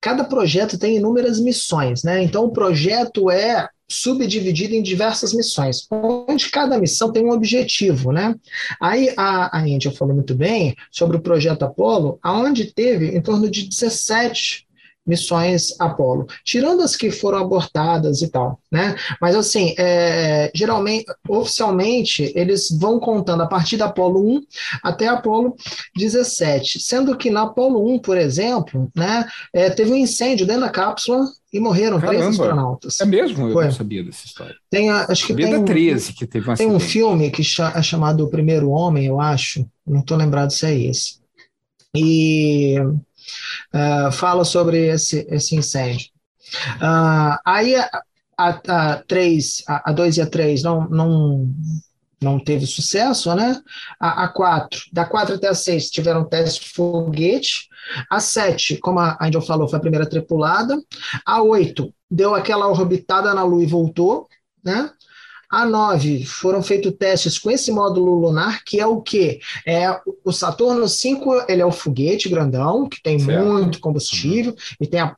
Cada 0.00 0.24
projeto 0.24 0.78
tem 0.78 0.96
inúmeras 0.96 1.40
missões, 1.40 2.02
né? 2.02 2.22
Então, 2.22 2.44
o 2.44 2.52
projeto 2.52 3.30
é 3.30 3.68
subdividido 3.88 4.74
em 4.74 4.82
diversas 4.82 5.32
missões, 5.32 5.86
onde 5.90 6.50
cada 6.50 6.78
missão 6.78 7.12
tem 7.12 7.24
um 7.24 7.30
objetivo, 7.30 8.12
né? 8.12 8.34
Aí 8.80 9.12
a, 9.16 9.58
a 9.58 9.68
Índia 9.68 9.90
falou 9.90 10.14
muito 10.14 10.34
bem 10.34 10.74
sobre 10.90 11.16
o 11.16 11.20
projeto 11.20 11.64
Apollo, 11.64 12.18
aonde 12.22 12.72
teve 12.72 13.16
em 13.16 13.20
torno 13.20 13.50
de 13.50 13.68
17 13.68 14.66
missões 15.06 15.74
Apolo, 15.78 16.26
tirando 16.44 16.82
as 16.82 16.96
que 16.96 17.10
foram 17.10 17.38
abortadas 17.38 18.22
e 18.22 18.28
tal, 18.28 18.58
né? 18.70 18.96
Mas 19.20 19.36
assim, 19.36 19.74
é, 19.78 20.50
geralmente, 20.54 21.04
oficialmente, 21.28 22.32
eles 22.34 22.70
vão 22.70 22.98
contando 22.98 23.42
a 23.42 23.46
partir 23.46 23.76
da 23.76 23.86
Apolo 23.86 24.36
1 24.36 24.42
até 24.82 25.06
Apolo 25.06 25.54
17, 25.96 26.80
sendo 26.80 27.16
que 27.16 27.30
na 27.30 27.42
Apolo 27.42 27.86
1, 27.94 27.98
por 27.98 28.16
exemplo, 28.16 28.90
né, 28.94 29.26
é, 29.52 29.70
teve 29.70 29.92
um 29.92 29.96
incêndio 29.96 30.46
dentro 30.46 30.62
da 30.62 30.70
cápsula 30.70 31.26
e 31.52 31.60
morreram 31.60 32.00
Caramba, 32.00 32.18
três 32.18 32.26
astronautas. 32.26 33.00
É 33.00 33.04
mesmo? 33.04 33.48
Eu 33.48 33.52
Foi. 33.52 33.64
não 33.66 33.72
sabia 33.72 34.02
dessa 34.02 34.26
história. 34.26 34.56
Tem, 34.68 34.90
acho 34.90 35.26
que 35.26 35.34
tem 35.34 35.54
um, 35.54 35.64
13 35.64 36.12
que 36.12 36.26
teve 36.26 36.50
um 36.50 36.54
Tem 36.54 36.70
um 36.70 36.80
filme 36.80 37.30
que 37.30 37.42
é 37.42 37.82
chamado 37.82 38.24
O 38.24 38.28
Primeiro 38.30 38.70
Homem, 38.70 39.06
eu 39.06 39.20
acho, 39.20 39.64
não 39.86 40.00
estou 40.00 40.16
lembrado 40.16 40.50
se 40.50 40.66
é 40.66 40.74
esse. 40.76 41.18
E 41.94 42.74
uh, 43.74 44.12
fala 44.12 44.44
sobre 44.44 44.86
esse, 44.86 45.26
esse 45.30 45.56
incêndio. 45.56 46.08
Uh, 46.76 47.38
aí 47.44 47.74
a, 47.76 48.02
a, 48.38 48.92
a, 48.92 49.02
3, 49.02 49.62
a, 49.66 49.90
a 49.90 49.92
2 49.92 50.16
e 50.16 50.22
a 50.22 50.26
3 50.26 50.62
não, 50.62 50.88
não, 50.88 51.50
não 52.20 52.38
teve 52.38 52.66
sucesso, 52.66 53.34
né? 53.34 53.60
A, 53.98 54.24
a 54.24 54.28
4, 54.28 54.80
da 54.92 55.04
4 55.04 55.36
até 55.36 55.48
a 55.48 55.54
6 55.54 55.90
tiveram 55.90 56.24
teste 56.24 56.70
foguete. 56.70 57.68
A 58.10 58.18
7, 58.18 58.78
como 58.78 58.98
a 58.98 59.18
Angel 59.20 59.42
falou, 59.42 59.68
foi 59.68 59.78
a 59.78 59.82
primeira 59.82 60.08
tripulada. 60.08 60.80
A 61.24 61.42
8 61.42 61.92
deu 62.10 62.34
aquela 62.34 62.68
orbitada 62.68 63.34
na 63.34 63.42
Lua 63.42 63.62
e 63.62 63.66
voltou, 63.66 64.26
né? 64.64 64.90
A 65.50 65.66
9 65.66 66.24
foram 66.24 66.62
feitos 66.62 66.92
testes 66.98 67.38
com 67.38 67.50
esse 67.50 67.70
módulo 67.70 68.14
lunar, 68.18 68.62
que 68.64 68.80
é 68.80 68.86
o 68.86 69.00
quê? 69.00 69.40
É 69.66 70.00
o 70.24 70.32
Saturno 70.32 70.88
5, 70.88 71.46
ele 71.48 71.62
é 71.62 71.66
o 71.66 71.72
foguete 71.72 72.28
grandão, 72.28 72.88
que 72.88 73.02
tem 73.02 73.18
certo. 73.18 73.44
muito 73.44 73.80
combustível, 73.80 74.52
uhum. 74.52 74.58
e 74.80 74.86
tem 74.86 75.00
a, 75.00 75.16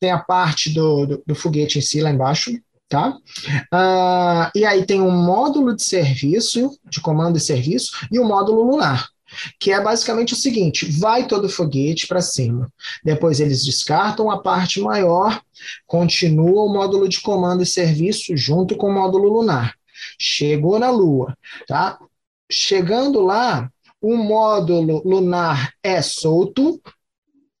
tem 0.00 0.10
a 0.10 0.18
parte 0.18 0.70
do, 0.70 1.06
do, 1.06 1.22
do 1.26 1.34
foguete 1.34 1.78
em 1.78 1.82
si 1.82 2.00
lá 2.00 2.10
embaixo, 2.10 2.52
tá? 2.88 3.16
Uh, 3.72 4.50
e 4.54 4.64
aí 4.64 4.84
tem 4.84 5.00
um 5.00 5.10
módulo 5.10 5.74
de 5.74 5.82
serviço, 5.82 6.70
de 6.88 7.00
comando 7.00 7.36
e 7.36 7.40
serviço, 7.40 7.92
e 8.10 8.18
o 8.18 8.22
um 8.22 8.28
módulo 8.28 8.62
lunar 8.62 9.08
que 9.58 9.72
é 9.72 9.80
basicamente 9.80 10.32
o 10.32 10.36
seguinte: 10.36 10.86
vai 10.98 11.26
todo 11.26 11.48
foguete 11.48 12.06
para 12.06 12.20
cima. 12.20 12.72
Depois 13.04 13.40
eles 13.40 13.64
descartam 13.64 14.30
a 14.30 14.40
parte 14.40 14.80
maior, 14.80 15.40
continua 15.86 16.64
o 16.64 16.72
módulo 16.72 17.08
de 17.08 17.20
comando 17.20 17.62
e 17.62 17.66
serviço 17.66 18.36
junto 18.36 18.76
com 18.76 18.88
o 18.88 18.94
módulo 18.94 19.28
lunar. 19.28 19.74
Chegou 20.18 20.78
na 20.78 20.90
Lua, 20.90 21.36
tá? 21.66 21.98
Chegando 22.50 23.20
lá, 23.20 23.70
o 24.00 24.16
módulo 24.16 25.02
lunar 25.04 25.72
é 25.82 26.00
solto, 26.02 26.80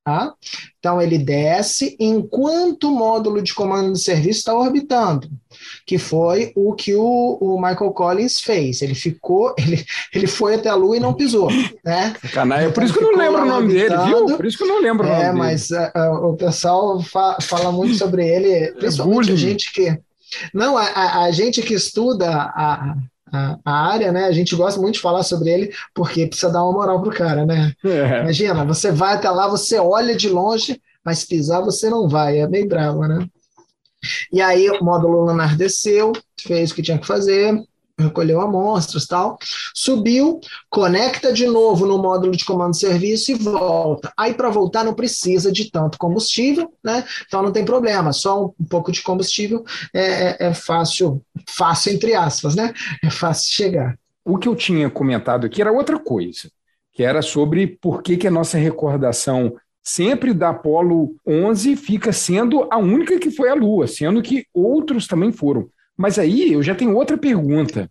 Tá? 0.06 0.32
Então, 0.78 1.02
ele 1.02 1.18
desce 1.18 1.96
enquanto 1.98 2.84
o 2.84 2.94
módulo 2.94 3.42
de 3.42 3.52
comando 3.52 3.92
de 3.92 3.98
serviço 3.98 4.38
está 4.38 4.54
orbitando, 4.54 5.28
que 5.84 5.98
foi 5.98 6.52
o 6.54 6.74
que 6.74 6.94
o, 6.94 7.38
o, 7.40 7.60
Michael 7.60 7.90
Collins 7.90 8.38
fez. 8.38 8.82
Ele 8.82 8.94
ficou, 8.94 9.52
ele, 9.58 9.84
ele 10.14 10.28
foi 10.28 10.54
até 10.54 10.68
a 10.68 10.76
Lua 10.76 10.96
e 10.96 11.00
não 11.00 11.12
pisou. 11.12 11.50
Né? 11.84 12.14
Canalha. 12.32 12.70
Por 12.70 12.84
isso 12.84 12.94
que 12.94 13.00
eu 13.00 13.10
não 13.10 13.18
lembro 13.18 13.42
o 13.42 13.46
nome 13.46 13.74
dele, 13.74 13.96
viu? 14.06 14.36
Por 14.36 14.46
isso 14.46 14.56
que 14.56 14.62
eu 14.62 14.68
não 14.68 14.80
lembro 14.80 15.04
o 15.04 15.10
nome 15.10 15.20
é, 15.20 15.26
dele. 15.26 15.38
mas 15.38 15.70
uh, 15.72 16.30
o 16.30 16.36
pessoal 16.36 17.02
fa 17.02 17.38
fala 17.42 17.72
muito 17.72 17.96
sobre 17.96 18.28
ele, 18.28 18.74
principalmente 18.78 19.30
é 19.30 19.34
a 19.34 19.36
gente 19.36 19.72
que. 19.72 19.98
Não, 20.54 20.78
a, 20.78 21.24
a 21.24 21.30
gente 21.32 21.62
que 21.62 21.74
estuda 21.74 22.30
a, 22.30 22.94
a, 23.36 23.58
a, 23.64 23.92
área, 23.92 24.12
né? 24.12 24.24
A 24.24 24.32
gente 24.32 24.54
gosta 24.56 24.80
muito 24.80 24.94
de 24.94 25.00
falar 25.00 25.22
sobre 25.22 25.50
ele 25.50 25.72
porque 25.94 26.26
precisa 26.26 26.52
dar 26.52 26.64
uma 26.64 26.72
moral 26.72 27.02
pro 27.02 27.12
cara, 27.12 27.44
né? 27.44 27.72
É. 27.84 28.20
Imagina, 28.20 28.64
você 28.64 28.90
vai 28.90 29.14
até 29.14 29.30
lá, 29.30 29.48
você 29.48 29.78
olha 29.78 30.16
de 30.16 30.28
longe, 30.28 30.80
mas 31.04 31.24
pisar 31.24 31.62
você 31.62 31.88
não 31.90 32.08
vai, 32.08 32.38
é 32.38 32.48
meio 32.48 32.68
bravo, 32.68 33.06
né? 33.06 33.26
E 34.32 34.40
aí 34.40 34.68
o 34.70 34.84
módulo 34.84 35.24
lunar 35.24 35.56
desceu, 35.56 36.12
fez 36.40 36.70
o 36.70 36.74
que 36.74 36.82
tinha 36.82 36.98
que 36.98 37.06
fazer, 37.06 37.54
recolheu 37.98 38.40
amostras 38.40 39.06
tal, 39.06 39.38
subiu, 39.74 40.40
conecta 40.68 41.32
de 41.32 41.46
novo 41.46 41.86
no 41.86 41.98
módulo 41.98 42.36
de 42.36 42.44
comando 42.44 42.72
de 42.72 42.78
serviço 42.78 43.32
e 43.32 43.34
volta. 43.34 44.12
Aí 44.16 44.34
para 44.34 44.50
voltar 44.50 44.84
não 44.84 44.94
precisa 44.94 45.50
de 45.50 45.70
tanto 45.70 45.96
combustível, 45.98 46.72
né? 46.84 47.04
Então 47.26 47.42
não 47.42 47.52
tem 47.52 47.64
problema, 47.64 48.12
só 48.12 48.46
um, 48.46 48.64
pouco 48.68 48.92
de 48.92 49.02
combustível 49.02 49.64
é, 49.94 50.00
é, 50.00 50.36
é 50.48 50.54
fácil, 50.54 51.22
fácil 51.48 51.92
entre 51.92 52.14
aspas, 52.14 52.54
né? 52.54 52.72
É 53.02 53.10
fácil 53.10 53.52
chegar. 53.52 53.98
O 54.24 54.36
que 54.36 54.48
eu 54.48 54.56
tinha 54.56 54.90
comentado 54.90 55.46
aqui 55.46 55.60
era 55.60 55.72
outra 55.72 55.98
coisa, 55.98 56.50
que 56.92 57.02
era 57.02 57.22
sobre 57.22 57.66
por 57.66 58.02
que, 58.02 58.16
que 58.16 58.26
a 58.26 58.30
nossa 58.30 58.58
recordação 58.58 59.54
sempre 59.82 60.34
da 60.34 60.48
Apolo 60.48 61.14
11 61.24 61.76
fica 61.76 62.12
sendo 62.12 62.66
a 62.70 62.76
única 62.76 63.20
que 63.20 63.30
foi 63.30 63.48
à 63.48 63.54
Lua, 63.54 63.86
sendo 63.86 64.20
que 64.20 64.44
outros 64.52 65.06
também 65.06 65.30
foram. 65.30 65.70
Mas 65.96 66.18
aí 66.18 66.52
eu 66.52 66.62
já 66.62 66.74
tenho 66.74 66.94
outra 66.94 67.16
pergunta. 67.16 67.90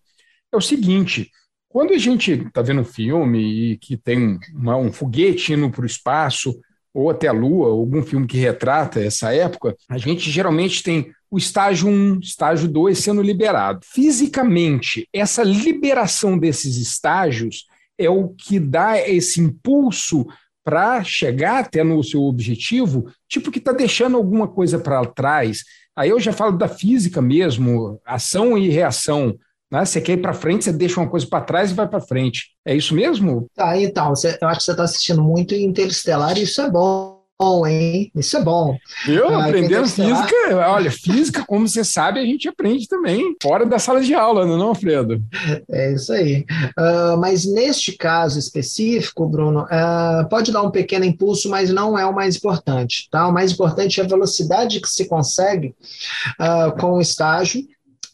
É 0.51 0.57
o 0.57 0.61
seguinte: 0.61 1.29
quando 1.67 1.93
a 1.93 1.97
gente 1.97 2.31
está 2.31 2.61
vendo 2.61 2.81
um 2.81 2.85
filme 2.85 3.73
e 3.73 3.77
que 3.77 3.97
tem 3.97 4.39
uma, 4.53 4.77
um 4.77 4.91
foguete 4.91 5.53
indo 5.53 5.69
para 5.69 5.83
o 5.83 5.85
espaço, 5.85 6.57
ou 6.93 7.09
até 7.09 7.27
a 7.27 7.33
Lua, 7.33 7.67
algum 7.67 8.01
filme 8.01 8.25
que 8.25 8.37
retrata 8.37 9.01
essa 9.01 9.33
época, 9.33 9.75
a 9.89 9.97
gente 9.97 10.31
geralmente 10.31 10.81
tem 10.81 11.11
o 11.29 11.37
estágio 11.37 11.89
1, 11.89 12.19
estágio 12.21 12.69
2 12.69 12.97
sendo 12.97 13.21
liberado. 13.21 13.81
Fisicamente, 13.83 15.05
essa 15.11 15.43
liberação 15.43 16.37
desses 16.37 16.77
estágios 16.77 17.65
é 17.97 18.09
o 18.09 18.29
que 18.29 18.57
dá 18.57 18.97
esse 18.97 19.41
impulso 19.41 20.25
para 20.63 21.03
chegar 21.03 21.59
até 21.59 21.83
no 21.83 22.01
seu 22.01 22.21
objetivo, 22.23 23.11
tipo 23.27 23.51
que 23.51 23.59
está 23.59 23.73
deixando 23.73 24.15
alguma 24.15 24.47
coisa 24.47 24.79
para 24.79 25.05
trás, 25.05 25.63
Aí 25.95 26.09
eu 26.09 26.19
já 26.19 26.33
falo 26.33 26.57
da 26.57 26.67
física 26.67 27.21
mesmo, 27.21 27.99
ação 28.05 28.57
e 28.57 28.69
reação. 28.69 29.35
Né? 29.71 29.85
Você 29.85 30.01
quer 30.01 30.13
ir 30.13 30.21
para 30.21 30.33
frente, 30.33 30.65
você 30.65 30.73
deixa 30.73 30.99
uma 30.99 31.09
coisa 31.09 31.25
para 31.25 31.43
trás 31.43 31.71
e 31.71 31.73
vai 31.73 31.87
para 31.87 32.01
frente. 32.01 32.51
É 32.65 32.75
isso 32.75 32.93
mesmo? 32.93 33.47
Tá, 33.55 33.79
então, 33.79 34.13
eu 34.41 34.47
acho 34.47 34.59
que 34.59 34.65
você 34.65 34.71
está 34.71 34.83
assistindo 34.83 35.23
muito 35.23 35.55
Interestelar 35.55 36.37
e 36.37 36.43
isso 36.43 36.61
é 36.61 36.69
bom. 36.69 37.14
Bom, 37.37 37.67
hein? 37.67 38.11
Isso 38.15 38.37
é 38.37 38.43
bom. 38.43 38.77
Eu 39.07 39.29
ah, 39.29 39.45
aprendendo 39.45 39.87
física, 39.87 40.35
olha, 40.69 40.91
física, 40.91 41.43
como 41.45 41.67
você 41.67 41.83
sabe, 41.83 42.19
a 42.19 42.25
gente 42.25 42.47
aprende 42.47 42.87
também 42.87 43.35
fora 43.41 43.65
da 43.65 43.77
sala 43.77 44.01
de 44.01 44.13
aula, 44.13 44.45
não 44.45 44.59
é, 44.59 44.67
Alfredo? 44.67 45.21
É 45.69 45.93
isso 45.93 46.13
aí. 46.13 46.45
Uh, 46.77 47.17
mas 47.19 47.45
neste 47.45 47.97
caso 47.97 48.39
específico, 48.39 49.27
Bruno, 49.27 49.63
uh, 49.63 50.27
pode 50.29 50.51
dar 50.51 50.63
um 50.63 50.71
pequeno 50.71 51.05
impulso, 51.05 51.49
mas 51.49 51.69
não 51.69 51.97
é 51.97 52.05
o 52.05 52.15
mais 52.15 52.37
importante, 52.37 53.07
tá? 53.11 53.27
O 53.27 53.33
mais 53.33 53.51
importante 53.51 53.99
é 53.99 54.03
a 54.03 54.07
velocidade 54.07 54.79
que 54.79 54.89
se 54.89 55.05
consegue 55.05 55.75
uh, 56.39 56.77
com 56.79 56.93
o 56.93 57.01
estágio 57.01 57.65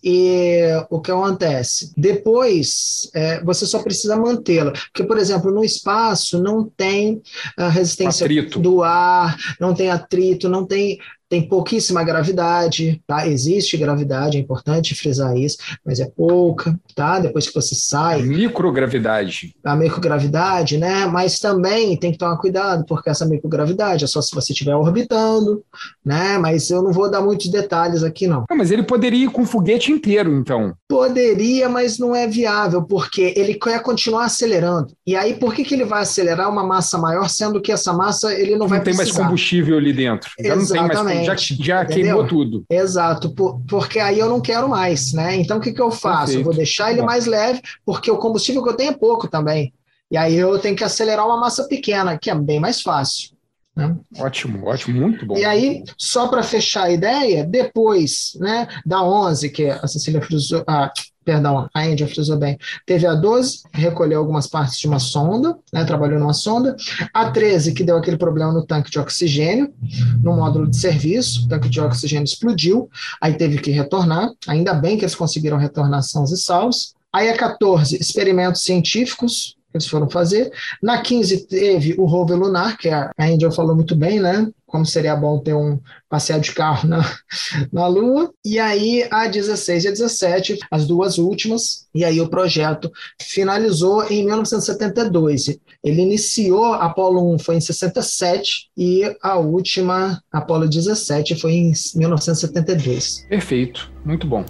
e 0.03 0.61
o 0.89 0.99
que 0.99 1.11
acontece? 1.11 1.93
Depois, 1.95 3.09
é, 3.13 3.43
você 3.43 3.65
só 3.65 3.81
precisa 3.83 4.15
mantê-la. 4.15 4.71
Porque, 4.71 5.03
por 5.03 5.17
exemplo, 5.17 5.51
no 5.51 5.63
espaço 5.63 6.41
não 6.41 6.67
tem 6.67 7.21
a 7.57 7.69
resistência 7.69 8.25
atrito. 8.25 8.59
do 8.59 8.83
ar, 8.83 9.37
não 9.59 9.73
tem 9.73 9.89
atrito, 9.89 10.49
não 10.49 10.65
tem 10.65 10.99
tem 11.31 11.41
pouquíssima 11.41 12.03
gravidade, 12.03 13.01
tá? 13.07 13.25
Existe 13.25 13.77
gravidade, 13.77 14.35
é 14.35 14.41
importante 14.41 14.93
frisar 14.93 15.37
isso, 15.37 15.57
mas 15.85 16.01
é 16.01 16.05
pouca, 16.05 16.77
tá? 16.93 17.19
Depois 17.19 17.47
que 17.47 17.55
você 17.55 17.73
sai. 17.73 18.19
A 18.19 18.23
microgravidade. 18.23 19.55
A 19.63 19.73
microgravidade, 19.73 20.77
né? 20.77 21.05
Mas 21.05 21.39
também 21.39 21.95
tem 21.95 22.11
que 22.11 22.17
tomar 22.17 22.35
cuidado, 22.35 22.83
porque 22.85 23.09
essa 23.09 23.25
microgravidade 23.25 24.03
é 24.03 24.07
só 24.07 24.21
se 24.21 24.35
você 24.35 24.51
estiver 24.51 24.75
orbitando, 24.75 25.63
né? 26.05 26.37
Mas 26.37 26.69
eu 26.69 26.83
não 26.83 26.91
vou 26.91 27.09
dar 27.09 27.21
muitos 27.21 27.47
detalhes 27.47 28.03
aqui, 28.03 28.27
não. 28.27 28.43
Ah, 28.49 28.55
mas 28.55 28.69
ele 28.69 28.83
poderia 28.83 29.23
ir 29.23 29.29
com 29.29 29.43
o 29.43 29.47
foguete 29.47 29.89
inteiro, 29.89 30.33
então. 30.35 30.73
Poderia, 30.85 31.69
mas 31.69 31.97
não 31.97 32.13
é 32.13 32.27
viável, 32.27 32.83
porque 32.83 33.33
ele 33.37 33.53
quer 33.53 33.81
continuar 33.81 34.25
acelerando. 34.25 34.93
E 35.07 35.15
aí, 35.15 35.35
por 35.35 35.53
que, 35.53 35.63
que 35.63 35.75
ele 35.75 35.85
vai 35.85 36.01
acelerar 36.01 36.49
uma 36.49 36.65
massa 36.65 36.97
maior, 36.97 37.29
sendo 37.29 37.61
que 37.61 37.71
essa 37.71 37.93
massa 37.93 38.33
ele 38.33 38.51
não, 38.51 38.59
não 38.59 38.67
vai 38.67 38.83
tem 38.83 38.93
precisar? 38.93 39.19
mais 39.19 39.27
combustível 39.27 39.77
ali 39.77 39.93
dentro. 39.93 40.29
Já 40.37 40.55
Exatamente. 40.55 40.93
não 40.93 41.05
tem 41.05 41.15
mais 41.15 41.20
já, 41.23 41.35
já 41.35 41.85
queimou 41.85 42.27
tudo. 42.27 42.65
Exato, 42.69 43.29
por, 43.31 43.61
porque 43.67 43.99
aí 43.99 44.19
eu 44.19 44.29
não 44.29 44.41
quero 44.41 44.67
mais, 44.69 45.13
né? 45.13 45.35
Então 45.35 45.57
o 45.57 45.61
que, 45.61 45.71
que 45.71 45.81
eu 45.81 45.91
faço? 45.91 46.25
Perfeito. 46.25 46.39
Eu 46.39 46.45
vou 46.45 46.53
deixar 46.53 46.91
ele 46.91 47.01
mais 47.01 47.25
leve, 47.25 47.61
porque 47.85 48.09
o 48.09 48.17
combustível 48.17 48.63
que 48.63 48.69
eu 48.69 48.75
tenho 48.75 48.91
é 48.91 48.97
pouco 48.97 49.27
também. 49.27 49.73
E 50.09 50.17
aí 50.17 50.35
eu 50.35 50.59
tenho 50.59 50.75
que 50.75 50.83
acelerar 50.83 51.25
uma 51.25 51.39
massa 51.39 51.67
pequena, 51.67 52.17
que 52.17 52.29
é 52.29 52.35
bem 52.35 52.59
mais 52.59 52.81
fácil. 52.81 53.30
Né? 53.75 53.95
Ótimo, 54.17 54.67
ótimo, 54.67 54.99
muito 54.99 55.25
bom. 55.25 55.37
E 55.37 55.45
aí, 55.45 55.83
só 55.97 56.27
para 56.27 56.43
fechar 56.43 56.83
a 56.83 56.91
ideia, 56.91 57.45
depois 57.45 58.37
né, 58.39 58.67
da 58.85 59.01
11, 59.01 59.49
que 59.49 59.69
a 59.69 59.87
Cecília 59.87 60.21
frisou, 60.21 60.61
ah, 60.67 60.91
perdão, 61.23 61.69
a 61.73 61.87
Índia 61.87 62.07
frisou 62.07 62.37
bem, 62.37 62.57
teve 62.85 63.07
a 63.07 63.13
12, 63.13 63.61
recolheu 63.71 64.19
algumas 64.19 64.47
partes 64.47 64.77
de 64.77 64.87
uma 64.87 64.99
sonda, 64.99 65.57
né, 65.71 65.85
trabalhou 65.85 66.19
numa 66.19 66.33
sonda, 66.33 66.75
a 67.13 67.31
13, 67.31 67.73
que 67.73 67.83
deu 67.83 67.95
aquele 67.95 68.17
problema 68.17 68.51
no 68.51 68.65
tanque 68.65 68.91
de 68.91 68.99
oxigênio, 68.99 69.73
no 70.21 70.35
módulo 70.35 70.69
de 70.69 70.77
serviço, 70.77 71.45
o 71.45 71.47
tanque 71.47 71.69
de 71.69 71.79
oxigênio 71.79 72.25
explodiu, 72.25 72.89
aí 73.21 73.35
teve 73.35 73.57
que 73.57 73.71
retornar, 73.71 74.29
ainda 74.47 74.73
bem 74.73 74.97
que 74.97 75.05
eles 75.05 75.15
conseguiram 75.15 75.57
retornar 75.57 76.03
sãos 76.03 76.31
e 76.31 76.37
salvos, 76.37 76.93
Aí 77.13 77.29
a 77.29 77.35
14, 77.35 77.97
experimentos 77.97 78.61
científicos, 78.61 79.57
eles 79.73 79.87
foram 79.87 80.09
fazer. 80.09 80.51
Na 80.81 81.01
15 81.01 81.47
teve 81.47 81.95
o 81.97 82.05
rover 82.05 82.37
lunar, 82.37 82.77
que 82.77 82.89
a, 82.89 83.11
a 83.17 83.25
Angel 83.25 83.51
falou 83.51 83.75
muito 83.75 83.95
bem, 83.95 84.19
né? 84.19 84.47
Como 84.65 84.85
seria 84.85 85.15
bom 85.15 85.39
ter 85.39 85.53
um 85.53 85.79
passeio 86.09 86.39
de 86.39 86.53
carro 86.53 86.87
na, 86.87 87.01
na 87.71 87.87
Lua. 87.87 88.33
E 88.45 88.59
aí 88.59 89.07
a 89.11 89.27
16 89.27 89.83
e 89.83 89.87
a 89.87 89.91
17, 89.91 90.59
as 90.69 90.87
duas 90.87 91.17
últimas, 91.17 91.87
e 91.93 92.05
aí 92.05 92.21
o 92.21 92.29
projeto 92.29 92.91
finalizou 93.21 94.03
em 94.09 94.25
1972. 94.25 95.59
Ele 95.83 96.01
iniciou, 96.01 96.73
a 96.73 96.85
Apollo 96.85 97.33
1 97.35 97.39
foi 97.39 97.55
em 97.55 97.61
67 97.61 98.69
e 98.77 99.03
a 99.21 99.37
última, 99.37 100.21
Apollo 100.31 100.67
17, 100.67 101.35
foi 101.35 101.53
em 101.53 101.73
1972. 101.95 103.25
Perfeito, 103.27 103.91
muito 104.05 104.27
bom. 104.27 104.45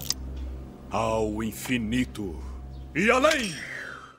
Ao 0.90 1.42
infinito 1.42 2.36
e 2.94 3.10
além! 3.10 3.71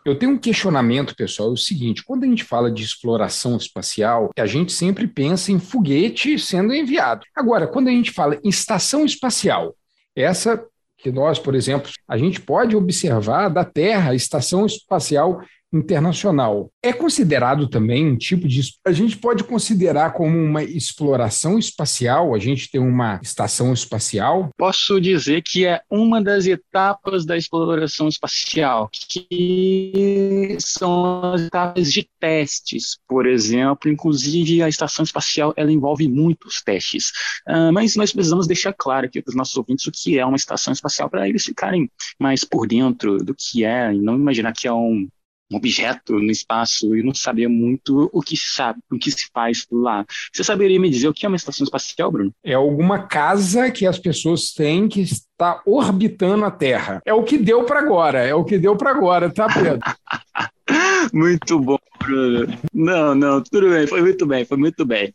Eu 0.04 0.18
tenho 0.18 0.32
um 0.32 0.38
questionamento, 0.38 1.14
pessoal, 1.14 1.50
é 1.50 1.52
o 1.52 1.56
seguinte: 1.56 2.04
quando 2.04 2.24
a 2.24 2.26
gente 2.26 2.44
fala 2.44 2.70
de 2.70 2.82
exploração 2.82 3.56
espacial, 3.56 4.30
a 4.36 4.46
gente 4.46 4.72
sempre 4.72 5.06
pensa 5.06 5.52
em 5.52 5.60
foguete 5.60 6.38
sendo 6.38 6.74
enviado. 6.74 7.24
Agora, 7.34 7.66
quando 7.66 7.88
a 7.88 7.92
gente 7.92 8.10
fala 8.10 8.38
em 8.42 8.48
estação 8.48 9.04
espacial, 9.04 9.76
essa 10.14 10.64
que 10.98 11.10
nós, 11.10 11.38
por 11.38 11.54
exemplo, 11.54 11.90
a 12.06 12.16
gente 12.16 12.40
pode 12.40 12.76
observar 12.76 13.48
da 13.48 13.64
Terra, 13.64 14.12
a 14.12 14.14
estação 14.14 14.64
espacial 14.64 15.42
internacional. 15.72 16.70
É 16.82 16.92
considerado 16.92 17.68
também 17.68 18.06
um 18.06 18.16
tipo 18.16 18.46
de. 18.46 18.60
A 18.84 18.92
gente 18.92 19.16
pode 19.16 19.44
considerar 19.44 20.12
como 20.12 20.36
uma 20.36 20.62
exploração 20.62 21.58
espacial, 21.58 22.34
a 22.34 22.38
gente 22.38 22.70
tem 22.70 22.80
uma 22.80 23.18
estação 23.22 23.72
espacial? 23.72 24.50
Posso 24.56 25.00
dizer 25.00 25.42
que 25.42 25.64
é 25.64 25.80
uma 25.90 26.22
das 26.22 26.46
etapas 26.46 27.24
da 27.24 27.36
exploração 27.36 28.08
espacial, 28.08 28.90
que 28.92 30.56
são 30.60 31.32
as 31.32 31.42
etapas 31.42 31.92
de 31.92 32.08
testes, 32.20 32.98
por 33.08 33.26
exemplo. 33.26 33.90
Inclusive, 33.90 34.62
a 34.62 34.68
estação 34.68 35.04
espacial 35.04 35.54
ela 35.56 35.72
envolve 35.72 36.08
muitos 36.08 36.62
testes. 36.62 37.10
Uh, 37.48 37.72
mas 37.72 37.96
nós 37.96 38.12
precisamos 38.12 38.46
deixar 38.46 38.72
claro 38.72 39.06
aqui 39.06 39.22
para 39.22 39.30
os 39.30 39.36
nossos 39.36 39.56
ouvintes 39.56 39.86
o 39.86 39.92
que 39.92 40.18
é 40.18 40.26
uma 40.26 40.36
estação 40.36 40.72
espacial, 40.72 41.08
para 41.08 41.28
eles 41.28 41.44
ficarem 41.44 41.90
mais 42.18 42.44
por 42.44 42.66
dentro 42.66 43.18
do 43.18 43.34
que 43.34 43.64
é, 43.64 43.92
e 43.92 43.98
não 43.98 44.14
imaginar 44.14 44.52
que 44.52 44.66
é 44.66 44.72
um 44.72 45.08
um 45.52 45.56
objeto 45.56 46.14
no 46.14 46.30
espaço 46.30 46.96
e 46.96 47.02
não 47.02 47.14
sabia 47.14 47.48
muito 47.48 48.08
o 48.12 48.20
que 48.20 48.36
se 48.36 48.54
sabe, 48.54 48.80
o 48.90 48.98
que 48.98 49.10
se 49.10 49.28
faz 49.32 49.66
lá. 49.70 50.04
Você 50.32 50.42
saberia 50.42 50.80
me 50.80 50.88
dizer 50.88 51.08
o 51.08 51.14
que 51.14 51.26
é 51.26 51.28
uma 51.28 51.36
estação 51.36 51.64
espacial, 51.64 52.10
Bruno? 52.10 52.32
É 52.42 52.54
alguma 52.54 53.06
casa 53.06 53.70
que 53.70 53.86
as 53.86 53.98
pessoas 53.98 54.52
têm 54.52 54.88
que 54.88 55.00
está 55.02 55.62
orbitando 55.66 56.44
a 56.44 56.50
Terra. 56.50 57.02
É 57.04 57.12
o 57.12 57.22
que 57.22 57.36
deu 57.36 57.64
para 57.64 57.80
agora, 57.80 58.20
é 58.20 58.34
o 58.34 58.44
que 58.44 58.58
deu 58.58 58.76
para 58.76 58.90
agora, 58.90 59.30
tá, 59.30 59.46
Pedro? 59.52 59.80
muito 61.12 61.58
bom, 61.58 61.78
Bruno. 61.98 62.58
Não, 62.72 63.14
não, 63.14 63.42
tudo 63.42 63.68
bem, 63.68 63.86
foi 63.86 64.00
muito 64.00 64.26
bem, 64.26 64.44
foi 64.44 64.56
muito 64.56 64.84
bem. 64.84 65.12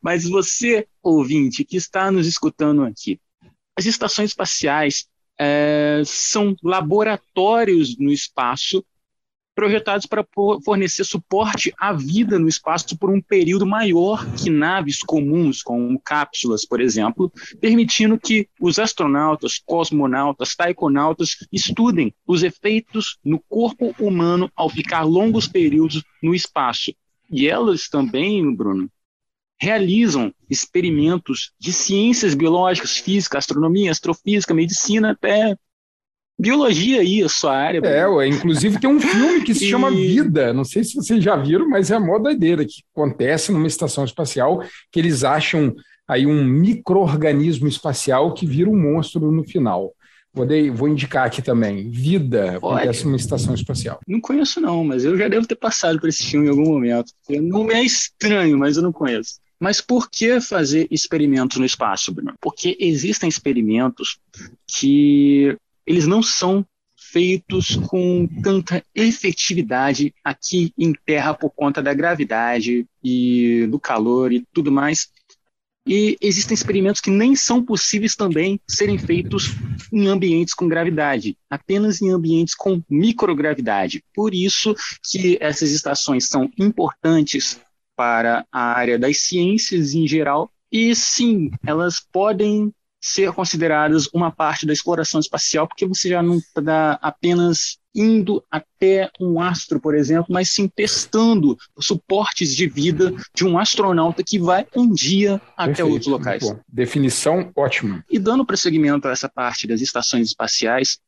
Mas 0.00 0.24
você, 0.28 0.86
ouvinte, 1.02 1.64
que 1.64 1.76
está 1.76 2.10
nos 2.10 2.26
escutando 2.26 2.84
aqui, 2.84 3.18
as 3.76 3.86
estações 3.86 4.30
espaciais 4.30 5.06
é, 5.38 6.02
são 6.04 6.54
laboratórios 6.62 7.96
no 7.98 8.12
espaço 8.12 8.84
projetados 9.54 10.06
para 10.06 10.26
fornecer 10.64 11.04
suporte 11.04 11.72
à 11.78 11.92
vida 11.92 12.38
no 12.38 12.48
espaço 12.48 12.96
por 12.98 13.10
um 13.10 13.20
período 13.20 13.66
maior 13.66 14.24
que 14.34 14.50
naves 14.50 15.02
comuns, 15.02 15.62
como 15.62 16.00
cápsulas, 16.00 16.64
por 16.64 16.80
exemplo, 16.80 17.32
permitindo 17.60 18.18
que 18.18 18.48
os 18.60 18.78
astronautas, 18.78 19.60
cosmonautas, 19.64 20.54
taikonautas 20.54 21.36
estudem 21.52 22.14
os 22.26 22.42
efeitos 22.42 23.18
no 23.24 23.38
corpo 23.48 23.94
humano 23.98 24.50
ao 24.54 24.70
ficar 24.70 25.02
longos 25.02 25.46
períodos 25.46 26.02
no 26.22 26.34
espaço. 26.34 26.92
E 27.30 27.46
elas 27.46 27.88
também, 27.88 28.54
Bruno, 28.54 28.90
realizam 29.60 30.32
experimentos 30.48 31.52
de 31.58 31.72
ciências 31.72 32.34
biológicas, 32.34 32.96
física, 32.96 33.36
astronomia, 33.36 33.90
astrofísica, 33.90 34.54
medicina, 34.54 35.10
até 35.10 35.54
biologia 36.40 37.00
aí, 37.00 37.22
a 37.22 37.28
sua 37.28 37.56
área. 37.56 37.80
É, 37.84 38.06
ué, 38.06 38.28
inclusive 38.28 38.80
tem 38.80 38.88
um 38.88 39.00
filme 39.00 39.42
que 39.42 39.54
se 39.54 39.66
chama 39.68 39.90
Vida, 39.90 40.52
não 40.52 40.64
sei 40.64 40.82
se 40.82 40.94
vocês 40.94 41.22
já 41.22 41.36
viram, 41.36 41.68
mas 41.68 41.90
é 41.90 41.96
a 41.96 42.00
moda 42.00 42.24
doideira 42.24 42.64
que 42.64 42.82
acontece 42.94 43.52
numa 43.52 43.66
estação 43.66 44.04
espacial 44.04 44.62
que 44.90 44.98
eles 44.98 45.24
acham 45.24 45.74
aí 46.08 46.26
um 46.26 46.44
microorganismo 46.44 47.68
espacial 47.68 48.34
que 48.34 48.46
vira 48.46 48.68
um 48.68 48.76
monstro 48.76 49.30
no 49.30 49.44
final. 49.44 49.94
Vou, 50.32 50.46
de, 50.46 50.70
vou 50.70 50.88
indicar 50.88 51.26
aqui 51.26 51.42
também. 51.42 51.90
Vida 51.90 52.56
acontece 52.56 53.04
numa 53.04 53.16
estação 53.16 53.54
espacial. 53.54 53.98
Não 54.06 54.20
conheço, 54.20 54.60
não, 54.60 54.84
mas 54.84 55.04
eu 55.04 55.16
já 55.16 55.28
devo 55.28 55.46
ter 55.46 55.56
passado 55.56 56.00
por 56.00 56.08
esse 56.08 56.24
filme 56.24 56.46
em 56.46 56.50
algum 56.50 56.66
momento. 56.66 57.12
Não 57.28 57.70
é 57.70 57.82
estranho, 57.82 58.56
mas 58.58 58.76
eu 58.76 58.82
não 58.82 58.92
conheço. 58.92 59.40
Mas 59.58 59.80
por 59.80 60.08
que 60.10 60.40
fazer 60.40 60.86
experimentos 60.90 61.58
no 61.58 61.66
espaço, 61.66 62.12
Bruno? 62.12 62.34
Porque 62.40 62.76
existem 62.80 63.28
experimentos 63.28 64.18
que 64.66 65.56
eles 65.90 66.06
não 66.06 66.22
são 66.22 66.64
feitos 66.96 67.74
com 67.88 68.28
tanta 68.44 68.84
efetividade 68.94 70.14
aqui 70.22 70.72
em 70.78 70.92
Terra 71.04 71.34
por 71.34 71.50
conta 71.50 71.82
da 71.82 71.92
gravidade 71.92 72.86
e 73.02 73.66
do 73.68 73.80
calor 73.80 74.32
e 74.32 74.46
tudo 74.52 74.70
mais. 74.70 75.08
E 75.84 76.16
existem 76.20 76.54
experimentos 76.54 77.00
que 77.00 77.10
nem 77.10 77.34
são 77.34 77.60
possíveis 77.64 78.14
também 78.14 78.60
serem 78.68 78.98
feitos 78.98 79.50
em 79.92 80.06
ambientes 80.06 80.54
com 80.54 80.68
gravidade, 80.68 81.36
apenas 81.50 82.00
em 82.00 82.10
ambientes 82.10 82.54
com 82.54 82.80
microgravidade. 82.88 84.04
Por 84.14 84.32
isso 84.32 84.76
que 85.10 85.38
essas 85.40 85.72
estações 85.72 86.28
são 86.28 86.48
importantes 86.56 87.60
para 87.96 88.46
a 88.52 88.62
área 88.62 88.96
das 88.96 89.22
ciências 89.22 89.92
em 89.92 90.06
geral. 90.06 90.52
E 90.70 90.94
sim, 90.94 91.50
elas 91.66 91.98
podem 91.98 92.72
ser 93.00 93.32
consideradas 93.32 94.08
uma 94.12 94.30
parte 94.30 94.66
da 94.66 94.72
exploração 94.72 95.20
espacial, 95.20 95.66
porque 95.66 95.86
você 95.86 96.10
já 96.10 96.22
não 96.22 96.36
está 96.36 96.98
apenas 97.00 97.78
indo 97.94 98.44
até 98.50 99.10
um 99.20 99.40
astro, 99.40 99.80
por 99.80 99.94
exemplo, 99.94 100.26
mas 100.30 100.50
sim 100.52 100.68
testando 100.68 101.56
suportes 101.78 102.54
de 102.54 102.68
vida 102.68 103.12
de 103.34 103.44
um 103.44 103.58
astronauta 103.58 104.22
que 104.22 104.38
vai 104.38 104.66
um 104.76 104.92
dia 104.92 105.40
até 105.56 105.74
Perfeito, 105.74 105.92
outros 105.92 106.06
locais. 106.06 106.54
Definição 106.68 107.50
ótima. 107.56 108.04
E 108.08 108.18
dando 108.18 108.46
prosseguimento 108.46 109.08
a 109.08 109.12
essa 109.12 109.28
parte 109.28 109.66
das 109.66 109.80
estações 109.80 110.28
espaciais, 110.28 110.98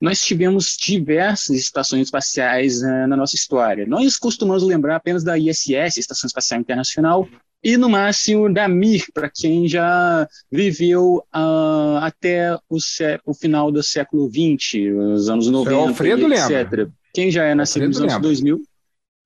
nós 0.00 0.20
tivemos 0.20 0.76
diversas 0.76 1.56
estações 1.56 2.02
espaciais 2.02 2.82
uh, 2.82 3.06
na 3.06 3.16
nossa 3.16 3.36
história. 3.36 3.86
Nós 3.86 4.16
costumamos 4.16 4.62
lembrar 4.62 4.96
apenas 4.96 5.22
da 5.22 5.38
ISS, 5.38 5.98
Estação 5.98 6.26
Espacial 6.26 6.60
Internacional, 6.60 7.28
e 7.62 7.76
no 7.76 7.90
máximo 7.90 8.52
da 8.52 8.66
Mir, 8.66 9.04
para 9.12 9.28
quem 9.28 9.68
já 9.68 10.26
viveu 10.50 11.22
uh, 11.34 11.98
até 12.00 12.54
o, 12.68 12.78
o, 13.26 13.34
final 13.34 13.70
do 13.70 13.82
século 13.82 14.30
XX, 14.30 14.90
os 15.14 15.28
anos 15.28 15.48
90, 15.48 15.76
o 15.76 15.88
Alfredo 15.88 16.32
etc. 16.32 16.50
Lembra. 16.50 16.90
Quem 17.12 17.30
já 17.30 17.44
é 17.44 17.54
nascido 17.54 17.86
nos 17.86 18.00
anos 18.00 18.18
2000. 18.18 18.62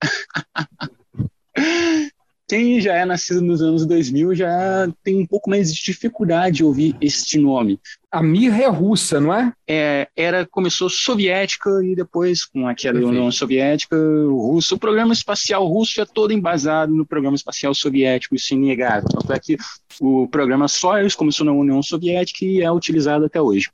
quem 2.55 2.81
já 2.81 2.95
é 2.95 3.05
nascido 3.05 3.41
nos 3.41 3.61
anos 3.61 3.85
2000 3.85 4.33
já 4.37 4.89
tem 5.03 5.21
um 5.21 5.27
pouco 5.27 5.51
mais 5.51 5.75
de 5.75 5.83
dificuldade 5.83 6.59
de 6.59 6.65
ouvir 6.65 6.97
este 7.01 7.37
nome. 7.37 7.81
A 8.13 8.23
Mir 8.23 8.53
é 8.53 8.69
russa, 8.69 9.21
não 9.21 9.35
é? 9.35 9.53
é? 9.69 10.09
Era 10.15 10.47
começou 10.47 10.89
soviética 10.89 11.69
e 11.83 11.97
depois 11.97 12.45
com 12.45 12.69
a 12.69 12.73
queda 12.73 13.01
da 13.01 13.07
União 13.09 13.29
Soviética, 13.33 13.97
russo. 13.97 14.77
O 14.77 14.79
programa 14.79 15.13
espacial 15.13 15.67
russo 15.67 16.01
é 16.01 16.05
todo 16.05 16.33
embasado 16.33 16.95
no 16.95 17.05
programa 17.05 17.35
espacial 17.35 17.75
soviético, 17.75 18.37
isso 18.37 18.55
é 18.55 18.57
inegável. 18.57 19.09
Tanto 19.09 19.33
é 19.33 19.41
que 19.41 19.57
o 20.01 20.29
programa 20.29 20.69
Soyuz 20.69 21.17
começou 21.17 21.45
na 21.45 21.51
União 21.51 21.83
Soviética 21.83 22.45
e 22.45 22.63
é 22.63 22.71
utilizado 22.71 23.25
até 23.25 23.43
hoje. 23.43 23.69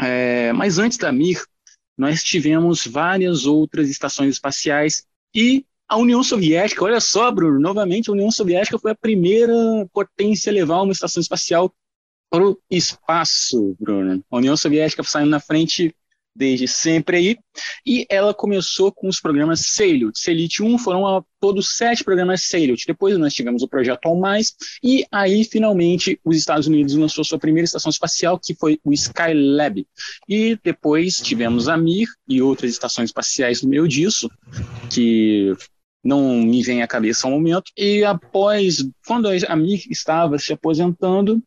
É, 0.00 0.54
mas 0.54 0.78
antes 0.78 0.96
da 0.96 1.12
Mir, 1.12 1.42
nós 1.98 2.24
tivemos 2.24 2.86
várias 2.86 3.44
outras 3.44 3.90
estações 3.90 4.30
espaciais 4.30 5.04
e 5.34 5.66
a 5.92 5.96
União 5.98 6.24
Soviética, 6.24 6.82
olha 6.82 7.00
só, 7.00 7.30
Bruno, 7.30 7.60
novamente 7.60 8.08
a 8.08 8.14
União 8.14 8.30
Soviética 8.30 8.78
foi 8.78 8.92
a 8.92 8.94
primeira 8.94 9.52
potência 9.92 10.50
a 10.50 10.54
levar 10.54 10.80
uma 10.80 10.92
estação 10.92 11.20
espacial 11.20 11.70
para 12.30 12.42
o 12.42 12.58
espaço, 12.70 13.76
Bruno. 13.78 14.24
A 14.30 14.36
União 14.38 14.56
Soviética 14.56 15.02
saindo 15.02 15.28
na 15.28 15.38
frente 15.38 15.94
desde 16.34 16.66
sempre 16.66 17.16
aí, 17.18 17.36
e 17.86 18.06
ela 18.08 18.32
começou 18.32 18.90
com 18.90 19.06
os 19.06 19.20
programas 19.20 19.66
Salyut. 19.66 20.18
Salyut 20.18 20.62
1 20.62 20.78
foram 20.78 21.06
a, 21.06 21.22
todos 21.38 21.76
sete 21.76 22.02
programas 22.02 22.44
Salyut. 22.44 22.84
Depois 22.86 23.18
nós 23.18 23.34
tivemos 23.34 23.62
o 23.62 23.68
projeto 23.68 24.06
All 24.06 24.18
Mais, 24.18 24.54
e 24.82 25.04
aí 25.12 25.44
finalmente 25.44 26.18
os 26.24 26.38
Estados 26.38 26.66
Unidos 26.66 26.94
lançou 26.94 27.22
sua 27.22 27.38
primeira 27.38 27.66
estação 27.66 27.90
espacial, 27.90 28.40
que 28.42 28.54
foi 28.54 28.80
o 28.82 28.94
Skylab. 28.94 29.86
E 30.26 30.58
depois 30.64 31.16
tivemos 31.16 31.68
a 31.68 31.76
Mir 31.76 32.08
e 32.26 32.40
outras 32.40 32.70
estações 32.70 33.10
espaciais 33.10 33.62
no 33.62 33.68
meio 33.68 33.86
disso, 33.86 34.30
que 34.90 35.54
não 36.02 36.34
me 36.42 36.62
vem 36.62 36.82
à 36.82 36.86
cabeça 36.86 37.26
ao 37.26 37.32
momento. 37.32 37.70
E 37.76 38.04
após, 38.04 38.84
quando 39.06 39.28
a 39.28 39.56
Mir 39.56 39.82
estava 39.90 40.38
se 40.38 40.52
aposentando, 40.52 41.42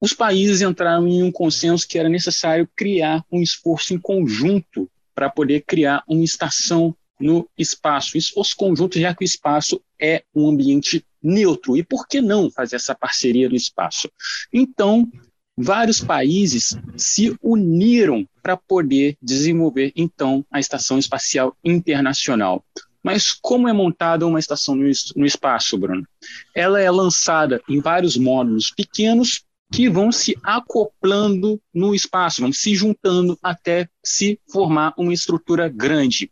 os 0.00 0.14
países 0.14 0.62
entraram 0.62 1.06
em 1.06 1.22
um 1.22 1.30
consenso 1.30 1.86
que 1.86 1.98
era 1.98 2.08
necessário 2.08 2.68
criar 2.74 3.22
um 3.30 3.42
esforço 3.42 3.92
em 3.92 3.98
conjunto 3.98 4.90
para 5.14 5.28
poder 5.28 5.62
criar 5.66 6.02
uma 6.08 6.24
estação 6.24 6.96
no 7.20 7.46
espaço, 7.58 8.16
esforço 8.16 8.56
conjunto, 8.56 8.98
já 8.98 9.14
que 9.14 9.22
o 9.22 9.26
espaço 9.26 9.78
é 10.00 10.24
um 10.34 10.48
ambiente 10.48 11.04
neutro. 11.22 11.76
E 11.76 11.82
por 11.82 12.08
que 12.08 12.22
não 12.22 12.50
fazer 12.50 12.76
essa 12.76 12.94
parceria 12.94 13.48
no 13.48 13.54
espaço? 13.54 14.10
Então, 14.50 15.06
vários 15.54 16.00
países 16.00 16.74
se 16.96 17.36
uniram 17.42 18.26
para 18.42 18.56
poder 18.56 19.18
desenvolver, 19.20 19.92
então, 19.94 20.42
a 20.50 20.58
Estação 20.58 20.98
Espacial 20.98 21.54
Internacional. 21.62 22.64
Mas 23.02 23.32
como 23.32 23.68
é 23.68 23.72
montada 23.72 24.26
uma 24.26 24.38
estação 24.38 24.74
no, 24.74 25.26
espaço, 25.26 25.78
Bruno? 25.78 26.06
Ela 26.54 26.80
é 26.80 26.90
lançada 26.90 27.62
em 27.68 27.80
vários 27.80 28.16
módulos 28.16 28.70
pequenos 28.70 29.42
que 29.72 29.88
vão 29.88 30.10
se 30.10 30.36
acoplando 30.42 31.60
no 31.72 31.94
espaço, 31.94 32.42
vão 32.42 32.52
se 32.52 32.74
juntando 32.74 33.38
até 33.42 33.88
se 34.04 34.38
formar 34.50 34.92
uma 34.98 35.14
estrutura 35.14 35.68
grande. 35.68 36.30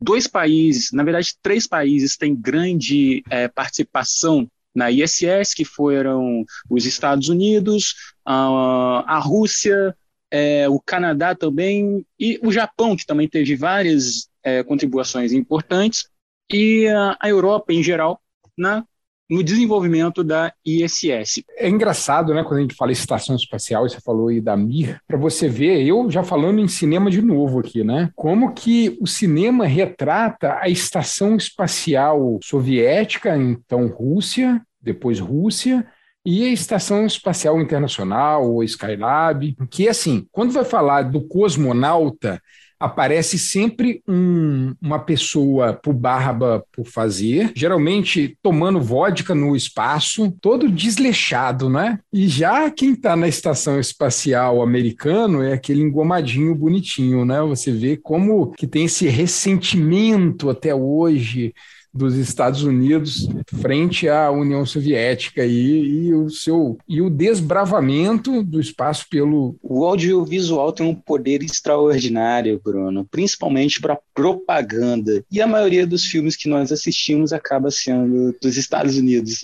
Dois 0.00 0.26
países, 0.26 0.92
na 0.92 1.02
verdade, 1.02 1.34
três 1.42 1.66
países 1.66 2.16
têm 2.16 2.34
grande 2.34 3.22
é, 3.30 3.48
participação 3.48 4.46
na 4.74 4.90
ISS, 4.90 5.54
que 5.54 5.64
foram 5.64 6.44
os 6.68 6.84
Estados 6.84 7.28
Unidos, 7.28 7.94
a, 8.24 9.04
a 9.06 9.18
Rússia, 9.18 9.96
é, 10.30 10.68
o 10.68 10.80
Canadá 10.80 11.34
também, 11.34 12.04
e 12.18 12.38
o 12.42 12.50
Japão, 12.52 12.96
que 12.96 13.06
também 13.06 13.28
teve 13.28 13.54
várias 13.54 14.28
é, 14.44 14.62
contribuições 14.62 15.32
importantes, 15.32 16.08
e 16.52 16.86
a, 17.20 17.28
Europa 17.28 17.72
em 17.72 17.82
geral 17.82 18.20
na 18.56 18.84
no 19.28 19.42
desenvolvimento 19.42 20.22
da 20.22 20.52
ISS. 20.64 21.42
É 21.56 21.66
engraçado, 21.66 22.34
né, 22.34 22.44
quando 22.44 22.58
a 22.58 22.60
gente 22.60 22.74
fala 22.74 22.90
em 22.90 22.92
estação 22.92 23.34
espacial, 23.34 23.88
você 23.88 23.98
falou 23.98 24.28
aí 24.28 24.38
da 24.38 24.54
Mir, 24.54 25.00
para 25.08 25.16
você 25.16 25.48
ver, 25.48 25.82
eu 25.82 26.10
já 26.10 26.22
falando 26.22 26.60
em 26.60 26.68
cinema 26.68 27.10
de 27.10 27.22
novo 27.22 27.58
aqui, 27.58 27.82
né? 27.82 28.10
Como 28.14 28.52
que 28.52 28.98
o 29.00 29.06
cinema 29.06 29.64
retrata 29.64 30.58
a 30.60 30.68
estação 30.68 31.36
espacial 31.36 32.38
soviética, 32.44 33.34
então 33.34 33.86
Rússia, 33.86 34.60
depois 34.80 35.18
Rússia, 35.18 35.86
e 36.26 36.44
a 36.44 36.48
Estação 36.48 37.04
Espacial 37.04 37.60
Internacional, 37.60 38.50
ou 38.50 38.64
Skylab, 38.64 39.54
que 39.70 39.88
assim, 39.88 40.26
quando 40.32 40.52
vai 40.52 40.64
falar 40.64 41.02
do 41.02 41.26
cosmonauta, 41.26 42.40
aparece 42.78 43.38
sempre 43.38 44.02
um, 44.06 44.74
uma 44.80 44.98
pessoa 44.98 45.72
por 45.72 45.92
barba 45.92 46.64
por 46.72 46.86
fazer, 46.86 47.52
geralmente 47.54 48.36
tomando 48.42 48.80
vodka 48.80 49.34
no 49.34 49.56
espaço, 49.56 50.30
todo 50.40 50.70
desleixado, 50.70 51.68
né? 51.68 51.98
E 52.12 52.28
já 52.28 52.70
quem 52.70 52.92
está 52.92 53.16
na 53.16 53.28
estação 53.28 53.78
espacial 53.78 54.62
americano 54.62 55.42
é 55.42 55.52
aquele 55.52 55.82
engomadinho 55.82 56.54
bonitinho, 56.54 57.24
né? 57.24 57.40
Você 57.42 57.72
vê 57.72 57.96
como 57.96 58.52
que 58.52 58.66
tem 58.66 58.84
esse 58.84 59.08
ressentimento 59.08 60.50
até 60.50 60.74
hoje 60.74 61.54
dos 61.94 62.16
Estados 62.16 62.64
Unidos 62.64 63.28
frente 63.60 64.08
à 64.08 64.30
União 64.30 64.66
Soviética 64.66 65.44
e, 65.44 66.06
e, 66.06 66.14
o 66.14 66.28
seu 66.28 66.76
e 66.88 67.00
o 67.00 67.08
desbravamento 67.08 68.42
do 68.42 68.60
espaço 68.60 69.06
pelo 69.08 69.56
o 69.62 69.84
audiovisual 69.84 70.72
tem 70.72 70.86
um 70.86 70.94
poder 70.94 71.42
extraordinário, 71.42 72.60
Bruno, 72.62 73.06
principalmente 73.10 73.80
para 73.80 73.98
propaganda. 74.12 75.24
E 75.30 75.40
a 75.40 75.46
maioria 75.46 75.86
dos 75.86 76.04
filmes 76.04 76.36
que 76.36 76.48
nós 76.48 76.72
assistimos 76.72 77.32
acaba 77.32 77.70
sendo 77.70 78.34
dos 78.42 78.56
Estados 78.56 78.96
Unidos, 78.96 79.42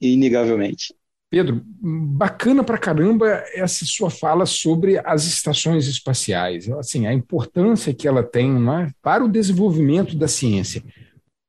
inegavelmente. 0.00 0.94
Pedro, 1.30 1.62
bacana 1.64 2.64
pra 2.64 2.76
caramba 2.76 3.44
essa 3.54 3.84
sua 3.84 4.10
fala 4.10 4.44
sobre 4.44 5.00
as 5.04 5.24
estações 5.26 5.86
espaciais, 5.86 6.68
assim, 6.70 7.06
a 7.06 7.14
importância 7.14 7.94
que 7.94 8.08
ela 8.08 8.24
tem 8.24 8.50
né, 8.52 8.90
para 9.00 9.24
o 9.24 9.28
desenvolvimento 9.28 10.16
da 10.16 10.26
ciência. 10.26 10.82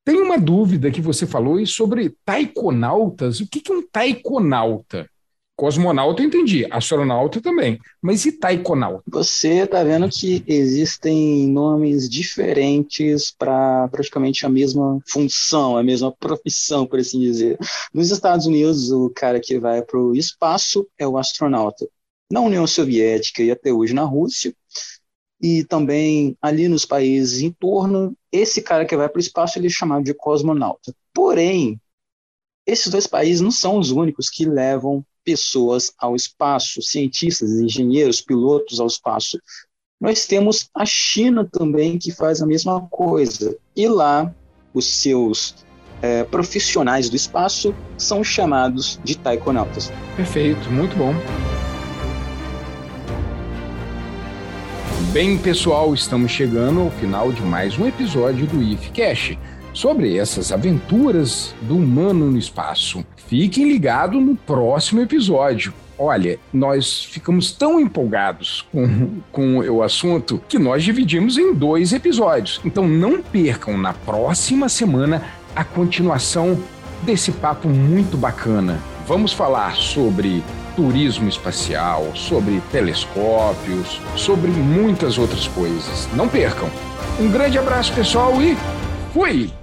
Tem 0.03 0.19
uma 0.19 0.37
dúvida 0.37 0.89
que 0.89 1.01
você 1.01 1.27
falou 1.27 1.63
sobre 1.65 2.15
taikonautas. 2.25 3.39
O 3.39 3.47
que 3.47 3.61
é 3.71 3.75
um 3.75 3.87
taikonauta? 3.87 5.07
Cosmonauta 5.55 6.23
eu 6.23 6.27
entendi, 6.27 6.65
astronauta 6.71 7.39
também. 7.39 7.77
Mas 8.01 8.25
e 8.25 8.31
taikonauta? 8.31 9.03
Você 9.07 9.59
está 9.59 9.83
vendo 9.83 10.09
que 10.09 10.43
existem 10.47 11.47
nomes 11.47 12.09
diferentes 12.09 13.31
para 13.37 13.87
praticamente 13.89 14.43
a 14.43 14.49
mesma 14.49 14.99
função, 15.07 15.77
a 15.77 15.83
mesma 15.83 16.11
profissão, 16.11 16.87
por 16.87 16.97
assim 16.97 17.19
dizer. 17.19 17.59
Nos 17.93 18.09
Estados 18.09 18.47
Unidos, 18.47 18.91
o 18.91 19.11
cara 19.11 19.39
que 19.39 19.59
vai 19.59 19.83
para 19.83 19.99
o 19.99 20.15
espaço 20.15 20.87
é 20.97 21.07
o 21.07 21.15
astronauta. 21.15 21.87
Na 22.31 22.41
União 22.41 22.65
Soviética 22.65 23.43
e 23.43 23.51
até 23.51 23.71
hoje 23.71 23.93
na 23.93 24.03
Rússia, 24.03 24.55
e 25.41 25.63
também 25.63 26.37
ali 26.41 26.67
nos 26.67 26.85
países 26.85 27.41
em 27.41 27.51
torno, 27.51 28.15
esse 28.31 28.61
cara 28.61 28.85
que 28.85 28.95
vai 28.95 29.09
para 29.09 29.17
o 29.17 29.21
espaço 29.21 29.57
ele 29.57 29.67
é 29.67 29.71
chamado 29.71 30.03
de 30.03 30.13
cosmonauta. 30.13 30.93
Porém, 31.13 31.81
esses 32.65 32.87
dois 32.91 33.07
países 33.07 33.41
não 33.41 33.51
são 33.51 33.79
os 33.79 33.91
únicos 33.91 34.29
que 34.29 34.45
levam 34.45 35.03
pessoas 35.23 35.91
ao 35.97 36.15
espaço, 36.15 36.81
cientistas, 36.81 37.51
engenheiros, 37.51 38.21
pilotos 38.21 38.79
ao 38.79 38.87
espaço. 38.87 39.39
Nós 39.99 40.25
temos 40.25 40.69
a 40.73 40.85
China 40.85 41.47
também 41.51 41.97
que 41.97 42.11
faz 42.11 42.41
a 42.41 42.45
mesma 42.45 42.81
coisa. 42.89 43.55
E 43.75 43.87
lá, 43.87 44.33
os 44.73 44.85
seus 44.85 45.55
é, 46.01 46.23
profissionais 46.23 47.09
do 47.09 47.15
espaço 47.15 47.75
são 47.97 48.23
chamados 48.23 48.99
de 49.03 49.17
taikonautas. 49.17 49.91
Perfeito, 50.15 50.69
muito 50.71 50.95
bom. 50.95 51.13
Bem, 55.11 55.37
pessoal, 55.37 55.93
estamos 55.93 56.31
chegando 56.31 56.79
ao 56.79 56.89
final 56.89 57.33
de 57.33 57.41
mais 57.41 57.77
um 57.77 57.85
episódio 57.85 58.47
do 58.47 58.63
If 58.63 58.91
Cash 58.91 59.37
sobre 59.73 60.17
essas 60.17 60.53
aventuras 60.53 61.53
do 61.63 61.75
humano 61.75 62.31
no 62.31 62.37
espaço. 62.37 63.03
Fiquem 63.27 63.67
ligados 63.67 64.23
no 64.23 64.37
próximo 64.37 65.01
episódio. 65.01 65.73
Olha, 65.99 66.39
nós 66.53 67.03
ficamos 67.03 67.51
tão 67.51 67.77
empolgados 67.77 68.65
com, 68.71 69.19
com 69.33 69.57
o 69.57 69.83
assunto 69.83 70.41
que 70.47 70.57
nós 70.57 70.81
dividimos 70.81 71.37
em 71.37 71.53
dois 71.53 71.91
episódios. 71.91 72.61
Então 72.63 72.87
não 72.87 73.21
percam 73.21 73.77
na 73.77 73.91
próxima 73.91 74.69
semana 74.69 75.25
a 75.53 75.65
continuação 75.65 76.57
desse 77.03 77.33
papo 77.33 77.67
muito 77.67 78.15
bacana. 78.15 78.79
Vamos 79.05 79.33
falar 79.33 79.75
sobre 79.75 80.41
turismo 80.81 81.29
espacial, 81.29 82.11
sobre 82.15 82.59
telescópios, 82.71 84.01
sobre 84.15 84.49
muitas 84.49 85.19
outras 85.19 85.47
coisas. 85.47 86.09
Não 86.15 86.27
percam. 86.27 86.69
Um 87.19 87.29
grande 87.29 87.59
abraço, 87.59 87.93
pessoal, 87.93 88.41
e 88.41 88.57
fui! 89.13 89.60